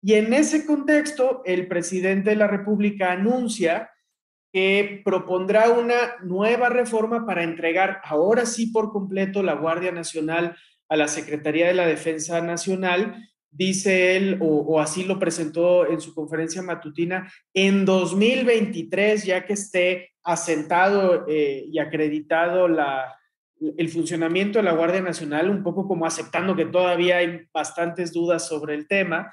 Y 0.03 0.15
en 0.15 0.33
ese 0.33 0.67
contexto, 0.67 1.43
el 1.45 1.67
presidente 1.67 2.31
de 2.31 2.37
la 2.37 2.47
República 2.47 3.13
anuncia 3.13 3.91
que 4.53 5.03
propondrá 5.05 5.71
una 5.71 6.17
nueva 6.23 6.69
reforma 6.69 7.27
para 7.27 7.43
entregar 7.43 8.01
ahora 8.05 8.47
sí 8.47 8.69
por 8.69 8.93
completo 8.93 9.43
la 9.43 9.55
Guardia 9.55 9.93
Nacional 9.93 10.57
a 10.89 10.97
la 10.97 11.09
Secretaría 11.09 11.67
de 11.67 11.75
la 11.75 11.87
Defensa 11.87 12.41
Nacional, 12.41 13.29
dice 13.51 14.17
él, 14.17 14.39
o, 14.41 14.81
así 14.81 15.05
lo 15.05 15.19
presentó 15.19 15.91
en 15.91 16.01
su 16.01 16.15
conferencia 16.15 16.63
matutina, 16.63 17.31
en 17.53 17.85
2023, 17.85 19.25
ya 19.25 19.45
que 19.45 19.55
esté 19.55 20.11
asentado 20.27 21.25
eh, 21.29 21.65
y 21.71 21.79
acreditado 21.79 22.67
la, 22.67 23.17
el 23.61 23.89
funcionamiento 23.89 24.59
de 24.59 24.65
la 24.65 24.73
Guardia 24.73 25.01
Nacional, 25.01 25.49
un 25.49 25.63
poco 25.63 25.87
como 25.87 26.05
aceptando 26.05 26.57
que 26.57 26.67
todavía 26.67 27.19
hay 27.19 27.47
bastantes 27.55 28.13
dudas 28.13 28.47
sobre 28.47 28.75
el 28.75 28.89
tema, 28.89 29.33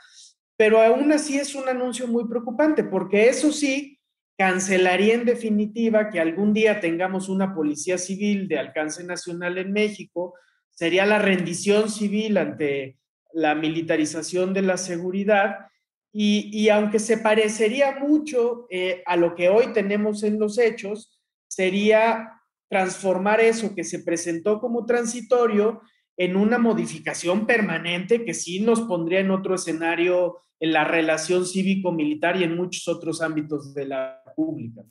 pero 0.55 0.79
aún 0.79 1.11
así 1.11 1.37
es 1.37 1.55
un 1.55 1.67
anuncio 1.67 2.07
muy 2.07 2.27
preocupante, 2.27 2.83
porque 2.83 3.27
eso 3.27 3.51
sí, 3.51 3.99
cancelaría 4.37 5.15
en 5.15 5.25
definitiva 5.25 6.09
que 6.09 6.19
algún 6.19 6.53
día 6.53 6.79
tengamos 6.79 7.27
una 7.27 7.53
policía 7.55 7.97
civil 7.97 8.47
de 8.47 8.59
alcance 8.59 9.03
nacional 9.03 9.57
en 9.57 9.73
México, 9.73 10.35
sería 10.69 11.05
la 11.05 11.19
rendición 11.19 11.89
civil 11.89 12.37
ante 12.37 12.97
la 13.33 13.55
militarización 13.55 14.53
de 14.53 14.61
la 14.61 14.77
seguridad 14.77 15.67
y, 16.15 16.69
aunque 16.69 16.99
se 16.99 17.17
parecería 17.17 17.97
mucho 17.99 18.67
eh, 18.69 19.01
a 19.07 19.17
lo 19.17 19.33
que 19.33 19.49
hoy 19.49 19.73
tenemos 19.73 20.21
en 20.21 20.39
los 20.39 20.59
hechos, 20.59 21.19
sería 21.47 22.39
transformar 22.69 23.41
eso 23.41 23.73
que 23.73 23.83
se 23.83 23.99
presentó 23.99 24.59
como 24.59 24.85
transitorio 24.85 25.81
en 26.15 26.35
una 26.35 26.59
modificación 26.59 27.47
permanente 27.47 28.23
que 28.23 28.35
sí 28.35 28.59
nos 28.59 28.81
pondría 28.81 29.21
en 29.21 29.31
otro 29.31 29.55
escenario 29.55 30.37
en 30.59 30.71
la 30.71 30.83
relación 30.83 31.47
cívico-militar 31.47 32.37
y 32.37 32.43
en 32.43 32.55
muchos 32.55 32.87
otros 32.87 33.21
ámbitos 33.21 33.73
de 33.73 33.87
la 33.87 34.21
pública. 34.35 34.83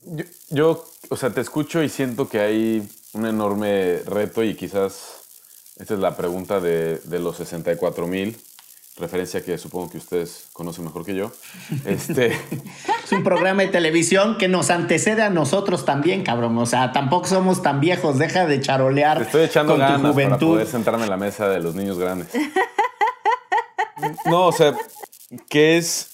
Yo, 0.51 0.85
o 1.09 1.17
sea, 1.17 1.31
te 1.31 1.41
escucho 1.41 1.85
y 1.85 1.89
siento 1.89 2.29
que 2.29 2.41
hay 2.41 2.83
un 3.15 3.27
enorme 3.27 3.99
reto 3.99 4.43
y 4.43 4.55
quizás 4.55 5.23
esta 5.77 5.95
es 5.95 6.01
la 6.01 6.17
pregunta 6.17 6.61
de 6.61 7.19
los 7.21 7.37
64 7.37 8.09
mil, 8.09 8.37
referencia 8.97 9.43
que 9.43 9.57
supongo 9.59 9.91
que 9.91 9.99
ustedes 9.99 10.49
conocen 10.53 10.85
mejor 10.85 11.05
que 11.05 11.15
yo. 11.15 11.33
Este, 11.85 12.29
Es 13.05 13.13
un 13.13 13.25
programa 13.25 13.63
de 13.63 13.69
televisión 13.69 14.37
que 14.39 14.49
nos 14.49 14.71
antecede 14.71 15.23
a 15.23 15.31
nosotros 15.31 15.85
también, 15.85 16.23
cabrón. 16.23 16.57
O 16.59 16.67
sea, 16.67 16.93
tampoco 16.93 17.27
somos 17.27 17.63
tan 17.63 17.81
viejos. 17.81 18.19
Deja 18.19 18.47
de 18.47 18.61
charolear. 18.61 19.19
Te 19.19 19.25
estoy 19.25 19.43
echando 19.45 19.73
con 19.73 19.81
ganas 19.81 20.15
para 20.15 20.39
poder 20.39 20.67
sentarme 20.67 21.05
en 21.05 21.11
la 21.11 21.17
mesa 21.17 21.49
de 21.49 21.61
los 21.61 21.75
niños 21.75 21.99
grandes. 21.99 22.29
No, 24.27 24.47
o 24.47 24.53
sea, 24.53 24.75
¿qué 25.49 25.79
es? 25.79 26.09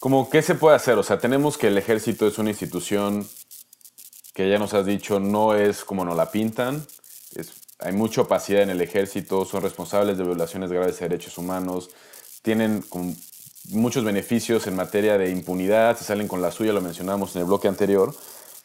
Como, 0.00 0.28
¿qué 0.28 0.42
se 0.42 0.54
puede 0.54 0.76
hacer? 0.76 0.98
O 0.98 1.02
sea, 1.02 1.18
tenemos 1.18 1.56
que 1.56 1.68
el 1.68 1.78
ejército 1.78 2.26
es 2.26 2.38
una 2.38 2.50
institución 2.50 3.26
que 4.34 4.50
ya 4.50 4.58
nos 4.58 4.74
has 4.74 4.84
dicho 4.84 5.20
no 5.20 5.54
es 5.54 5.84
como 5.84 6.04
nos 6.04 6.16
la 6.16 6.30
pintan. 6.30 6.86
Hay 7.78 7.92
mucha 7.92 8.22
opacidad 8.22 8.62
en 8.62 8.70
el 8.70 8.80
ejército, 8.80 9.44
son 9.44 9.62
responsables 9.62 10.16
de 10.16 10.24
violaciones 10.24 10.70
graves 10.70 10.98
de 10.98 11.08
derechos 11.08 11.38
humanos, 11.38 11.90
tienen 12.42 12.84
muchos 13.70 14.04
beneficios 14.04 14.66
en 14.66 14.76
materia 14.76 15.18
de 15.18 15.30
impunidad, 15.30 15.96
se 15.96 16.04
salen 16.04 16.28
con 16.28 16.42
la 16.42 16.50
suya, 16.50 16.72
lo 16.72 16.80
mencionamos 16.80 17.34
en 17.34 17.42
el 17.42 17.46
bloque 17.46 17.68
anterior, 17.68 18.14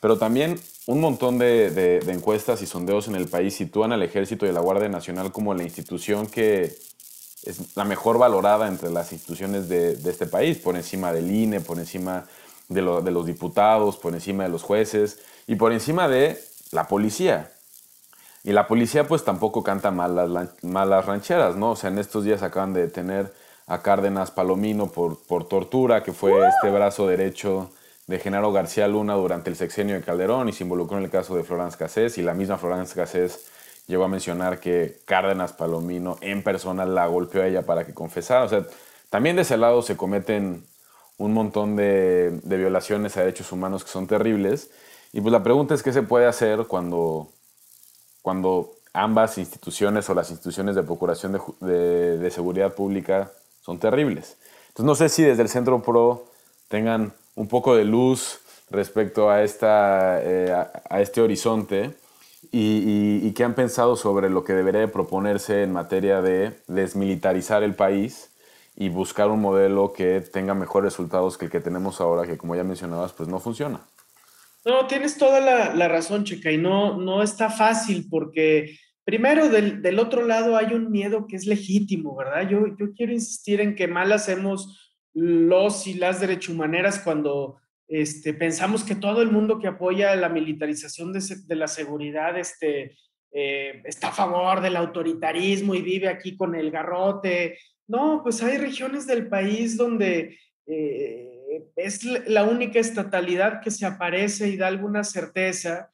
pero 0.01 0.17
también 0.17 0.59
un 0.85 1.01
montón 1.01 1.37
de, 1.37 1.99
encuestas 2.07 2.61
y 2.61 2.65
sondeos 2.65 3.07
en 3.07 3.15
el 3.15 3.27
país 3.27 3.55
sitúan 3.55 3.91
al 3.91 4.03
ejército 4.03 4.45
y 4.45 4.49
a 4.49 4.53
la 4.53 4.59
Guardia 4.59 4.89
Nacional 4.89 5.31
como 5.31 5.53
la 5.53 5.63
institución 5.63 6.27
que 6.27 6.75
es 7.43 7.75
la 7.75 7.85
mejor 7.85 8.17
valorada 8.17 8.67
entre 8.67 8.89
las 8.89 9.13
instituciones 9.13 9.69
de, 9.69 9.91
este 9.91 10.27
país, 10.27 10.57
por 10.57 10.75
encima 10.75 11.13
del 11.13 11.31
INE, 11.31 11.61
por 11.61 11.79
encima 11.79 12.27
de, 12.67 12.81
de 12.81 13.11
los 13.11 13.25
diputados, 13.25 13.97
por 13.97 14.13
encima 14.13 14.43
de 14.43 14.49
los 14.49 14.63
jueces 14.63 15.19
y 15.47 15.55
por 15.55 15.71
encima 15.71 16.07
de 16.07 16.41
la 16.71 16.87
policía. 16.87 17.51
Y 18.49 18.51
la 18.51 18.65
policía 18.65 19.07
pues 19.07 19.23
tampoco 19.23 19.61
canta 19.61 19.91
malas, 19.91 20.49
malas 20.63 21.05
rancheras, 21.05 21.55
¿no? 21.55 21.69
O 21.69 21.75
sea, 21.75 21.91
en 21.91 21.99
estos 21.99 22.23
días 22.23 22.41
acaban 22.41 22.73
de 22.73 22.81
detener 22.81 23.31
a 23.67 23.83
Cárdenas 23.83 24.31
Palomino 24.31 24.87
por, 24.87 25.21
por 25.21 25.47
tortura, 25.47 26.01
que 26.01 26.13
fue 26.13 26.31
este 26.47 26.71
brazo 26.71 27.05
derecho 27.05 27.69
de 28.07 28.17
Genaro 28.17 28.51
García 28.51 28.87
Luna 28.87 29.13
durante 29.13 29.51
el 29.51 29.55
sexenio 29.55 29.93
de 29.93 30.01
Calderón 30.01 30.49
y 30.49 30.53
se 30.53 30.63
involucró 30.63 30.97
en 30.97 31.03
el 31.03 31.11
caso 31.11 31.35
de 31.35 31.43
Florence 31.43 31.77
Cassés 31.77 32.17
y 32.17 32.23
la 32.23 32.33
misma 32.33 32.57
Florence 32.57 32.95
Cassés 32.95 33.45
llegó 33.85 34.05
a 34.05 34.07
mencionar 34.07 34.59
que 34.59 34.97
Cárdenas 35.05 35.53
Palomino 35.53 36.17
en 36.21 36.41
persona 36.41 36.87
la 36.87 37.05
golpeó 37.05 37.43
a 37.43 37.45
ella 37.45 37.61
para 37.67 37.85
que 37.85 37.93
confesara. 37.93 38.45
O 38.45 38.49
sea, 38.49 38.65
también 39.11 39.35
de 39.35 39.43
ese 39.43 39.57
lado 39.57 39.83
se 39.83 39.95
cometen 39.95 40.65
un 41.19 41.33
montón 41.35 41.75
de, 41.75 42.31
de 42.41 42.57
violaciones 42.57 43.15
a 43.15 43.19
derechos 43.19 43.51
humanos 43.51 43.83
que 43.83 43.91
son 43.91 44.07
terribles 44.07 44.71
y 45.13 45.21
pues 45.21 45.31
la 45.31 45.43
pregunta 45.43 45.75
es 45.75 45.83
qué 45.83 45.93
se 45.93 46.01
puede 46.01 46.25
hacer 46.25 46.65
cuando, 46.65 47.29
cuando 48.21 48.71
ambas 48.93 49.37
instituciones 49.37 50.09
o 50.09 50.13
las 50.13 50.29
instituciones 50.31 50.75
de 50.75 50.83
procuración 50.83 51.39
de, 51.59 52.17
de, 52.17 52.31
seguridad 52.31 52.73
pública 52.73 53.31
son 53.61 53.79
terribles. 53.79 54.37
Entonces 54.69 54.85
no 54.85 54.95
sé 54.95 55.09
si 55.09 55.23
desde 55.23 55.43
el 55.43 55.49
Centro 55.49 55.81
PRO 55.81 56.25
tengan 56.67 57.13
un 57.35 57.47
poco 57.47 57.75
de 57.75 57.85
luz 57.85 58.39
respecto 58.69 59.29
a, 59.29 59.43
esta, 59.43 60.21
eh, 60.21 60.51
a, 60.89 61.01
este 61.01 61.21
horizonte 61.21 61.93
y, 62.51 63.19
y, 63.23 63.31
qué 63.33 63.43
han 63.43 63.53
pensado 63.53 63.95
sobre 63.95 64.29
lo 64.29 64.43
que 64.43 64.53
debería 64.53 64.91
proponerse 64.91 65.63
en 65.63 65.73
materia 65.73 66.21
de 66.21 66.59
desmilitarizar 66.67 67.63
el 67.63 67.75
país 67.75 68.29
y 68.75 68.89
buscar 68.89 69.29
un 69.29 69.41
modelo 69.41 69.91
que 69.93 70.21
tenga 70.21 70.53
mejores 70.53 70.93
resultados 70.93 71.37
que 71.37 71.45
el 71.45 71.51
que 71.51 71.59
tenemos 71.59 71.99
ahora, 71.99 72.25
que 72.25 72.37
como 72.37 72.55
ya 72.55 72.63
mencionabas, 72.63 73.11
pues 73.11 73.27
no 73.27 73.39
funciona. 73.39 73.81
No, 74.65 74.87
tienes 74.87 75.17
toda 75.17 75.39
la, 75.39 75.87
razón, 75.87 76.25
Checa, 76.25 76.51
y 76.51 76.57
no, 76.57 76.97
no 76.97 77.23
está 77.23 77.49
fácil 77.49 78.07
porque 78.09 78.77
primero 79.05 79.49
del, 79.49 79.99
otro 79.99 80.25
lado 80.25 80.57
hay 80.57 80.73
un 80.73 80.91
miedo 80.91 81.27
que 81.27 81.37
es 81.37 81.45
legítimo, 81.45 82.15
¿verdad? 82.15 82.47
Yo, 82.49 82.67
yo 82.77 82.93
quiero 82.93 83.13
insistir 83.13 83.61
en 83.61 83.75
que 83.75 83.87
mal 83.87 84.11
hacemos 84.11 84.97
los 85.13 85.87
y 85.87 85.95
las 85.95 86.19
derechohumaneras 86.19 86.99
cuando 86.99 87.57
este, 87.87 88.33
pensamos 88.33 88.83
que 88.83 88.95
todo 88.95 89.21
el 89.21 89.31
mundo 89.31 89.59
que 89.59 89.67
apoya 89.67 90.15
la 90.15 90.29
militarización 90.29 91.13
de, 91.13 91.55
la 91.55 91.67
seguridad 91.67 92.37
este, 92.37 92.97
eh, 93.31 93.81
está 93.85 94.09
a 94.09 94.13
favor 94.13 94.61
del 94.61 94.75
autoritarismo 94.75 95.73
y 95.73 95.81
vive 95.81 96.09
aquí 96.09 96.35
con 96.35 96.53
el 96.53 96.69
garrote. 96.69 97.57
No, 97.87 98.21
pues 98.21 98.43
hay 98.43 98.57
regiones 98.57 99.07
del 99.07 99.27
país 99.29 99.77
donde... 99.77 100.37
Eh, 100.67 101.38
es 101.75 102.03
la 102.03 102.43
única 102.43 102.79
estatalidad 102.79 103.61
que 103.61 103.71
se 103.71 103.85
aparece 103.85 104.49
y 104.49 104.57
da 104.57 104.67
alguna 104.67 105.03
certeza. 105.03 105.91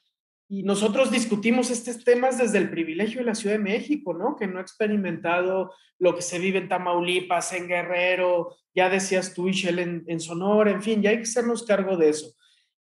Y 0.47 0.63
nosotros 0.63 1.11
discutimos 1.11 1.71
estos 1.71 2.03
temas 2.03 2.37
desde 2.37 2.59
el 2.59 2.69
privilegio 2.69 3.19
de 3.19 3.25
la 3.25 3.35
Ciudad 3.35 3.55
de 3.55 3.63
México, 3.63 4.13
¿no? 4.13 4.35
Que 4.35 4.47
no 4.47 4.59
ha 4.59 4.61
experimentado 4.61 5.73
lo 5.97 6.15
que 6.15 6.21
se 6.21 6.39
vive 6.39 6.59
en 6.59 6.69
Tamaulipas, 6.69 7.53
en 7.53 7.67
Guerrero, 7.67 8.55
ya 8.75 8.89
decías 8.89 9.33
tú, 9.33 9.47
Ishel, 9.47 9.79
en, 9.79 10.03
en 10.07 10.19
Sonora, 10.19 10.71
en 10.71 10.83
fin, 10.83 11.01
ya 11.01 11.09
hay 11.09 11.17
que 11.17 11.23
hacernos 11.23 11.65
cargo 11.65 11.97
de 11.97 12.09
eso. 12.09 12.35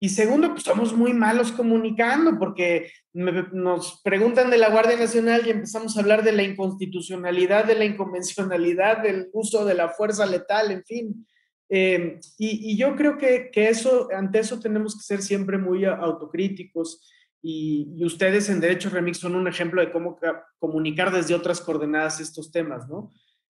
Y 0.03 0.09
segundo, 0.09 0.49
pues 0.49 0.63
somos 0.63 0.93
muy 0.93 1.13
malos 1.13 1.51
comunicando 1.51 2.39
porque 2.39 2.91
nos 3.13 4.01
preguntan 4.03 4.49
de 4.49 4.57
la 4.57 4.71
Guardia 4.71 4.97
Nacional 4.97 5.45
y 5.45 5.51
empezamos 5.51 5.95
a 5.95 5.99
hablar 5.99 6.23
de 6.23 6.31
la 6.31 6.41
inconstitucionalidad, 6.41 7.65
de 7.65 7.75
la 7.75 7.85
inconvencionalidad, 7.85 9.03
del 9.03 9.29
uso 9.31 9.63
de 9.63 9.75
la 9.75 9.89
fuerza 9.89 10.25
letal, 10.25 10.71
en 10.71 10.83
fin. 10.83 11.27
Em, 11.73 12.19
y, 12.37 12.75
yo 12.75 12.97
creo 12.97 13.17
que, 13.17 13.49
que, 13.49 13.69
eso, 13.69 14.09
ante 14.13 14.39
eso 14.39 14.59
tenemos 14.59 14.93
que 14.93 15.03
ser 15.03 15.21
siempre 15.21 15.57
muy 15.57 15.85
autocríticos 15.85 17.09
y, 17.41 18.03
ustedes 18.03 18.49
en 18.49 18.59
Derecho 18.59 18.89
Remix 18.89 19.19
son 19.19 19.35
un 19.35 19.47
ejemplo 19.47 19.79
de 19.79 19.89
cómo 19.89 20.19
comunicar 20.59 21.13
desde 21.13 21.33
otras 21.33 21.61
coordenadas 21.61 22.19
estos 22.19 22.51
temas, 22.51 22.89
¿no? 22.89 23.09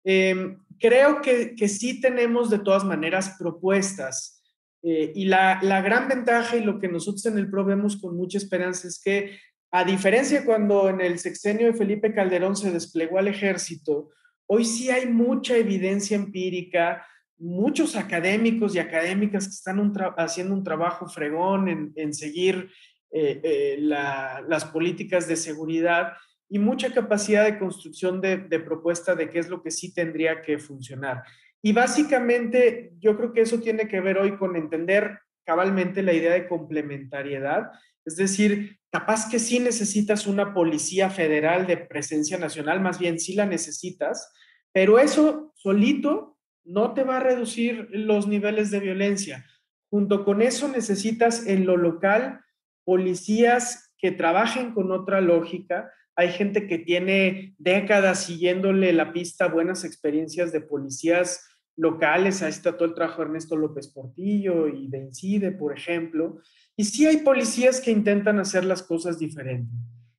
Em, 0.04 0.58
creo 0.78 1.22
que, 1.22 1.54
que, 1.54 1.68
sí 1.68 2.02
tenemos 2.02 2.50
de 2.50 2.58
todas 2.58 2.84
maneras 2.84 3.34
propuestas 3.38 4.42
eh, 4.82 5.10
y 5.14 5.24
la, 5.24 5.60
la, 5.62 5.80
gran 5.80 6.06
ventaja 6.06 6.56
y 6.56 6.64
lo 6.64 6.78
que 6.78 6.88
nosotros 6.88 7.24
en 7.24 7.38
el 7.38 7.48
PRO 7.48 7.64
vemos 7.64 7.96
con 7.96 8.14
mucha 8.14 8.36
esperanza 8.36 8.88
es 8.88 9.00
que 9.02 9.38
a 9.70 9.84
diferencia 9.84 10.44
cuando 10.44 10.90
en 10.90 11.00
el 11.00 11.18
sexenio 11.18 11.68
de 11.68 11.78
Felipe 11.78 12.12
Calderón 12.12 12.56
se 12.56 12.72
desplegó 12.72 13.18
al 13.18 13.28
ejército, 13.28 14.10
hoy 14.46 14.66
sí 14.66 14.90
hay 14.90 15.06
mucha 15.06 15.56
evidencia 15.56 16.14
empírica, 16.14 17.06
muchos 17.42 17.96
académicos 17.96 18.74
y 18.74 18.78
académicas 18.78 19.46
que 19.46 19.54
están 19.54 19.92
haciendo 20.16 20.54
un 20.54 20.62
trabajo 20.62 21.08
fregón 21.08 21.92
en, 21.96 22.14
seguir 22.14 22.70
eh, 23.10 23.40
eh, 23.42 23.76
las 23.80 24.64
políticas 24.66 25.26
de 25.26 25.36
seguridad 25.36 26.12
y 26.48 26.58
mucha 26.58 26.92
capacidad 26.94 27.44
de 27.44 27.58
construcción 27.58 28.20
de, 28.20 28.38
propuesta 28.60 29.16
de 29.16 29.28
qué 29.28 29.40
es 29.40 29.48
lo 29.48 29.62
que 29.62 29.72
sí 29.72 29.92
tendría 29.92 30.40
que 30.42 30.58
funcionar. 30.58 31.22
Y 31.60 31.72
básicamente 31.72 32.92
yo 33.00 33.16
creo 33.16 33.32
que 33.32 33.40
eso 33.40 33.58
tiene 33.58 33.88
que 33.88 34.00
ver 34.00 34.18
hoy 34.18 34.36
con 34.36 34.54
entender 34.54 35.18
cabalmente 35.44 36.02
la 36.02 36.12
idea 36.12 36.32
de 36.34 36.46
complementariedad, 36.46 37.70
es 38.04 38.16
decir, 38.16 38.78
capaz 38.90 39.28
que 39.28 39.38
sí 39.38 39.58
necesitas 39.58 40.26
una 40.26 40.54
policía 40.54 41.10
federal 41.10 41.66
de 41.66 41.76
presencia 41.76 42.38
nacional, 42.38 42.80
más 42.80 42.98
bien 42.98 43.18
sí 43.18 43.34
la 43.34 43.46
necesitas, 43.46 44.32
pero 44.72 44.98
eso 44.98 45.52
solito 45.56 46.36
no 46.64 46.94
te 46.94 47.04
va 47.04 47.18
a 47.18 47.20
reducir 47.20 47.88
los 47.90 48.26
niveles 48.26 48.70
de 48.70 48.80
violencia. 48.80 49.44
Junto 49.90 50.24
con 50.24 50.42
eso 50.42 50.68
necesitas 50.68 51.46
en 51.46 51.66
lo 51.66 51.76
local 51.76 52.40
policías 52.84 53.94
que 53.98 54.10
trabajen 54.10 54.72
con 54.72 54.90
otra 54.90 55.20
lógica. 55.20 55.90
Hay 56.16 56.30
gente 56.30 56.66
que 56.66 56.78
tiene 56.78 57.54
décadas 57.58 58.24
siguiéndole 58.24 58.92
la 58.92 59.12
pista 59.12 59.48
buenas 59.48 59.84
experiencias 59.84 60.52
de 60.52 60.60
policías 60.60 61.44
locales. 61.76 62.42
Ahí 62.42 62.50
está 62.50 62.76
todo 62.76 62.86
el 62.86 62.94
trabajo 62.94 63.22
de 63.22 63.28
Ernesto 63.28 63.56
López 63.56 63.88
Portillo 63.88 64.68
y 64.68 64.88
de 64.88 64.98
Incide, 64.98 65.52
por 65.52 65.76
ejemplo. 65.76 66.40
Y 66.76 66.84
sí 66.84 67.06
hay 67.06 67.18
policías 67.18 67.80
que 67.80 67.90
intentan 67.90 68.38
hacer 68.38 68.64
las 68.64 68.82
cosas 68.82 69.18
diferentes. 69.18 69.72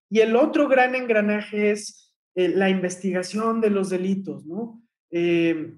Y 0.09 0.19
el 0.19 0.35
otro 0.35 0.67
gran 0.67 0.95
engranaje 0.95 1.71
es 1.71 2.13
eh, 2.35 2.47
la 2.49 2.69
investigación 2.69 3.61
de 3.61 3.69
los 3.69 3.89
delitos, 3.89 4.45
¿no? 4.45 4.81
Eh, 5.11 5.77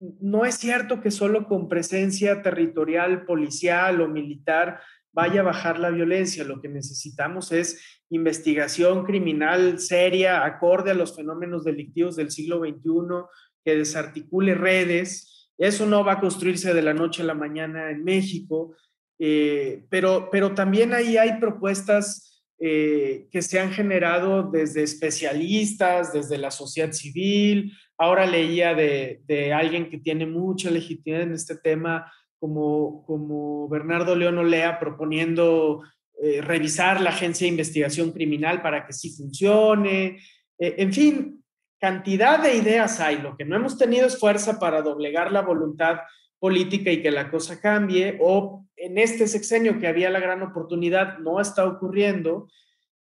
no 0.00 0.44
es 0.44 0.56
cierto 0.56 1.00
que 1.00 1.10
solo 1.10 1.46
con 1.46 1.68
presencia 1.68 2.42
territorial, 2.42 3.24
policial 3.24 4.00
o 4.00 4.08
militar 4.08 4.80
vaya 5.12 5.40
a 5.40 5.44
bajar 5.44 5.78
la 5.78 5.90
violencia. 5.90 6.44
Lo 6.44 6.60
que 6.60 6.68
necesitamos 6.68 7.52
es 7.52 8.00
investigación 8.08 9.04
criminal 9.04 9.78
seria, 9.78 10.44
acorde 10.44 10.90
a 10.90 10.94
los 10.94 11.14
fenómenos 11.14 11.64
delictivos 11.64 12.16
del 12.16 12.30
siglo 12.30 12.60
XXI, 12.60 13.26
que 13.64 13.76
desarticule 13.76 14.54
redes. 14.54 15.50
Eso 15.58 15.84
no 15.86 16.04
va 16.04 16.12
a 16.14 16.20
construirse 16.20 16.72
de 16.72 16.82
la 16.82 16.94
noche 16.94 17.22
a 17.22 17.26
la 17.26 17.34
mañana 17.34 17.90
en 17.90 18.02
México, 18.02 18.74
eh, 19.18 19.84
pero, 19.90 20.30
pero 20.32 20.54
también 20.54 20.94
ahí 20.94 21.18
hay 21.18 21.38
propuestas 21.38 22.42
eh, 22.58 23.28
que 23.30 23.42
se 23.42 23.60
han 23.60 23.70
generado 23.72 24.50
desde 24.50 24.82
especialistas, 24.82 26.12
desde 26.12 26.38
la 26.38 26.50
sociedad 26.50 26.92
civil, 26.92 27.72
Ahora 28.00 28.24
leía 28.24 28.74
de, 28.74 29.52
alguien 29.54 29.90
que 29.90 29.98
tiene 29.98 30.24
mucha 30.24 30.70
legitimidad 30.70 31.20
en 31.20 31.34
este 31.34 31.56
tema, 31.56 32.10
como, 32.38 33.04
como 33.04 33.68
Bernardo 33.68 34.16
León 34.16 34.38
Olea, 34.38 34.80
proponiendo 34.80 35.82
eh, 36.22 36.40
revisar 36.40 37.02
la 37.02 37.10
Agencia 37.10 37.44
de 37.44 37.50
Investigación 37.50 38.12
Criminal 38.12 38.62
para 38.62 38.86
que 38.86 38.94
sí 38.94 39.10
funcione. 39.10 40.18
Eh, 40.58 40.76
en 40.78 40.94
fin, 40.94 41.44
cantidad 41.78 42.42
de 42.42 42.56
ideas 42.56 43.00
hay. 43.00 43.18
Lo 43.18 43.36
que 43.36 43.44
no 43.44 43.56
hemos 43.56 43.76
tenido 43.76 44.06
es 44.06 44.18
fuerza 44.18 44.58
para 44.58 44.80
doblegar 44.80 45.30
la 45.30 45.42
voluntad 45.42 45.98
política 46.38 46.90
y 46.90 47.02
que 47.02 47.10
la 47.10 47.30
cosa 47.30 47.60
cambie, 47.60 48.16
o 48.22 48.64
en 48.76 48.96
este 48.96 49.28
sexenio 49.28 49.78
que 49.78 49.88
había 49.88 50.08
la 50.08 50.20
gran 50.20 50.40
oportunidad, 50.40 51.18
no 51.18 51.38
está 51.38 51.66
ocurriendo. 51.66 52.48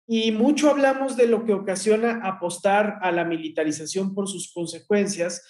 Y 0.07 0.31
mucho 0.31 0.69
hablamos 0.69 1.17
de 1.17 1.27
lo 1.27 1.45
que 1.45 1.53
ocasiona 1.53 2.21
apostar 2.23 2.99
a 3.01 3.11
la 3.11 3.25
militarización 3.25 4.13
por 4.13 4.27
sus 4.27 4.53
consecuencias, 4.53 5.43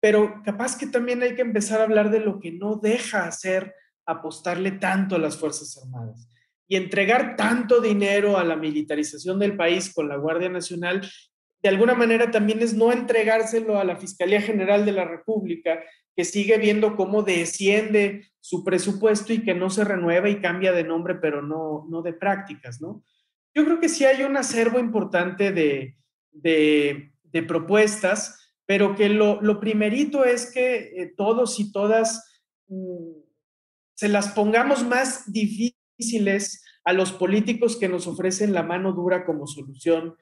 pero 0.00 0.42
capaz 0.44 0.76
que 0.76 0.86
también 0.86 1.22
hay 1.22 1.34
que 1.34 1.42
empezar 1.42 1.80
a 1.80 1.84
hablar 1.84 2.10
de 2.10 2.20
lo 2.20 2.38
que 2.38 2.52
no 2.52 2.76
deja 2.76 3.26
hacer 3.26 3.74
apostarle 4.06 4.72
tanto 4.72 5.16
a 5.16 5.18
las 5.18 5.38
Fuerzas 5.38 5.80
Armadas 5.82 6.28
y 6.68 6.76
entregar 6.76 7.36
tanto 7.36 7.80
dinero 7.80 8.36
a 8.38 8.44
la 8.44 8.56
militarización 8.56 9.38
del 9.38 9.56
país 9.56 9.92
con 9.92 10.08
la 10.08 10.16
Guardia 10.16 10.48
Nacional, 10.48 11.08
de 11.62 11.68
alguna 11.68 11.94
manera 11.94 12.30
también 12.30 12.60
es 12.60 12.74
no 12.74 12.92
entregárselo 12.92 13.78
a 13.78 13.84
la 13.84 13.96
Fiscalía 13.96 14.40
General 14.40 14.84
de 14.84 14.92
la 14.92 15.04
República, 15.04 15.80
que 16.16 16.24
sigue 16.24 16.58
viendo 16.58 16.96
cómo 16.96 17.22
desciende 17.22 18.28
su 18.40 18.62
presupuesto 18.64 19.32
y 19.32 19.42
que 19.42 19.54
no 19.54 19.70
se 19.70 19.84
renueva 19.84 20.28
y 20.28 20.40
cambia 20.40 20.72
de 20.72 20.84
nombre, 20.84 21.16
pero 21.16 21.42
no, 21.42 21.86
no 21.88 22.02
de 22.02 22.12
prácticas, 22.12 22.80
¿no? 22.80 23.02
Yo 23.54 23.64
creo 23.64 23.80
que 23.80 23.88
sí 23.88 24.04
hay 24.04 24.22
un 24.22 24.36
acervo 24.36 24.78
importante 24.78 25.52
de, 25.52 25.96
de, 26.32 27.42
propuestas, 27.46 28.54
pero 28.66 28.94
que 28.94 29.08
lo, 29.08 29.40
lo, 29.40 29.60
primerito 29.60 30.24
es 30.24 30.50
que 30.52 30.76
eh, 30.76 31.12
todos 31.16 31.58
y 31.60 31.72
todas 31.72 32.42
mm, 32.68 33.12
se 33.94 34.08
las 34.08 34.28
pongamos 34.28 34.84
más 34.84 35.30
difíciles 35.32 36.64
a 36.84 36.92
los 36.92 37.12
políticos 37.12 37.76
que 37.76 37.88
nos 37.88 38.06
ofrecen 38.06 38.52
la 38.52 38.62
mano 38.62 38.92
dura 38.92 39.24
como 39.24 39.46
solución 39.46 40.16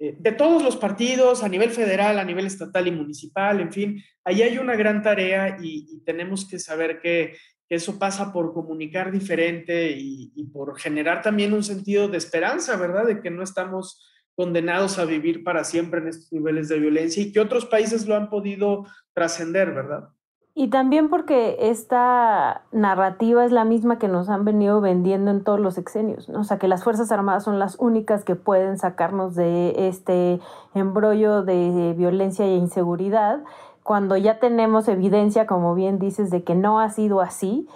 eh, 0.00 0.16
de 0.16 0.30
todos 0.30 0.62
los 0.62 0.76
partidos, 0.76 1.42
a 1.42 1.48
nivel 1.48 1.70
federal, 1.70 2.20
a 2.20 2.24
nivel 2.24 2.46
estatal 2.46 2.86
y 2.86 2.92
municipal, 2.92 3.60
en 3.60 3.72
fin, 3.72 4.04
ahí 4.24 4.42
hay 4.42 4.58
una 4.58 4.76
gran 4.76 5.02
tarea 5.02 5.58
y, 5.60 6.00
tenemos 6.04 6.48
que 6.48 6.60
saber 6.60 7.00
que, 7.00 7.36
eso 7.68 7.98
pasa 7.98 8.32
por 8.32 8.52
comunicar 8.54 9.12
diferente 9.12 9.92
y, 9.92 10.32
y, 10.34 10.44
por 10.44 10.78
generar 10.78 11.22
también 11.22 11.52
un 11.52 11.62
sentido 11.62 12.08
de 12.08 12.16
esperanza, 12.16 12.76
¿verdad? 12.76 13.06
De 13.06 13.20
que 13.20 13.30
no 13.30 13.42
estamos 13.42 14.02
condenados 14.34 14.98
a 14.98 15.04
vivir 15.04 15.42
para 15.42 15.64
siempre 15.64 16.00
en 16.00 16.08
estos 16.08 16.32
niveles 16.32 16.68
de 16.68 16.78
violencia 16.78 17.22
y 17.22 17.32
que 17.32 17.40
otros 17.40 17.66
países 17.66 18.06
lo 18.06 18.14
han 18.14 18.30
podido 18.30 18.86
trascender, 19.12 19.74
¿verdad? 19.74 20.10
Y 20.60 20.70
también 20.70 21.08
porque 21.08 21.56
esta 21.60 22.62
narrativa 22.72 23.44
es 23.44 23.52
la 23.52 23.64
misma 23.64 24.00
que 24.00 24.08
nos 24.08 24.28
han 24.28 24.44
venido 24.44 24.80
vendiendo 24.80 25.30
en 25.30 25.44
todos 25.44 25.60
los 25.60 25.74
sexenios, 25.74 26.28
¿no? 26.28 26.40
O 26.40 26.44
sea, 26.44 26.58
que 26.58 26.66
las 26.66 26.82
Fuerzas 26.82 27.12
Armadas 27.12 27.44
son 27.44 27.60
las 27.60 27.76
únicas 27.78 28.24
que 28.24 28.34
pueden 28.34 28.76
sacarnos 28.76 29.36
de 29.36 29.88
este 29.88 30.40
embrollo 30.74 31.44
de 31.44 31.94
violencia 31.96 32.44
e 32.44 32.56
inseguridad, 32.56 33.44
cuando 33.88 34.18
ya 34.18 34.38
tenemos 34.38 34.86
evidencia, 34.86 35.46
como 35.46 35.74
bien 35.74 35.98
dices, 35.98 36.28
de 36.30 36.44
que 36.44 36.54
no 36.54 36.78
ha 36.78 36.90
sido 36.90 37.22
así 37.22 37.66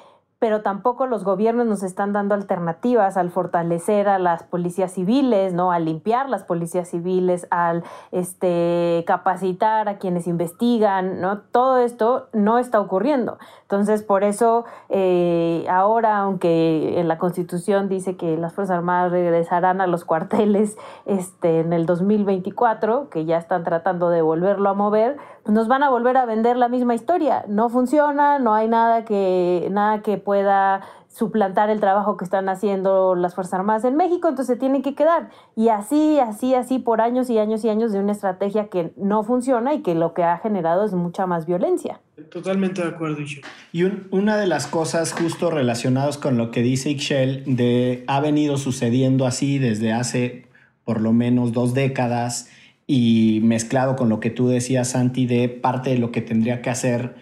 pero 0.43 0.63
tampoco 0.63 1.07
los 1.07 1.23
gobiernos 1.23 1.69
nos 1.69 1.85
están 1.85 2.13
dando 2.13 2.35
alternativas 2.35 3.17
al 3.17 3.31
fortalecer 3.31 4.09
a 4.09 4.19
las 4.19 4.43
policías 4.43 4.91
civiles, 4.91 5.55
¿no? 5.55 5.71
Al 5.71 5.85
limpiar 5.85 6.29
las 6.29 6.43
policías 6.43 6.89
civiles, 6.89 7.47
al 7.53 7.85
este, 8.11 9.05
capacitar 9.07 9.89
a 9.89 9.99
quienes 9.99 10.27
investigan, 10.27 11.21
¿no? 11.21 11.43
Todo 11.43 11.79
esto 11.79 12.27
no 12.33 12.59
está 12.59 12.81
ocurriendo. 12.81 13.39
Entonces, 13.61 14.03
por 14.03 14.25
eso 14.25 14.65
eh, 14.89 15.65
ahora, 15.71 16.19
aunque 16.19 16.99
en 16.99 17.07
la 17.07 17.19
Constitución 17.19 17.89
dice 17.89 18.17
que 18.17 18.37
las 18.37 18.53
Fuerzas 18.53 18.79
Armadas 18.79 19.13
regresarán 19.13 19.81
a 19.81 19.87
los 19.87 20.05
cuarteles 20.05 20.77
este, 21.07 21.61
en 21.61 21.73
el 21.73 21.87
2024, 21.87 23.11
que 23.11 23.27
ya 23.27 23.39
están 23.39 23.63
tratando 23.63 24.11
de 24.11 24.23
volverlo 24.23 24.71
a 24.71 24.75
mover, 24.75 25.19
nos 25.47 25.69
van 25.69 25.83
a 25.83 25.91
volver 25.91 26.17
a 26.17 26.27
vender 26.27 26.57
la 26.57 26.69
misma 26.69 26.95
historia. 26.95 27.45
No 27.49 27.69
funciona, 27.69 28.39
no 28.39 28.55
hay 28.55 28.69
nada 28.69 29.05
que, 29.05 29.69
nada 29.71 30.03
que 30.03 30.19
pueda 30.19 30.83
suplantar 31.09 31.69
el 31.69 31.79
trabajo 31.79 32.17
que 32.17 32.25
están 32.25 32.49
haciendo 32.49 33.15
las 33.15 33.35
Fuerzas 33.35 33.55
Armadas 33.55 33.85
en 33.85 33.97
México, 33.97 34.29
entonces 34.29 34.59
tienen 34.59 34.83
que 34.83 34.95
quedar. 34.95 35.29
Y 35.55 35.69
así, 35.69 36.19
así, 36.19 36.55
así, 36.55 36.79
por 36.79 37.03
años 37.03 37.29
y 37.29 37.39
años 37.39 37.65
y 37.65 37.69
años 37.69 37.93
de 37.93 37.99
una 37.99 38.13
estrategia 38.13 38.69
que 38.69 38.93
no 38.97 39.23
funciona 39.23 39.75
y 39.75 39.83
que 39.83 39.95
lo 39.95 40.15
que 40.15 40.25
ha 40.25 40.39
generado 40.39 40.85
es 40.85 40.95
mucha 40.95 41.27
más 41.27 41.45
violencia. 41.45 42.01
Totalmente 42.31 42.83
de 42.83 42.89
acuerdo, 42.89 43.21
Ixchel. 43.21 43.45
Y 43.73 43.85
una 44.11 44.39
de 44.39 44.47
las 44.47 44.67
cosas 44.67 45.13
justo 45.13 45.51
relacionadas 45.51 46.17
con 46.17 46.39
lo 46.39 46.51
que 46.51 46.63
dice 46.63 46.91
Ixchel, 46.91 47.45
de 47.47 48.05
ha 48.07 48.21
venido 48.21 48.57
sucediendo 48.57 49.27
así 49.27 49.59
desde 49.59 49.93
hace 49.93 50.47
por 50.85 51.01
lo 51.01 51.13
menos 51.13 51.53
dos 51.53 51.75
décadas 51.75 52.49
y 52.95 53.41
mezclado 53.41 53.97
con 53.97 54.11
lo 54.11 54.21
que 54.21 54.29
tú 54.29 54.49
decías, 54.49 54.91
Santi, 54.91 55.25
de 55.25 55.49
parte 55.49 55.89
de 55.89 55.97
lo 55.97 56.13
que 56.13 56.21
tendría 56.21 56.61
que 56.61 56.69
hacer 56.69 57.15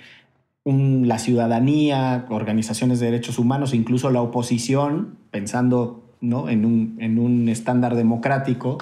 la 0.65 1.21
ciudadanía, 1.21 2.27
organizaciones 2.29 2.99
de 2.99 3.07
derechos 3.07 3.39
humanos, 3.39 3.73
incluso 3.73 4.11
la 4.11 4.21
oposición, 4.21 5.17
pensando 5.31 6.03
¿no? 6.21 6.49
en, 6.49 6.65
un, 6.65 6.97
en 6.99 7.21
un 7.21 7.49
estándar 7.49 7.95
democrático, 7.95 8.79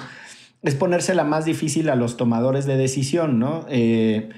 es 0.63 0.73
ponérsela 0.73 1.23
más 1.23 1.45
difícil 1.45 1.91
a 1.91 1.95
los 1.95 2.17
tomadores 2.17 2.65
de 2.65 2.75
decisión. 2.75 3.37
¿no? 3.37 3.65
Eh, 3.69 4.29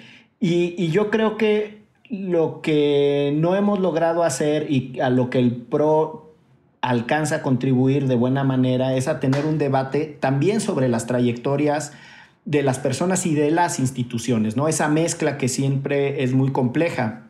y, 0.41 0.75
y 0.77 0.89
yo 0.89 1.09
creo 1.09 1.37
que 1.37 1.83
lo 2.09 2.59
que 2.61 3.33
no 3.33 3.55
hemos 3.55 3.79
logrado 3.79 4.23
hacer 4.23 4.69
y 4.69 4.99
a 4.99 5.09
lo 5.09 5.29
que 5.29 5.39
el 5.39 5.53
PRO 5.53 6.33
alcanza 6.81 7.35
a 7.37 7.41
contribuir 7.43 8.09
de 8.09 8.15
buena 8.15 8.43
manera 8.43 8.93
es 8.93 9.07
a 9.07 9.21
tener 9.21 9.45
un 9.45 9.57
debate 9.57 10.17
también 10.19 10.59
sobre 10.59 10.89
las 10.89 11.07
trayectorias 11.07 11.93
de 12.45 12.63
las 12.63 12.79
personas 12.79 13.25
y 13.25 13.35
de 13.35 13.51
las 13.51 13.79
instituciones, 13.79 14.57
¿no? 14.57 14.67
Esa 14.67 14.87
mezcla 14.87 15.37
que 15.37 15.47
siempre 15.47 16.23
es 16.23 16.33
muy 16.33 16.51
compleja. 16.51 17.27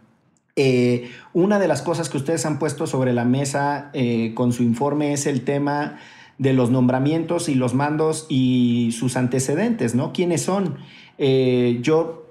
Eh, 0.56 1.10
una 1.34 1.60
de 1.60 1.68
las 1.68 1.82
cosas 1.82 2.10
que 2.10 2.18
ustedes 2.18 2.46
han 2.46 2.60
puesto 2.60 2.88
sobre 2.88 3.14
la 3.14 3.26
mesa 3.26 3.90
eh, 3.94 4.34
con 4.36 4.54
su 4.54 4.64
informe 4.64 5.14
es 5.14 5.26
el 5.26 5.42
tema 5.42 5.98
de 6.38 6.54
los 6.54 6.72
nombramientos 6.72 7.50
y 7.50 7.56
los 7.56 7.74
mandos 7.74 8.26
y 8.30 8.92
sus 8.98 9.16
antecedentes, 9.16 9.96
¿no? 9.96 10.12
¿Quiénes 10.12 10.42
son? 10.42 10.78
Eh, 11.18 11.80
yo, 11.82 12.26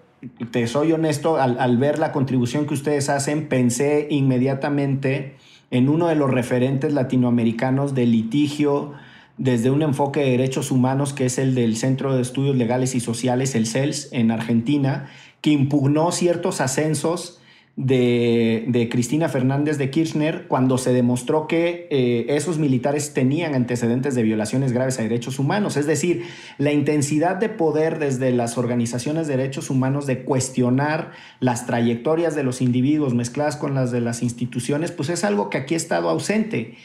te 0.51 0.67
soy 0.67 0.93
honesto, 0.93 1.37
al, 1.37 1.59
al, 1.61 1.79
ver 1.79 1.99
la 1.99 2.13
contribución 2.13 2.67
que 2.67 2.75
ustedes 2.75 3.09
hacen, 3.09 3.49
pensé 3.49 4.09
inmediatamente 4.11 5.37
en 5.71 5.89
uno 5.89 6.09
de 6.09 6.17
los 6.17 6.31
referentes 6.31 6.93
latinoamericanos 6.93 7.95
de 7.95 8.07
litigio 8.07 8.95
desde 9.41 9.71
un 9.71 9.81
enfoque 9.81 10.21
de 10.21 10.33
derechos 10.33 10.71
humanos 10.71 11.15
que 11.15 11.25
es 11.25 11.39
el 11.39 11.55
del 11.55 11.79
Centro 11.79 12.15
de 12.15 12.21
Estudios 12.21 12.57
Legales 12.57 12.95
y 12.95 13.01
Sociales, 13.01 13.55
el 13.55 13.67
CELS, 13.67 14.11
en 14.13 14.31
Argentina, 14.31 15.09
que 15.41 15.49
impugnó 15.49 16.13
ciertos 16.13 16.61
ascensos 16.61 17.41
de, 17.75 18.89
Cristina 18.91 19.31
Fernández 19.31 19.79
de 19.79 19.89
Kirchner 19.89 20.47
cuando 20.47 20.77
se 20.77 20.93
demostró 20.93 21.47
que 21.47 21.89
eh, 21.91 22.27
esos 22.29 22.59
militares 22.59 23.15
tenían 23.15 23.55
antecedentes 23.55 24.15
de 24.15 24.25
violaciones 24.25 24.73
graves 24.73 24.99
a 24.99 25.05
derechos 25.05 25.39
humanos. 25.39 25.79
Es 25.79 25.87
decir, 25.87 26.25
la 26.59 26.73
intensidad 26.73 27.37
de 27.37 27.49
poder 27.49 27.99
desde 27.99 28.33
las 28.33 28.59
organizaciones 28.59 29.27
de 29.27 29.39
derechos 29.39 29.71
humanos 29.71 30.07
de 30.07 30.23
cuestionar 30.23 31.13
las 31.39 31.65
trayectorias 31.65 32.35
de 32.35 32.43
los 32.43 32.61
individuos 32.61 33.15
mezcladas 33.15 33.57
con 33.57 33.75
las 33.75 33.91
de 33.91 34.03
las 34.03 34.23
instituciones, 34.23 34.93
pues 34.93 35.09
es 35.09 35.25
algo 35.25 35.49
que 35.49 35.57
aquí 35.57 35.73
ha 35.73 35.79
estado 35.79 36.11
ausente. 36.11 36.77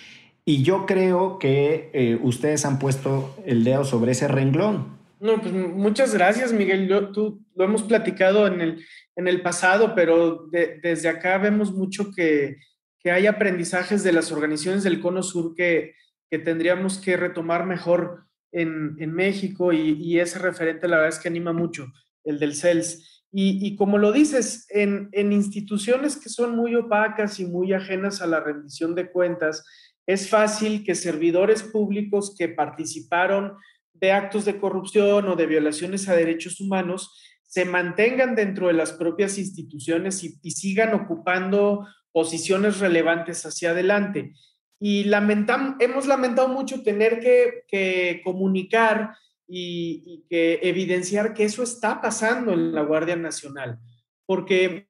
Y 0.47 0.61
yo 0.61 0.85
creo 0.85 1.39
que 1.39 1.89
eh, 1.93 2.19
ustedes 2.21 2.65
han 2.65 2.77
puesto 2.77 3.35
el 3.45 3.63
dedo 3.63 3.83
sobre 3.83 4.11
ese 4.11 4.27
renglón. 4.27 4.95
No, 5.19 5.41
pues 5.41 5.51
muchas 5.51 6.13
gracias, 6.13 6.53
Miguel. 6.53 6.87
Yo, 6.87 7.11
tú 7.11 7.43
lo 7.55 7.65
hemos 7.65 7.81
platicado 7.81 8.45
en 8.45 8.61
el, 8.61 8.85
en 9.15 9.27
el 9.27 9.41
pasado, 9.41 9.95
pero 9.95 10.47
desde 10.51 11.09
acá 11.09 11.39
vemos 11.39 11.73
mucho 11.73 12.11
que, 12.11 12.57
que, 12.99 13.11
hay 13.11 13.25
aprendizajes 13.25 14.03
de 14.03 14.11
las 14.11 14.31
organizaciones 14.31 14.83
del 14.83 14.99
Cono 14.99 15.23
Sur 15.23 15.55
que, 15.55 15.95
que 16.29 16.37
tendríamos 16.37 16.99
que 16.99 17.17
retomar 17.17 17.65
mejor 17.65 18.25
en, 18.51 18.95
en 18.99 19.13
México 19.13 19.73
y, 19.73 19.97
y, 19.99 20.19
ese 20.19 20.37
referente 20.37 20.87
la 20.87 20.97
verdad 20.97 21.17
es 21.17 21.19
que 21.19 21.27
anima 21.27 21.53
mucho, 21.53 21.87
el 22.23 22.37
del 22.37 22.53
CELS. 22.53 23.23
Y, 23.31 23.65
y 23.65 23.75
como 23.75 23.97
lo 23.97 24.11
dices, 24.11 24.67
en, 24.69 25.09
en 25.11 25.33
instituciones 25.33 26.17
que 26.17 26.29
son 26.29 26.55
muy 26.55 26.75
opacas 26.75 27.39
y 27.39 27.45
muy 27.45 27.73
ajenas 27.73 28.21
a 28.21 28.27
la 28.27 28.41
rendición 28.41 28.93
de 28.93 29.11
cuentas, 29.11 29.65
es 30.07 30.29
fácil 30.29 30.83
que 30.83 30.95
servidores 30.95 31.63
públicos 31.63 32.35
que 32.37 32.49
participaron 32.49 33.53
de 33.93 34.11
actos 34.11 34.45
de 34.45 34.59
corrupción 34.59 35.27
o 35.27 35.35
de 35.35 35.45
violaciones 35.45 36.07
a 36.07 36.15
derechos 36.15 36.59
humanos 36.59 37.11
se 37.43 37.65
mantengan 37.65 38.35
dentro 38.35 38.67
de 38.67 38.73
las 38.73 38.91
propias 38.91 39.37
instituciones 39.37 40.23
y, 40.23 40.51
sigan 40.51 40.93
ocupando 40.93 41.87
posiciones 42.11 42.79
relevantes 42.79 43.45
hacia 43.45 43.71
adelante. 43.71 44.33
Y 44.79 45.05
lamentamos, 45.05 45.75
hemos 45.79 46.05
lamentado 46.05 46.49
mucho 46.49 46.83
tener 46.83 47.19
que, 47.19 48.21
comunicar 48.23 49.15
y, 49.47 50.03
y, 50.05 50.25
que 50.29 50.59
evidenciar 50.63 51.33
que 51.33 51.45
eso 51.45 51.63
está 51.63 52.01
pasando 52.01 52.53
en 52.53 52.73
la 52.73 52.81
Guardia 52.81 53.15
Nacional, 53.15 53.79
porque 54.25 54.89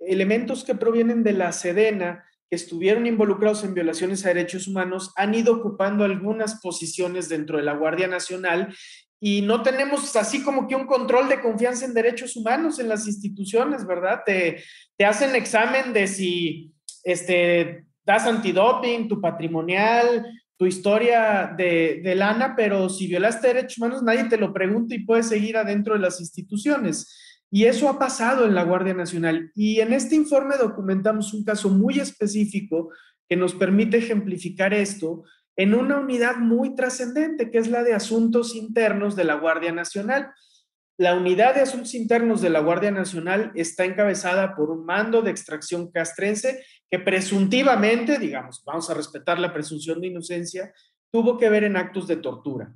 elementos 0.00 0.64
que 0.64 0.74
provienen 0.74 1.22
de 1.22 1.34
la 1.34 1.52
Sedena, 1.52 2.24
que 2.50 2.56
estuvieron 2.56 3.06
involucrados 3.06 3.62
en 3.62 3.74
violaciones 3.74 4.26
a 4.26 4.28
derechos 4.28 4.66
humanos 4.66 5.12
han 5.16 5.34
ido 5.34 5.54
ocupando 5.54 6.04
algunas 6.04 6.60
posiciones 6.60 7.28
dentro 7.28 7.56
de 7.56 7.62
la 7.62 7.74
Guardia 7.74 8.08
Nacional 8.08 8.74
y 9.20 9.42
no 9.42 9.62
tenemos 9.62 10.16
así 10.16 10.42
como 10.42 10.66
que 10.66 10.74
un 10.74 10.86
control 10.86 11.28
de 11.28 11.40
confianza 11.40 11.84
en 11.84 11.94
derechos 11.94 12.36
humanos 12.36 12.78
en 12.78 12.88
las 12.88 13.06
instituciones, 13.06 13.86
¿verdad? 13.86 14.22
Te, 14.24 14.64
te 14.96 15.04
hacen 15.04 15.36
examen 15.36 15.92
de 15.92 16.08
si 16.08 16.72
este, 17.04 17.84
das 18.04 18.26
antidoping, 18.26 19.08
tu 19.08 19.20
patrimonial, 19.20 20.26
tu 20.56 20.66
historia 20.66 21.54
de, 21.56 22.00
de 22.02 22.14
lana, 22.14 22.54
pero 22.56 22.88
si 22.88 23.06
violaste 23.06 23.48
derechos 23.48 23.78
humanos 23.78 24.02
nadie 24.02 24.24
te 24.24 24.38
lo 24.38 24.52
pregunta 24.52 24.94
y 24.94 25.04
puedes 25.04 25.28
seguir 25.28 25.56
adentro 25.56 25.94
de 25.94 26.00
las 26.00 26.20
instituciones. 26.20 27.29
Y 27.50 27.64
eso 27.64 27.88
ha 27.88 27.98
pasado 27.98 28.44
en 28.44 28.54
la 28.54 28.62
Guardia 28.62 28.94
Nacional. 28.94 29.50
Y 29.54 29.80
en 29.80 29.92
este 29.92 30.14
informe 30.14 30.56
documentamos 30.56 31.34
un 31.34 31.44
caso 31.44 31.68
muy 31.68 31.98
específico 31.98 32.90
que 33.28 33.36
nos 33.36 33.54
permite 33.54 33.98
ejemplificar 33.98 34.72
esto, 34.74 35.24
en 35.56 35.74
una 35.74 35.98
unidad 35.98 36.36
muy 36.36 36.74
trascendente, 36.74 37.50
que 37.50 37.58
es 37.58 37.68
la 37.68 37.82
de 37.82 37.92
asuntos 37.92 38.54
internos 38.54 39.14
de 39.14 39.24
la 39.24 39.34
Guardia 39.34 39.72
Nacional. 39.72 40.32
La 40.96 41.14
unidad 41.14 41.54
de 41.54 41.60
asuntos 41.60 41.94
internos 41.94 42.40
de 42.40 42.50
la 42.50 42.60
Guardia 42.60 42.90
Nacional 42.90 43.52
está 43.54 43.84
encabezada 43.84 44.54
por 44.54 44.70
un 44.70 44.86
mando 44.86 45.22
de 45.22 45.30
extracción 45.30 45.90
castrense 45.90 46.64
que 46.90 46.98
presuntivamente, 46.98 48.18
digamos, 48.18 48.62
vamos 48.64 48.90
a 48.90 48.94
respetar 48.94 49.38
la 49.38 49.52
presunción 49.52 50.00
de 50.00 50.08
inocencia, 50.08 50.72
tuvo 51.12 51.36
que 51.36 51.50
ver 51.50 51.64
en 51.64 51.76
actos 51.76 52.06
de 52.06 52.16
tortura. 52.16 52.72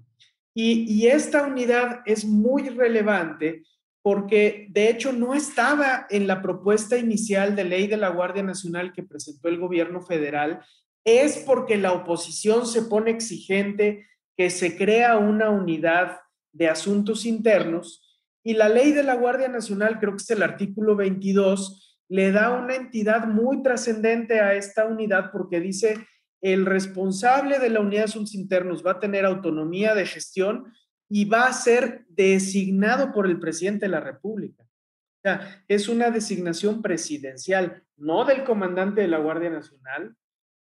Y, 0.55 0.85
y 0.93 1.09
esta 1.09 1.47
unidad 1.47 2.01
es 2.07 2.25
muy 2.25 2.69
relevante 2.69 3.63
porque 4.05 4.67
de 4.69 4.91
hecho 4.91 5.15
no 5.15 5.33
estaba 5.33 6.07
en 6.11 6.27
la 6.27 6.43
propuesta 6.43 6.99
inicial 6.99 7.57
de 7.57 7.65
ley 7.65 7.87
de 7.87 7.97
la 7.97 8.11
Guardia 8.11 8.43
Nacional 8.43 8.93
que 8.93 9.03
presentó 9.03 9.49
el 9.49 9.59
gobierno 9.59 10.03
federal 10.03 10.61
es 11.07 11.39
porque 11.39 11.79
la 11.79 11.93
oposición 11.93 12.67
se 12.67 12.83
pone 12.83 13.11
exigente 13.11 14.07
que 14.37 14.51
se 14.51 14.77
crea 14.77 15.17
una 15.17 15.49
unidad 15.49 16.21
de 16.53 16.69
asuntos 16.69 17.25
internos 17.25 18.23
y 18.43 18.53
la 18.53 18.69
ley 18.69 18.93
de 18.93 19.05
la 19.05 19.15
Guardia 19.15 19.49
Nacional, 19.49 19.99
creo 19.99 20.13
que 20.13 20.23
es 20.23 20.31
el 20.31 20.43
artículo 20.43 20.97
22, 20.97 21.99
le 22.11 22.31
da 22.31 22.51
una 22.51 22.75
entidad 22.75 23.27
muy 23.27 23.63
trascendente 23.63 24.39
a 24.39 24.53
esta 24.53 24.85
unidad 24.85 25.31
porque 25.33 25.61
dice 25.61 25.97
el 26.43 26.67
responsable 26.67 27.59
de 27.59 27.71
la 27.71 27.81
unidad 27.81 28.03
de 28.03 28.11
asuntos 28.11 28.35
internos 28.35 28.85
va 28.85 28.93
a 28.93 29.01
tener 29.01 29.25
autonomía 29.25 29.95
de 29.95 30.05
gestión 30.05 30.75
y 31.15 31.27
va 31.27 31.47
a 31.47 31.53
ser 31.53 32.07
designado 32.09 33.13
por 33.13 33.29
el 33.29 33.39
presidente 33.39 33.87
de 33.87 33.91
la 33.91 34.01
República. 34.01 34.65
O 34.65 35.21
sea, 35.23 35.65
es 35.69 35.89
una 35.89 36.11
designación 36.11 36.83
presidencial, 36.83 37.85
no 37.97 38.25
del 38.25 38.43
comandante 38.43 39.03
de 39.03 39.07
la 39.07 39.19
Guardia 39.19 39.49
Nacional, 39.49 40.17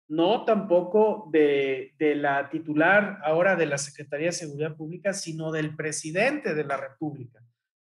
no 0.09 0.45
tampoco 0.45 1.31
de, 1.31 1.95
la 2.17 2.51
titular 2.51 3.21
ahora 3.23 3.55
de 3.55 3.67
la 3.67 3.79
Secretaría 3.79 4.27
de 4.27 4.33
Seguridad 4.33 4.75
Pública, 4.75 5.13
sino 5.13 5.53
del 5.53 5.77
presidente 5.77 6.53
de 6.53 6.65
la 6.65 6.77
República. 6.77 7.39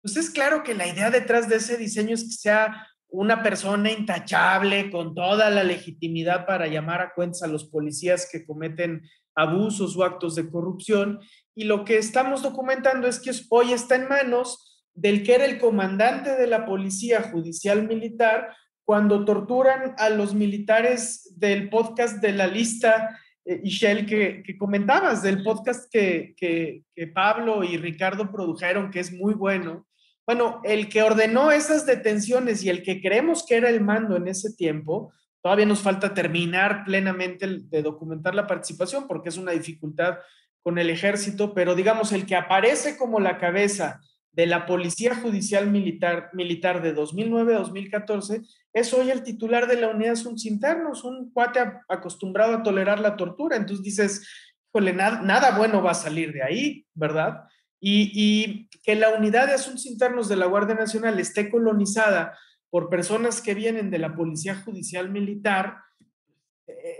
Entonces, 0.02 0.26
es 0.26 0.30
claro 0.30 0.62
que 0.62 0.74
la 0.74 0.86
idea 0.86 1.10
detrás 1.10 1.48
de 1.48 1.56
ese 1.56 1.78
diseño 1.78 2.12
es 2.12 2.24
que 2.24 2.32
sea 2.32 2.86
una 3.08 3.42
persona 3.42 3.90
intachable, 3.90 4.90
con 4.90 5.14
toda 5.14 5.48
la 5.48 5.64
legitimidad 5.64 6.44
para 6.44 6.66
llamar 6.66 7.00
a 7.00 7.14
cuentas 7.14 7.42
a 7.42 7.46
los 7.46 7.64
policías 7.70 8.28
que 8.30 8.44
cometen 8.44 9.00
abusos 9.34 9.96
o 9.96 10.04
actos 10.04 10.34
de 10.34 10.48
corrupción. 10.50 11.20
Y 11.54 11.64
lo 11.64 11.84
que 11.84 11.98
estamos 11.98 12.42
documentando 12.42 13.06
es 13.08 13.18
que 13.18 13.32
hoy 13.50 13.72
está 13.72 13.96
en 13.96 14.08
manos 14.08 14.82
del 14.94 15.22
que 15.22 15.34
era 15.34 15.44
el 15.44 15.58
comandante 15.58 16.36
de 16.36 16.46
la 16.46 16.66
Policía 16.66 17.22
Judicial 17.22 17.86
Militar, 17.86 18.54
cuando 18.84 19.24
torturan 19.24 19.94
a 19.98 20.10
los 20.10 20.34
militares 20.34 21.32
del 21.36 21.70
podcast 21.70 22.20
de 22.20 22.32
la 22.32 22.46
lista, 22.46 23.16
eh, 23.44 23.60
Ishel, 23.62 24.04
que, 24.04 24.42
que, 24.44 24.58
comentabas, 24.58 25.22
del 25.22 25.42
podcast 25.42 25.90
que, 25.92 26.34
que, 26.36 26.82
que 26.94 27.06
Pablo 27.06 27.62
y 27.62 27.76
Ricardo 27.76 28.32
produjeron, 28.32 28.90
que 28.90 29.00
es 29.00 29.12
muy 29.12 29.34
bueno. 29.34 29.86
Bueno, 30.26 30.60
el 30.64 30.88
que 30.88 31.02
ordenó 31.02 31.50
esas 31.50 31.86
detenciones 31.86 32.62
y 32.62 32.68
el 32.68 32.82
que 32.82 33.00
creemos 33.00 33.44
que 33.46 33.56
era 33.56 33.68
el 33.68 33.80
mando 33.80 34.16
en 34.16 34.28
ese 34.28 34.54
tiempo, 34.54 35.12
todavía 35.42 35.66
nos 35.66 35.80
falta 35.80 36.12
terminar 36.12 36.84
plenamente 36.84 37.46
de 37.48 37.82
documentar 37.82 38.34
la 38.34 38.46
participación 38.46 39.06
porque 39.06 39.30
es 39.30 39.36
una 39.36 39.52
dificultad 39.52 40.18
con 40.62 40.78
el 40.78 40.90
ejército, 40.90 41.54
pero 41.54 41.74
digamos, 41.74 42.12
el 42.12 42.26
que 42.26 42.36
aparece 42.36 42.96
como 42.96 43.20
la 43.20 43.38
cabeza 43.38 44.00
de 44.32 44.46
la 44.46 44.66
Policía 44.66 45.14
Judicial 45.16 45.70
Militar, 45.70 46.30
Militar 46.32 46.82
de 46.82 46.92
2009 46.92 47.54
a 47.54 47.58
2014 47.58 48.42
es 48.72 48.94
hoy 48.94 49.10
el 49.10 49.22
titular 49.22 49.66
de 49.66 49.80
la 49.80 49.88
Unidad 49.88 50.12
Asuntos 50.12 50.46
Internos, 50.46 51.04
un 51.04 51.32
cuate 51.32 51.60
acostumbrado 51.88 52.54
a 52.54 52.62
tolerar 52.62 53.00
la 53.00 53.16
tortura. 53.16 53.56
Entonces 53.56 53.84
dices, 53.84 54.28
híjole, 54.68 54.92
nada, 54.92 55.56
bueno 55.56 55.82
va 55.82 55.90
a 55.90 55.94
salir 55.94 56.32
de 56.32 56.42
ahí, 56.42 56.86
¿verdad? 56.94 57.44
Y, 57.80 58.68
que 58.82 58.94
la 58.94 59.14
Unidad 59.14 59.46
de 59.46 59.54
Asuntos 59.54 59.86
Internos 59.86 60.28
de 60.28 60.36
la 60.36 60.46
Guardia 60.46 60.74
Nacional 60.74 61.18
esté 61.18 61.50
colonizada 61.50 62.38
por 62.70 62.88
personas 62.88 63.40
que 63.40 63.54
vienen 63.54 63.90
de 63.90 63.98
la 63.98 64.14
Policía 64.14 64.54
Judicial 64.54 65.10
Militar 65.10 65.78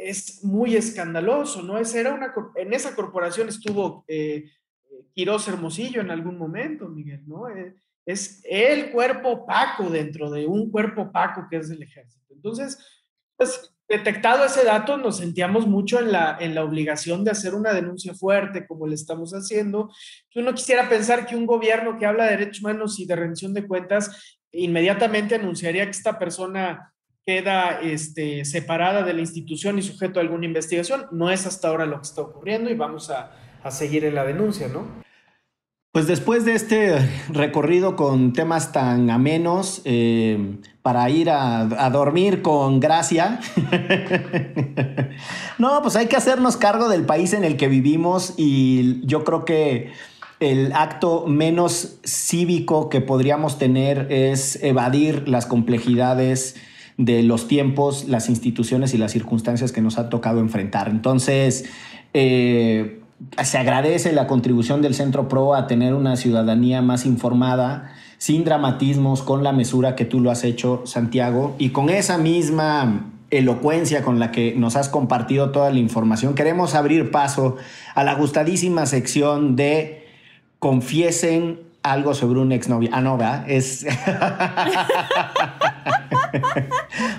es 0.01 0.45
muy 0.45 0.77
escandaloso, 0.77 1.63
¿no? 1.63 1.79
Es, 1.79 1.95
era 1.95 2.15
una, 2.15 2.33
en 2.57 2.73
esa 2.73 2.95
corporación 2.95 3.49
estuvo 3.49 4.05
eh, 4.09 4.51
Quirós 5.15 5.49
Hermosillo 5.49 6.01
en 6.01 6.11
algún 6.11 6.39
momento, 6.39 6.89
Miguel, 6.89 7.23
¿no? 7.27 7.49
Eh, 7.49 7.75
es 8.07 8.43
el 8.45 8.91
cuerpo 8.91 9.29
opaco 9.31 9.91
dentro 9.91 10.31
de 10.31 10.47
un 10.47 10.71
cuerpo 10.71 11.03
opaco 11.03 11.47
que 11.51 11.59
es 11.59 11.71
el 11.71 11.83
ejército. 11.83 12.33
Entonces, 12.35 12.79
pues 13.37 13.75
detectado 13.89 14.45
ese 14.45 14.65
dato, 14.65 14.97
nos 14.97 15.19
sentíamos 15.19 15.67
mucho 15.67 15.99
en 15.99 16.13
la, 16.13 16.39
en 16.41 16.55
la 16.55 16.65
obligación 16.65 17.25
de 17.25 17.33
hacer 17.33 17.55
una 17.55 17.73
denuncia 17.73 18.15
fuerte, 18.15 18.67
como 18.67 18.87
le 18.87 18.95
estamos 18.95 19.33
haciendo. 19.33 19.91
Uno 20.35 20.55
quisiera 20.55 20.89
pensar 20.89 21.27
que 21.27 21.37
un 21.37 21.47
gobierno 21.47 21.99
que 21.99 22.07
habla 22.07 22.25
de 22.25 22.31
derechos 22.31 22.61
humanos 22.61 22.99
y 23.01 23.07
de 23.07 23.17
rendición 23.17 23.53
de 23.53 23.67
cuentas 23.67 24.39
inmediatamente 24.53 25.35
anunciaría 25.35 25.85
que 25.85 25.91
esta 25.91 26.19
persona 26.19 26.93
queda 27.27 27.81
este, 27.81 28.45
separada 28.45 29.03
de 29.03 29.15
la 29.15 29.21
institución 29.21 29.79
y 29.79 29.83
sujeto 29.83 30.21
a 30.21 30.23
alguna 30.23 30.47
investigación. 30.47 31.07
No 31.13 31.31
es 31.31 31.47
hasta 31.47 31.69
ahora 31.69 31.87
lo 31.87 31.97
que 31.97 32.09
está 32.09 32.23
ocurriendo 32.23 32.71
y 32.71 32.75
vamos 32.75 33.11
a, 33.11 33.33
a 33.63 33.71
seguir 33.71 34.05
en 34.05 34.15
la 34.15 34.25
denuncia, 34.25 34.69
¿no? 34.69 35.01
Pues 35.93 36.07
después 36.07 36.45
de 36.45 36.55
este 36.55 36.99
recorrido 37.31 37.97
con 37.97 38.33
temas 38.33 38.71
tan 38.71 39.11
amenos, 39.11 39.83
eh, 39.85 40.59
para 40.83 41.11
ir 41.11 41.31
a, 41.31 41.65
dormir 41.91 42.43
con 42.43 42.79
gracia, 42.79 43.41
no, 45.59 45.83
pues 45.83 45.97
hay 45.97 46.07
que 46.07 46.15
hacernos 46.15 46.57
cargo 46.57 46.89
del 46.89 47.05
país 47.05 47.33
en 47.33 47.43
el 47.43 47.57
que 47.57 47.67
vivimos 47.67 48.35
y 48.37 49.05
yo 49.05 49.25
creo 49.25 49.45
que 49.45 49.91
el 50.39 50.73
acto 50.75 51.27
menos 51.27 51.99
cívico 52.05 52.89
que 52.89 53.01
podríamos 53.01 53.59
tener 53.59 54.07
es 54.13 54.63
evadir 54.63 55.29
las 55.29 55.45
complejidades 55.45 56.55
de 57.01 57.23
los 57.23 57.49
tiempos, 57.49 58.09
las 58.09 58.29
instituciones 58.29 58.93
y 58.93 58.99
las 58.99 59.13
circunstancias 59.13 59.73
que 59.73 59.81
nos 59.81 59.97
ha 59.97 60.11
tocado 60.11 60.39
enfrentar. 60.39 60.91
Entonces, 60.91 61.65
eh, 62.13 63.01
se 63.43 63.57
agradece 63.57 64.13
la 64.13 64.27
contribución 64.27 64.83
del 64.83 64.95
Centro 64.95 65.27
PRO 65.27 65.55
a 65.55 65.67
tener 65.67 65.95
una 65.95 66.17
ciudadanía 66.17 66.83
más 66.83 67.07
informada, 67.07 67.91
sin 68.19 68.45
dramatismos, 68.45 69.23
con 69.23 69.43
la 69.43 69.53
mesura 69.53 69.97
que 69.97 70.05
tú 70.05 70.21
lo 70.21 70.31
has 70.31 70.45
hecho, 70.45 70.83
Santiago, 70.85 71.57
y 71.59 71.71
con 71.71 71.89
esa 71.89 72.19
misma 72.19 73.07
elocuencia 73.31 74.03
con 74.03 74.19
la 74.19 74.31
que 74.31 74.55
nos 74.55 74.77
has 74.77 74.91
compartido 74.91 75.53
toda 75.53 75.71
la 75.71 75.79
información, 75.79 76.35
queremos 76.35 76.75
abrir 76.75 77.11
paso 77.11 77.57
a 77.95 78.05
la 78.05 78.13
gustadísima 78.13 78.85
sección 78.85 79.57
de 79.57 80.07
confiesen 80.59 81.61
algo 81.83 82.13
sobre 82.13 82.41
un 82.41 82.53
exnovio. 82.53 82.91
Ah, 82.93 83.01
no, 83.01 83.17
¿verdad? 83.17 83.49
Es... 83.49 83.87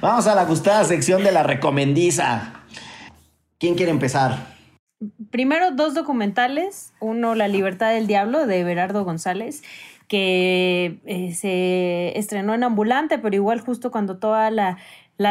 Vamos 0.01 0.27
a 0.27 0.35
la 0.35 0.45
gustada 0.45 0.83
sección 0.83 1.23
de 1.23 1.31
la 1.31 1.43
recomendiza. 1.43 2.53
¿Quién 3.57 3.75
quiere 3.75 3.91
empezar? 3.91 4.51
primero 5.31 5.71
dos 5.71 5.93
documentales, 5.93 6.93
uno 6.99 7.35
La 7.35 7.47
libertad 7.47 7.91
del 7.91 8.07
diablo 8.07 8.45
de 8.45 8.63
Berardo 8.63 9.03
González, 9.03 9.63
que 10.07 10.99
eh, 11.05 11.33
se 11.33 12.17
estrenó 12.19 12.53
en 12.53 12.63
ambulante, 12.63 13.17
pero 13.17 13.35
igual 13.35 13.61
justo 13.61 13.91
cuando 13.91 14.17
toda 14.17 14.51
la, 14.51 14.77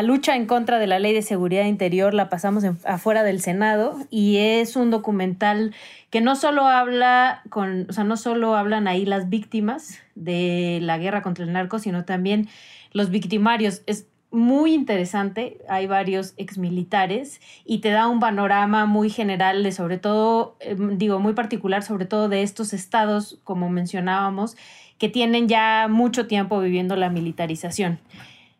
lucha 0.02 0.36
en 0.36 0.46
contra 0.46 0.78
de 0.78 0.86
la 0.86 0.98
ley 0.98 1.12
de 1.12 1.22
seguridad 1.22 1.66
interior 1.66 2.14
la 2.14 2.28
pasamos 2.28 2.64
afuera 2.84 3.24
del 3.24 3.40
Senado 3.40 3.98
y 4.08 4.36
es 4.38 4.76
un 4.76 4.90
documental 4.90 5.74
que 6.10 6.20
no 6.20 6.36
solo 6.36 6.66
habla 6.66 7.42
con, 7.50 7.86
o 7.90 7.92
sea, 7.92 8.04
no 8.04 8.16
solo 8.16 8.54
hablan 8.54 8.86
ahí 8.86 9.04
las 9.04 9.28
víctimas 9.28 9.98
de 10.14 10.78
la 10.80 10.96
guerra 10.98 11.22
contra 11.22 11.44
el 11.44 11.52
narco, 11.52 11.80
sino 11.80 12.04
también 12.04 12.48
los 12.92 13.10
victimarios. 13.10 13.82
Es 13.86 14.06
muy 14.30 14.74
interesante, 14.74 15.58
hay 15.68 15.86
varios 15.86 16.34
exmilitares 16.36 17.40
y 17.64 17.78
te 17.78 17.90
da 17.90 18.06
un 18.06 18.20
panorama 18.20 18.86
muy 18.86 19.10
general 19.10 19.62
de 19.62 19.72
sobre 19.72 19.98
todo, 19.98 20.56
em, 20.60 20.98
digo, 20.98 21.18
muy 21.18 21.32
particular 21.34 21.82
sobre 21.82 22.06
todo 22.06 22.28
de 22.28 22.42
estos 22.42 22.72
estados, 22.72 23.38
como 23.44 23.68
mencionábamos, 23.68 24.56
que 24.98 25.08
tienen 25.08 25.48
ya 25.48 25.88
mucho 25.88 26.26
tiempo 26.26 26.60
viviendo 26.60 26.94
la 26.94 27.10
militarización. 27.10 27.98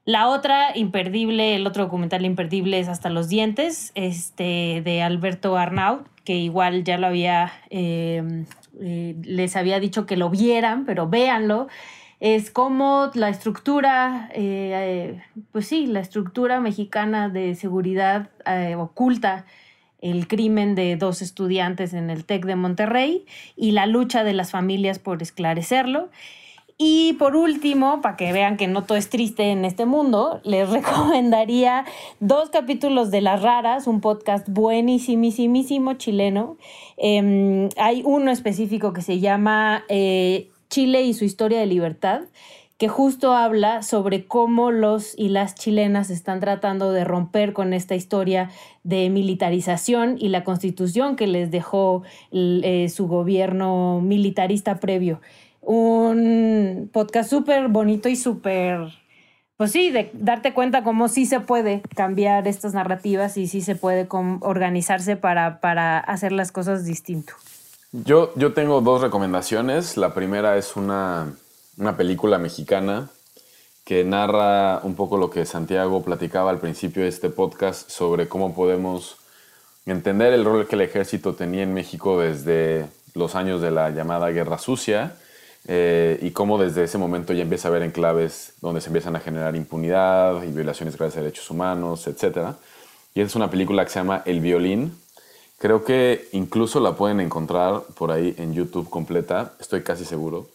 La 0.05 0.27
otra 0.29 0.77
imperdible, 0.77 1.55
el 1.55 1.67
otro 1.67 1.85
documental 1.85 2.25
imperdible 2.25 2.81
es 2.81 2.89
Hasta 2.89 3.11
los 3.11 3.29
dientes, 3.29 3.93
este, 3.95 4.83
de 4.83 5.03
Alberto 5.03 5.57
Arnaud, 5.57 6.01
que 6.25 6.37
igual 6.37 6.83
ya 6.83 6.99
lo 6.99 7.07
había 7.07 7.53
em, 7.71 8.47
eh, 8.81 9.15
les 9.23 9.57
había 9.57 9.79
dicho 9.79 10.07
que 10.07 10.17
lo 10.17 10.31
vieran, 10.31 10.85
pero 10.87 11.09
véanlo, 11.09 11.69
es 12.21 12.51
como 12.51 13.11
la 13.15 13.29
estructura, 13.29 14.31
eh, 14.35 15.21
pues 15.53 15.67
sí, 15.67 15.87
la 15.87 16.01
estructura 16.01 16.61
mexicana 16.61 17.29
de 17.29 17.55
seguridad 17.55 18.31
oculta 18.77 19.47
el 20.01 20.29
crimen 20.29 20.75
de 20.75 20.97
dos 20.97 21.23
estudiantes 21.23 21.93
en 21.93 22.11
el 22.11 22.25
TEC 22.25 22.47
de 22.47 22.57
Monterrey 22.57 23.27
y 23.57 23.73
la 23.73 23.87
lucha 23.87 24.25
de 24.25 24.33
las 24.33 24.51
familias 24.51 24.99
por 24.99 25.23
esclarecerlo. 25.23 26.09
Y 26.83 27.13
por 27.19 27.37
último, 27.37 28.01
para 28.01 28.17
que 28.17 28.33
vean 28.33 28.57
que 28.57 28.67
no 28.67 28.85
todo 28.85 28.97
es 28.97 29.11
triste 29.11 29.51
en 29.51 29.67
este 29.67 29.85
mundo, 29.85 30.41
les 30.45 30.67
recomendaría 30.71 31.85
dos 32.21 32.49
capítulos 32.49 33.11
de 33.11 33.21
Las 33.21 33.43
Raras, 33.43 33.87
un 33.87 34.01
podcast 34.01 34.49
buenísimísimo 34.49 35.95
chileno. 35.95 36.57
Em, 36.97 37.69
hay 37.77 38.03
uno 38.07 38.31
específico 38.31 38.95
que 38.95 39.03
se 39.03 39.21
llama 39.21 39.85
eh, 39.91 40.50
Chile 40.71 41.03
y 41.03 41.13
su 41.13 41.27
historia 41.27 41.61
de 41.61 41.67
libertad, 41.67 42.23
que 42.79 42.89
justo 42.89 43.35
habla 43.35 43.83
sobre 43.83 44.25
cómo 44.25 44.71
los 44.71 45.13
y 45.19 45.29
las 45.29 45.55
chilenas 45.55 46.09
están 46.09 46.41
tratando 46.41 46.93
de 46.93 47.05
romper 47.05 47.53
con 47.53 47.75
esta 47.75 47.95
historia 47.95 48.51
de 48.85 49.11
militarización 49.11 50.17
y 50.19 50.31
la 50.31 50.45
constitución 50.45 51.17
que 51.17 51.27
les 51.27 51.51
dejó 51.51 52.05
eh, 52.33 52.89
su 52.89 53.07
gobierno 53.07 54.01
militarista 54.01 54.81
previo 54.81 55.21
un 55.61 56.91
podcast 56.93 57.31
súper 57.31 57.69
bonito 57.69 58.09
y 58.09 58.17
súper, 58.17 58.81
pues 59.57 59.73
sí, 59.73 59.91
de 59.91 60.11
darte 60.15 60.55
cuenta 60.55 60.83
cómo 60.83 61.09
sí 61.09 61.27
se 61.27 61.41
puede 61.41 61.83
cambiar 61.95 62.49
estas 62.49 62.75
narrativas 62.75 63.37
y 63.37 63.47
sí 63.47 63.61
se 63.61 63.77
puede 63.77 64.09
organizarse 64.41 65.17
para, 65.17 65.61
para 65.61 65.99
hacer 65.99 66.33
las 66.33 66.53
cosas 66.53 66.85
distinto. 66.85 67.35
Yo, 67.93 68.33
yo 68.37 68.53
tengo 68.53 68.81
dos 68.83 69.01
recomendaciones. 69.01 69.97
La 69.97 70.15
primera 70.15 70.57
es 70.57 70.77
una, 70.77 71.35
una 71.77 71.97
película 71.97 72.39
mexicana 72.39 73.11
que 73.85 74.05
narra 74.05 74.79
un 74.85 74.95
poco 74.95 75.17
lo 75.17 75.31
que 75.31 75.45
Santiago 75.45 76.05
platicaba 76.05 76.51
al 76.51 76.61
principio 76.61 77.03
de 77.03 77.09
este 77.09 77.31
podcast 77.31 77.91
sobre 77.91 78.29
cómo 78.29 78.55
podemos 78.55 79.17
entender 79.87 80.33
el 80.33 80.45
rol 80.45 80.69
que 80.69 80.77
el 80.77 80.83
ejército 80.83 81.35
tenía 81.35 81.65
en 81.65 81.75
México 81.75 82.21
desde 82.21 82.87
los 83.15 83.35
años 83.35 83.61
de 83.61 83.73
la 83.73 83.91
llamada 83.91 84.31
Guerra 84.31 84.59
Sucia 84.59 85.17
eh, 85.67 86.17
y 86.23 86.31
cómo 86.31 86.59
desde 86.59 86.85
ese 86.85 86.97
momento 86.97 87.33
ya 87.33 87.43
empieza 87.43 87.67
a 87.67 87.71
haber 87.71 87.83
enclaves 87.83 88.53
donde 88.61 88.81
se 88.81 88.91
empiezan 88.91 89.17
a 89.17 89.21
generar 89.21 89.57
impunidad 89.57 90.45
y 90.45 90.53
violaciones 90.53 90.97
graves 90.97 91.17
de 91.17 91.23
derechos 91.23 91.51
humanos, 91.51 92.07
etc. 92.07 92.55
Y 93.15 93.21
es 93.21 93.35
una 93.35 93.51
película 93.51 93.85
que 93.85 93.91
se 93.91 93.99
llama 93.99 94.23
El 94.27 94.39
Violín. 94.39 94.97
Creo 95.61 95.85
que 95.85 96.29
incluso 96.33 96.81
la 96.81 96.97
pueden 96.97 97.21
encontrar 97.21 97.83
por 97.97 98.11
ahí 98.11 98.35
en 98.39 98.53
YouTube 98.53 98.91
completa, 98.91 99.53
estoy 99.61 99.83
casi 99.83 100.05
seguro. 100.05 100.49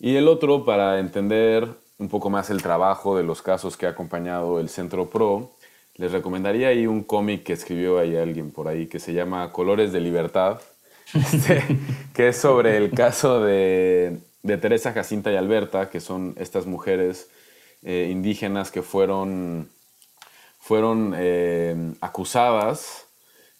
Y 0.00 0.16
el 0.16 0.26
otro, 0.26 0.64
para 0.64 0.98
entender 0.98 1.68
un 1.98 2.08
poco 2.08 2.28
más 2.28 2.50
el 2.50 2.60
trabajo 2.60 3.16
de 3.16 3.22
los 3.22 3.40
casos 3.40 3.76
que 3.76 3.86
ha 3.86 3.90
acompañado 3.90 4.58
el 4.58 4.68
Centro 4.68 5.08
Pro, 5.10 5.52
les 5.94 6.10
recomendaría 6.10 6.68
ahí 6.68 6.88
un 6.88 7.04
cómic 7.04 7.44
que 7.44 7.52
escribió 7.52 8.00
ahí 8.00 8.16
alguien 8.16 8.50
por 8.50 8.66
ahí 8.66 8.88
que 8.88 8.98
se 8.98 9.12
llama 9.12 9.52
Colores 9.52 9.92
de 9.92 10.00
Libertad, 10.00 10.60
este, 11.14 11.62
que 12.12 12.28
es 12.28 12.36
sobre 12.36 12.76
el 12.76 12.90
caso 12.90 13.40
de 13.40 14.20
de 14.46 14.58
Teresa, 14.58 14.92
Jacinta 14.92 15.32
y 15.32 15.36
Alberta, 15.36 15.90
que 15.90 16.00
son 16.00 16.34
estas 16.38 16.66
mujeres 16.66 17.28
eh, 17.82 18.08
indígenas 18.10 18.70
que 18.70 18.80
fueron, 18.80 19.68
fueron 20.60 21.14
eh, 21.16 21.94
acusadas 22.00 23.05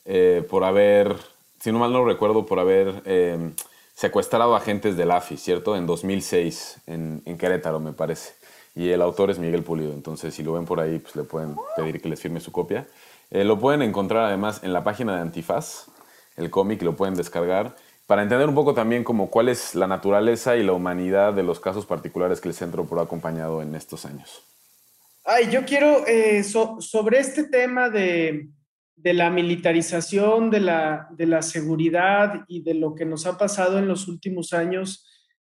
eh, 0.07 0.47
por 0.49 0.65
haber, 0.65 1.17
si 1.61 1.73
no 1.73 1.79
mal 1.79 1.93
no 1.93 2.05
recuerdo, 2.05 2.47
por 2.47 2.59
haber 2.59 3.03
secuestrado 3.95 4.55
agentes 4.55 4.97
del 4.97 5.11
AFI, 5.11 5.37
¿cierto? 5.37 5.77
En 5.77 5.87
2006, 5.87 6.79
en, 6.87 7.23
en, 7.25 7.39
Querétaro, 7.39 7.81
me 7.81 7.93
parece. 7.93 8.35
Y 8.75 8.91
el 8.91 9.03
autor 9.03 9.31
es 9.31 9.39
Miguel 9.39 9.63
Pulido, 9.63 9.93
entonces 9.93 10.35
si 10.35 10.43
lo 10.43 10.53
ven 10.53 10.67
por 10.67 10.81
ahí, 10.81 10.99
pues 10.99 11.17
le 11.17 11.23
pueden 11.23 11.57
pedir 11.77 12.01
que 12.01 12.09
les 12.09 12.21
firme 12.21 12.41
su 12.41 12.53
copia. 12.53 12.87
lo 13.31 13.59
pueden 13.59 13.83
encontrar 13.83 14.25
además 14.25 14.61
en 14.63 14.73
la 14.73 14.85
página 14.85 15.17
de 15.17 15.23
Antifaz, 15.23 15.87
el 16.37 16.51
cómic, 16.51 16.83
lo 16.83 16.95
pueden 16.95 17.15
descargar 17.15 17.75
para 18.07 18.23
entender 18.23 18.49
un 18.49 18.55
poco 18.55 18.73
también 18.73 19.05
como 19.05 19.31
cuál 19.31 19.49
es 19.49 19.75
la 19.75 19.87
naturaleza 19.87 20.57
y 20.57 20.63
la 20.63 20.73
humanidad 20.73 21.33
de 21.33 21.43
los 21.43 21.59
casos 21.61 21.87
particulares 21.87 22.41
que 22.41 22.49
el 22.49 22.55
Centro 22.55 22.85
Pro 22.85 23.01
ha 23.01 23.05
acompañado 23.05 23.63
en 23.63 23.75
estos 23.75 24.07
años. 24.07 24.43
Ay, 25.25 25.51
yo 25.51 25.65
quiero, 25.65 26.07
eh, 26.07 26.45
sobre 26.45 27.19
este 27.19 27.45
tema 27.45 27.91
de, 27.91 28.49
la 29.03 29.31
militarización, 29.31 30.51
de 30.51 30.61
la, 30.61 31.09
de 31.13 31.27
la, 31.27 31.43
seguridad 31.43 32.45
y 32.49 32.63
de 32.63 32.75
lo 32.75 32.95
que 32.95 33.05
nos 33.05 33.27
ha 33.27 33.39
pasado 33.39 33.79
en 33.79 33.89
los 33.89 34.09
últimos 34.09 34.53
años, 34.53 35.07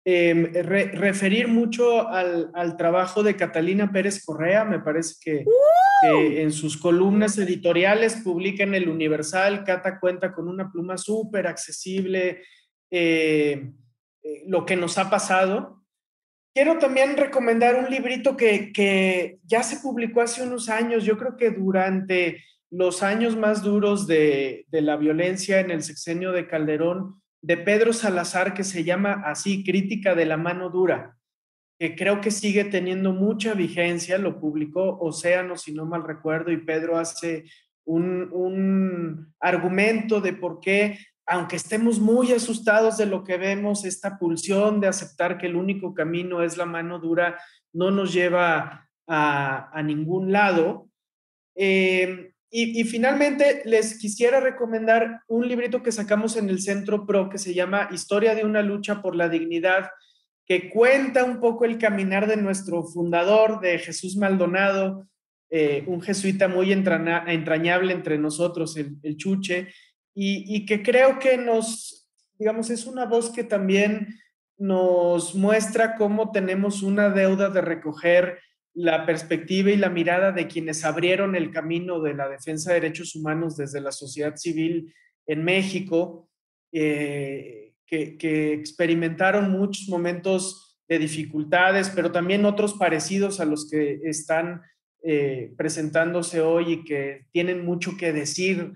em, 0.05 0.53
referir 0.53 1.47
mucho 1.47 2.07
al, 2.07 2.51
al, 2.53 2.77
trabajo 2.77 3.23
de 3.23 3.35
Catalina 3.35 3.91
Pérez 3.91 4.23
Correa, 4.23 4.65
me 4.65 4.79
parece 4.79 5.15
que 5.21 5.45
en 6.01 6.51
sus 6.51 6.77
columnas 6.77 7.37
editoriales 7.37 8.21
publica 8.23 8.63
en 8.63 8.73
el 8.73 8.87
Universal, 8.87 9.63
Cata 9.63 9.99
cuenta 9.99 10.33
con 10.33 10.47
una 10.47 10.71
pluma 10.71 10.97
súper 10.97 11.47
accesible, 11.47 12.41
eh, 12.89 13.71
eh, 14.23 14.43
lo 14.47 14.65
que 14.65 14.75
nos 14.75 14.97
ha 14.97 15.09
pasado. 15.09 15.83
Quiero 16.53 16.77
también 16.77 17.17
recomendar 17.17 17.75
un 17.75 17.89
librito 17.89 18.35
que, 18.35 18.71
que, 18.71 19.39
ya 19.43 19.61
se 19.61 19.77
publicó 19.77 20.21
hace 20.21 20.43
unos 20.43 20.69
años, 20.69 21.03
yo 21.03 21.17
creo 21.17 21.35
que 21.37 21.51
durante 21.51 22.43
los 22.71 23.03
años 23.03 23.35
más 23.35 23.63
duros 23.63 24.07
de, 24.07 24.65
de 24.67 24.81
la 24.81 24.97
violencia 24.97 25.59
en 25.59 25.71
el 25.71 25.83
sexenio 25.83 26.31
de 26.31 26.47
Calderón, 26.47 27.21
de 27.41 27.57
Pedro 27.57 27.93
Salazar, 27.93 28.53
que 28.53 28.63
se 28.63 28.83
llama 28.83 29.23
así, 29.25 29.63
Crítica 29.63 30.15
de 30.15 30.25
la 30.25 30.37
mano 30.37 30.69
dura 30.69 31.19
que 31.79 31.95
creo 31.95 32.19
que 32.19 32.29
sigue 32.29 32.65
teniendo 32.65 33.13
mucha 33.13 33.53
vigencia, 33.53 34.17
lo 34.17 34.39
publicó 34.39 34.99
Océano, 34.99 35.55
si 35.55 35.73
no 35.73 35.85
mal 35.85 36.03
recuerdo, 36.03 36.51
y 36.51 36.57
Pedro 36.57 36.97
hace 36.97 37.45
un, 37.85 39.33
argumento 39.39 40.19
de 40.19 40.33
por 40.33 40.59
qué, 40.59 40.99
aunque 41.25 41.55
estemos 41.55 41.99
muy 41.99 42.33
asustados 42.33 42.97
de 42.97 43.05
lo 43.05 43.23
que 43.23 43.37
vemos, 43.37 43.85
esta 43.85 44.19
pulsión 44.19 44.81
de 44.81 44.87
aceptar 44.87 45.37
que 45.37 45.47
el 45.47 45.55
único 45.55 45.93
camino 45.93 46.43
es 46.43 46.57
la 46.57 46.65
mano 46.65 46.99
dura, 46.99 47.39
no 47.71 47.91
nos 47.91 48.11
lleva 48.11 48.89
a, 49.07 49.81
ningún 49.81 50.33
lado. 50.33 50.89
Eh, 51.55 52.28
y, 52.51 52.83
finalmente 52.85 53.61
les 53.65 53.99
quisiera 53.99 54.39
recomendar 54.39 55.21
un 55.27 55.47
librito 55.47 55.83
que 55.83 55.91
sacamos 55.91 56.35
en 56.35 56.49
el 56.49 56.61
Centro 56.61 57.05
PRO 57.05 57.29
que 57.29 57.37
se 57.37 57.53
llama 57.53 57.89
Historia 57.91 58.33
de 58.33 58.43
una 58.43 58.63
lucha 58.63 59.01
por 59.01 59.15
la 59.15 59.29
dignidad 59.29 59.89
que 60.49 60.67
cuenta 60.67 61.23
un 61.23 61.39
poco 61.39 61.63
el 61.63 61.77
caminar 61.77 62.27
de 62.27 62.35
nuestro 62.35 62.83
fundador, 62.83 63.59
de 63.59 63.77
Jesús 63.77 64.17
Maldonado, 64.17 65.07
eh, 65.51 65.83
un 65.85 66.01
jesuita 66.01 66.47
muy 66.47 66.71
entrañable 66.71 67.93
entre 67.93 68.17
nosotros, 68.17 68.75
el, 68.75 69.15
Chuche, 69.15 69.67
y, 70.15 70.65
que 70.65 70.81
creo 70.81 71.19
que 71.19 71.37
nos, 71.37 72.09
digamos, 72.39 72.71
es 72.71 72.87
una 72.87 73.05
voz 73.05 73.31
que 73.31 73.43
también 73.43 74.19
nos 74.57 75.35
muestra 75.35 75.95
cómo 75.95 76.31
tenemos 76.31 76.81
una 76.81 77.11
deuda 77.11 77.49
de 77.49 77.61
recoger 77.61 78.39
la 78.79 79.05
perspectiva 79.05 79.71
y 79.71 79.75
la 79.75 79.89
mirada 79.89 80.31
de 80.31 80.47
quienes 80.47 80.85
abrieron 80.85 81.35
el 81.35 81.51
camino 81.51 81.99
de 81.99 82.13
la 82.13 82.29
defensa 82.29 82.71
de 82.71 82.79
derechos 82.79 83.13
humanos 83.15 83.57
desde 83.57 83.81
la 83.81 83.91
sociedad 83.91 84.35
civil 84.37 84.93
en 85.27 85.43
México. 85.43 86.29
Eh, 86.71 87.73
que, 87.89 88.53
experimentaron 88.53 89.51
muchos 89.51 89.87
momentos 89.89 90.79
de 90.87 90.99
dificultades, 90.99 91.89
pero 91.89 92.11
también 92.11 92.45
otros 92.45 92.75
parecidos 92.75 93.39
a 93.39 93.45
los 93.45 93.69
que 93.69 93.99
están 94.03 94.61
eh, 95.03 95.53
presentándose 95.57 96.41
hoy 96.41 96.73
y 96.73 96.83
que 96.83 97.25
tienen 97.31 97.65
mucho 97.65 97.97
que 97.97 98.13
decir 98.13 98.73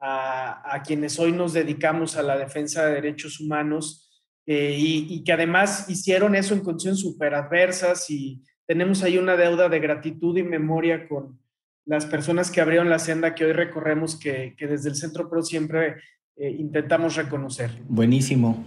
a, 0.00 0.82
quienes 0.84 1.18
hoy 1.18 1.32
nos 1.32 1.52
dedicamos 1.52 2.16
a 2.16 2.22
la 2.22 2.36
defensa 2.36 2.86
de 2.86 2.94
derechos 2.94 3.40
humanos 3.40 4.10
eh, 4.46 4.76
y, 4.78 5.24
que 5.24 5.32
además 5.32 5.88
hicieron 5.88 6.34
eso 6.34 6.54
en 6.54 6.60
condiciones 6.60 7.00
súper 7.00 7.34
adversas 7.34 8.10
y 8.10 8.42
tenemos 8.66 9.02
ahí 9.02 9.18
una 9.18 9.36
deuda 9.36 9.68
de 9.68 9.78
gratitud 9.80 10.36
y 10.36 10.42
memoria 10.42 11.08
con 11.08 11.38
las 11.84 12.04
personas 12.04 12.50
que 12.50 12.60
abrieron 12.60 12.90
la 12.90 12.98
senda 12.98 13.34
que 13.34 13.44
hoy 13.44 13.52
recorremos, 13.52 14.16
que, 14.16 14.54
que 14.58 14.66
desde 14.66 14.88
el 14.88 14.96
Centro 14.96 15.30
Pro 15.30 15.42
siempre 15.42 15.96
eh, 16.36 16.50
intentamos 16.58 17.14
reconocer. 17.14 17.70
Buenísimo. 17.88 18.64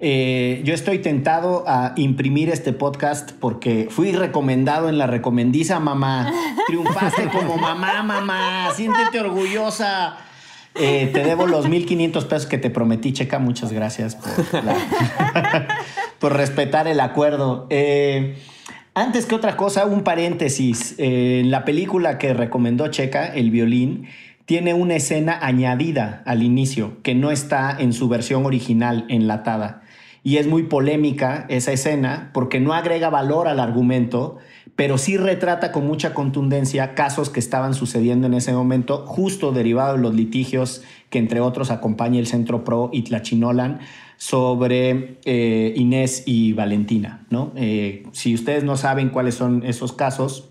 Eh, 0.00 0.60
yo 0.64 0.74
estoy 0.74 1.00
tentado 1.00 1.64
a 1.66 1.94
imprimir 1.96 2.50
este 2.50 2.72
podcast 2.72 3.32
porque 3.32 3.88
fui 3.90 4.12
recomendado 4.12 4.88
en 4.88 4.98
la 4.98 5.06
recomendiza, 5.06 5.80
mamá. 5.80 6.30
Triunfaste 6.66 7.28
como 7.32 7.56
mamá, 7.56 8.02
mamá. 8.02 8.68
Siéntete 8.74 9.18
orgullosa. 9.18 10.18
Eh, 10.74 11.10
te 11.12 11.24
debo 11.24 11.46
los 11.46 11.68
1500 11.68 12.24
pesos 12.26 12.46
que 12.46 12.58
te 12.58 12.70
prometí, 12.70 13.12
Checa. 13.12 13.40
Muchas 13.40 13.72
gracias 13.72 14.14
por, 14.14 14.30
por 16.20 16.36
respetar 16.36 16.86
el 16.86 17.00
acuerdo. 17.00 17.66
Antes 19.00 19.26
que 19.26 19.34
otra 19.34 19.56
cosa, 19.56 19.86
un 19.86 20.02
paréntesis. 20.02 20.96
En 20.98 21.50
la 21.50 21.64
película 21.64 22.18
que 22.18 22.34
recomendó 22.34 22.88
Checa, 22.88 23.26
El 23.26 23.50
violín, 23.50 24.08
tiene 24.44 24.74
una 24.74 24.96
escena 24.96 25.38
añadida 25.40 26.22
al 26.26 26.42
inicio 26.42 27.02
que 27.02 27.14
no 27.14 27.30
está 27.30 27.76
en 27.78 27.92
su 27.92 28.08
versión 28.08 28.44
original 28.44 29.04
enlatada. 29.08 29.82
y 30.24 30.38
es 30.38 30.48
muy 30.48 30.64
polémica 30.64 31.46
esa 31.48 31.72
escena 31.72 32.30
porque 32.34 32.58
no 32.60 32.74
agrega 32.74 33.08
valor 33.08 33.46
al 33.46 33.60
argumento, 33.60 34.36
pero 34.74 34.98
sí 34.98 35.16
retrata 35.16 35.72
con 35.72 35.86
mucha 35.86 36.12
contundencia 36.12 36.94
casos 36.94 37.30
que 37.30 37.40
estaban 37.40 37.72
sucediendo 37.72 38.26
en 38.26 38.34
ese 38.34 38.52
momento, 38.52 39.06
justo 39.06 39.52
derivado 39.52 39.96
de 39.96 40.02
los 40.02 40.14
litigios 40.14 40.82
que 41.08 41.18
entre 41.18 41.40
otros 41.40 41.70
acompaña 41.70 42.18
el 42.18 42.26
Centro 42.26 42.64
Pro 42.64 42.90
y 42.92 43.02
Tlachinolan 43.02 43.78
sobre 44.18 45.16
eh, 45.24 45.72
Inés 45.76 46.24
y 46.26 46.52
Valentina. 46.52 47.24
¿no? 47.30 47.52
Eh, 47.56 48.04
si 48.12 48.34
ustedes 48.34 48.64
no 48.64 48.76
saben 48.76 49.08
cuáles 49.08 49.36
son 49.36 49.62
esos 49.64 49.92
casos, 49.92 50.50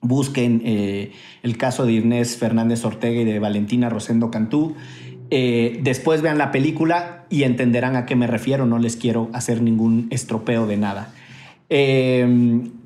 busquen 0.00 0.62
eh, 0.64 1.12
el 1.42 1.58
caso 1.58 1.84
de 1.84 1.94
Inés 1.94 2.36
Fernández 2.36 2.84
Ortega 2.84 3.20
y 3.20 3.24
de 3.24 3.40
Valentina 3.40 3.90
Rosendo 3.90 4.30
Cantú. 4.30 4.76
después 5.28 6.22
vean 6.22 6.38
la 6.38 6.52
película 6.52 7.26
y 7.28 7.42
entenderán 7.42 7.96
a 7.96 8.06
qué 8.06 8.14
me 8.14 8.28
refiero. 8.28 8.64
No 8.66 8.78
les 8.78 8.96
quiero 8.96 9.28
hacer 9.32 9.60
ningún 9.62 10.06
estropeo 10.10 10.68
de 10.68 10.76
nada. 10.76 11.12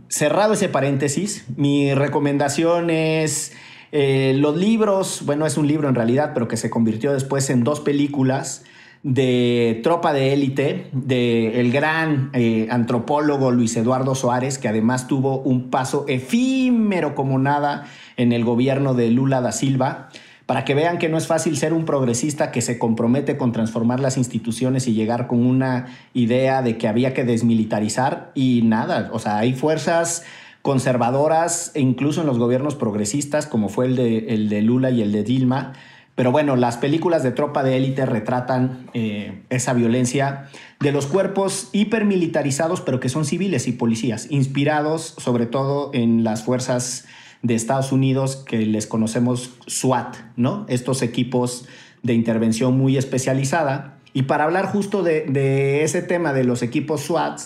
cerrado 0.09 0.55
ese 0.55 0.71
paréntesis, 0.71 1.45
mi 1.57 1.93
recomendación 1.93 2.89
es 2.89 3.53
los 3.93 4.57
libros, 4.57 5.25
bueno, 5.27 5.45
es 5.45 5.59
un 5.59 5.69
libro 5.69 5.91
en 5.91 5.95
realidad, 5.95 6.31
pero 6.33 6.49
que 6.49 6.57
se 6.57 6.71
convirtió 6.71 7.13
después 7.13 7.51
en 7.51 7.63
dos 7.63 7.81
películas 7.81 8.65
de 9.03 9.81
Tropa 9.83 10.13
de 10.13 10.33
Élite, 10.33 10.89
del 10.93 11.73
gran 11.73 12.31
eh, 12.35 12.69
antropólogo 12.71 13.51
Luis 13.51 13.77
Eduardo 13.77 14.15
Suárez, 14.15 14.59
que 14.59 14.69
además 14.69 15.09
tuvo 15.09 15.41
un 15.41 15.71
paso 15.71 16.05
efímero 16.09 17.15
como 17.15 17.39
nada 17.39 17.87
en 18.17 18.33
el 18.33 18.45
gobierno 18.45 18.95
de 18.95 19.11
Lula 19.11 19.41
da 19.41 19.51
Silva, 19.51 20.09
para 20.47 20.65
que 20.65 20.75
vean 20.75 20.99
que 20.99 21.09
no 21.09 21.19
es 21.19 21.27
fácil 21.27 21.57
ser 21.57 21.73
un 21.73 21.85
progresista 21.85 22.53
que 22.53 22.63
se 22.63 22.79
compromete 22.79 23.37
con 23.37 23.53
transformar 23.53 24.01
las 24.01 24.17
instituciones 24.17 24.87
y 24.87 24.93
llegar 24.93 25.27
con 25.27 25.45
una 25.45 25.87
idea 26.15 26.63
de 26.63 26.79
que 26.79 26.89
había 26.89 27.15
que 27.15 27.25
desmilitarizar 27.25 28.31
y 28.35 28.63
nada, 28.63 29.11
o 29.13 29.19
sea, 29.19 29.39
hay 29.39 29.55
fuerzas 29.55 30.25
conservadoras, 30.63 31.73
e 31.75 31.81
incluso 31.81 32.21
en 32.21 32.29
los 32.29 32.39
gobiernos 32.39 32.77
progresistas, 32.77 33.47
como 33.47 33.69
fue 33.69 33.87
el 33.87 33.97
de, 33.97 34.19
el 34.29 34.49
de 34.49 34.63
Lula 34.63 34.91
y 34.91 35.03
el 35.03 35.11
de 35.11 35.25
Dilma, 35.25 35.73
pero 36.15 36.31
bueno, 36.31 36.57
las 36.57 36.77
películas 36.77 37.23
de 37.23 37.31
tropa 37.31 37.63
de 37.63 37.77
élite 37.77 38.05
retratan 38.05 38.91
eh, 38.93 39.43
esa 39.49 39.73
violencia 39.73 40.49
de 40.79 40.93
los 40.93 41.07
cuerpos 41.07 41.71
hipermilitarizados, 41.73 42.83
pero 42.83 43.01
que 43.01 43.09
son 43.09 43.25
civiles 43.25 43.67
y 43.67 43.73
policías, 43.73 44.31
inspirados 44.31 45.15
sobre 45.19 45.47
todo 45.47 45.91
en 45.95 46.23
las 46.23 46.43
fuerzas 46.43 47.07
de 47.41 47.55
Estados 47.55 47.93
Unidos 47.93 48.37
que 48.37 48.59
les 48.67 48.87
conocemos 48.87 49.57
SWAT, 49.67 50.17
¿no? 50.37 50.67
Estos 50.69 51.03
equipos 51.03 51.67
de 52.03 52.15
intervención 52.15 52.77
muy 52.77 52.97
especializada. 52.97 53.99
Y 54.13 54.23
para 54.23 54.45
hablar 54.45 54.67
justo 54.67 55.03
de, 55.03 55.83
ese 55.83 56.03
tema 56.03 56.35
de 56.35 56.45
los 56.45 56.63
equipos 56.63 57.03
SWAT, 57.03 57.41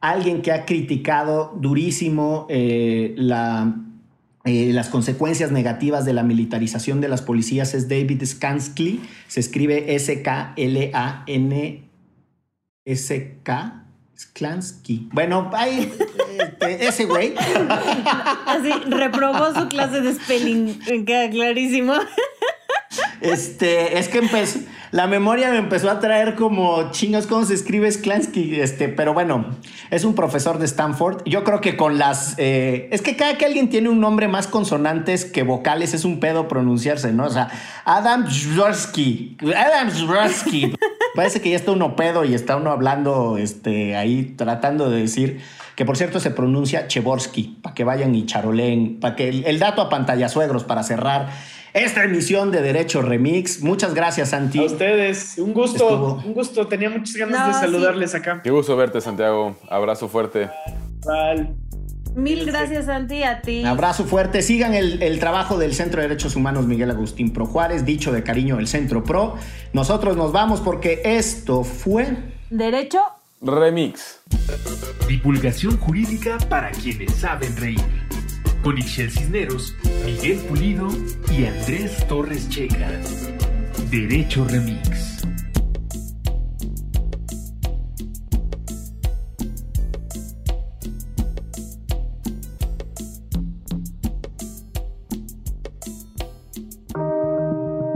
alguien 0.00 0.40
que 0.40 0.52
ha 0.52 0.64
criticado 0.64 1.52
durísimo 1.60 2.46
eh, 2.48 3.14
la 3.16 3.74
eh, 4.44 4.72
las 4.72 4.88
consecuencias 4.88 5.50
negativas 5.52 6.04
de 6.04 6.12
la 6.12 6.22
militarización 6.22 7.00
de 7.00 7.08
las 7.08 7.22
policías 7.22 7.72
es 7.74 7.88
David 7.88 8.22
Skansky, 8.24 9.00
se 9.26 9.40
escribe 9.40 9.94
S-K-L-A-N-S-K. 9.94 10.60
Sklansky. 14.16 15.08
Bueno, 15.12 15.50
hay 15.54 15.92
este, 16.38 16.86
ese 16.86 17.04
güey. 17.04 17.34
Así, 18.46 18.70
reprobó 18.86 19.52
su 19.54 19.66
clase 19.68 20.00
de 20.02 20.14
spelling, 20.14 21.04
queda 21.04 21.28
clarísimo. 21.30 21.94
Este, 23.20 23.98
es 23.98 24.08
que 24.08 24.18
empezó, 24.18 24.60
la 24.94 25.08
memoria 25.08 25.50
me 25.50 25.56
empezó 25.58 25.90
a 25.90 25.98
traer 25.98 26.36
como 26.36 26.92
chingos 26.92 27.26
cómo 27.26 27.44
se 27.44 27.54
escribe 27.54 27.90
Sklansky, 27.90 28.60
este, 28.60 28.88
pero 28.88 29.12
bueno, 29.12 29.44
es 29.90 30.04
un 30.04 30.14
profesor 30.14 30.60
de 30.60 30.66
Stanford. 30.66 31.22
Yo 31.24 31.42
creo 31.42 31.60
que 31.60 31.76
con 31.76 31.98
las, 31.98 32.36
eh, 32.38 32.86
es 32.92 33.02
que 33.02 33.16
cada 33.16 33.36
que 33.36 33.44
alguien 33.44 33.68
tiene 33.68 33.88
un 33.88 33.98
nombre 33.98 34.28
más 34.28 34.46
consonantes 34.46 35.24
que 35.24 35.42
vocales 35.42 35.94
es 35.94 36.04
un 36.04 36.20
pedo 36.20 36.46
pronunciarse, 36.46 37.12
¿no? 37.12 37.24
O 37.24 37.30
sea, 37.30 37.48
Adam 37.84 38.30
Zworsky, 38.30 39.36
Adam 39.56 39.90
Zworsky. 39.90 40.76
Parece 41.16 41.40
que 41.40 41.50
ya 41.50 41.56
está 41.56 41.72
uno 41.72 41.96
pedo 41.96 42.24
y 42.24 42.32
está 42.32 42.54
uno 42.54 42.70
hablando, 42.70 43.36
este, 43.36 43.96
ahí 43.96 44.34
tratando 44.36 44.90
de 44.90 45.00
decir 45.00 45.40
que 45.74 45.84
por 45.84 45.96
cierto 45.96 46.20
se 46.20 46.30
pronuncia 46.30 46.86
Chevorsky, 46.86 47.58
para 47.62 47.74
que 47.74 47.82
vayan 47.82 48.14
y 48.14 48.26
charoleen, 48.26 49.00
para 49.00 49.16
que 49.16 49.28
el, 49.28 49.44
el 49.44 49.58
dato 49.58 49.82
a 49.82 49.88
pantalla 49.88 50.28
suegros 50.28 50.62
para 50.62 50.84
cerrar 50.84 51.30
esta 51.74 52.04
emisión 52.04 52.52
de 52.52 52.62
Derecho 52.62 53.02
Remix. 53.02 53.60
Muchas 53.60 53.94
gracias, 53.94 54.30
Santi. 54.30 54.60
A 54.60 54.62
ustedes, 54.62 55.34
un 55.38 55.52
gusto, 55.52 56.22
un 56.24 56.32
gusto. 56.32 56.66
Tenía 56.68 56.88
muchas 56.88 57.16
ganas 57.16 57.48
de 57.48 57.52
saludarles 57.54 58.14
acá. 58.14 58.40
Qué 58.42 58.50
gusto 58.50 58.76
verte, 58.76 59.00
Santiago. 59.00 59.56
Abrazo 59.68 60.08
fuerte. 60.08 60.48
Mil 62.14 62.46
gracias, 62.46 62.86
Santi, 62.86 63.24
a 63.24 63.42
ti. 63.42 63.64
Abrazo 63.64 64.04
fuerte. 64.04 64.40
Sigan 64.40 64.72
el, 64.72 65.02
el, 65.02 65.18
trabajo 65.18 65.58
del 65.58 65.74
Centro 65.74 66.00
de 66.00 66.08
Derechos 66.08 66.36
Humanos 66.36 66.64
Miguel 66.64 66.92
Agustín 66.92 67.32
Pro 67.32 67.44
Juárez, 67.44 67.84
dicho 67.84 68.12
de 68.12 68.22
cariño 68.22 68.60
el 68.60 68.68
Centro 68.68 69.02
Pro. 69.02 69.34
Nosotros 69.72 70.16
nos 70.16 70.30
vamos 70.30 70.60
porque 70.60 71.02
esto 71.04 71.64
fue... 71.64 72.06
Derecho 72.50 73.00
Remix. 73.42 74.20
Divulgación 75.08 75.76
jurídica 75.76 76.38
para 76.48 76.70
quienes 76.70 77.12
saben 77.16 77.56
reír 77.56 77.80
con 78.64 78.78
Ixel 78.78 79.10
Cisneros, 79.10 79.74
Miguel 80.06 80.38
Pulido 80.48 80.88
y 81.30 81.44
Andrés 81.44 82.08
Torres 82.08 82.48
Checa. 82.48 82.90
Derecho 83.90 84.46
Remix. 84.46 85.22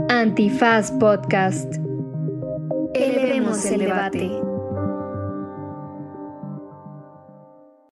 Antifaz 0.09 0.91
Podcast. 0.91 1.73
Elevemos 2.93 3.65
el 3.65 3.79
debate. 3.79 4.58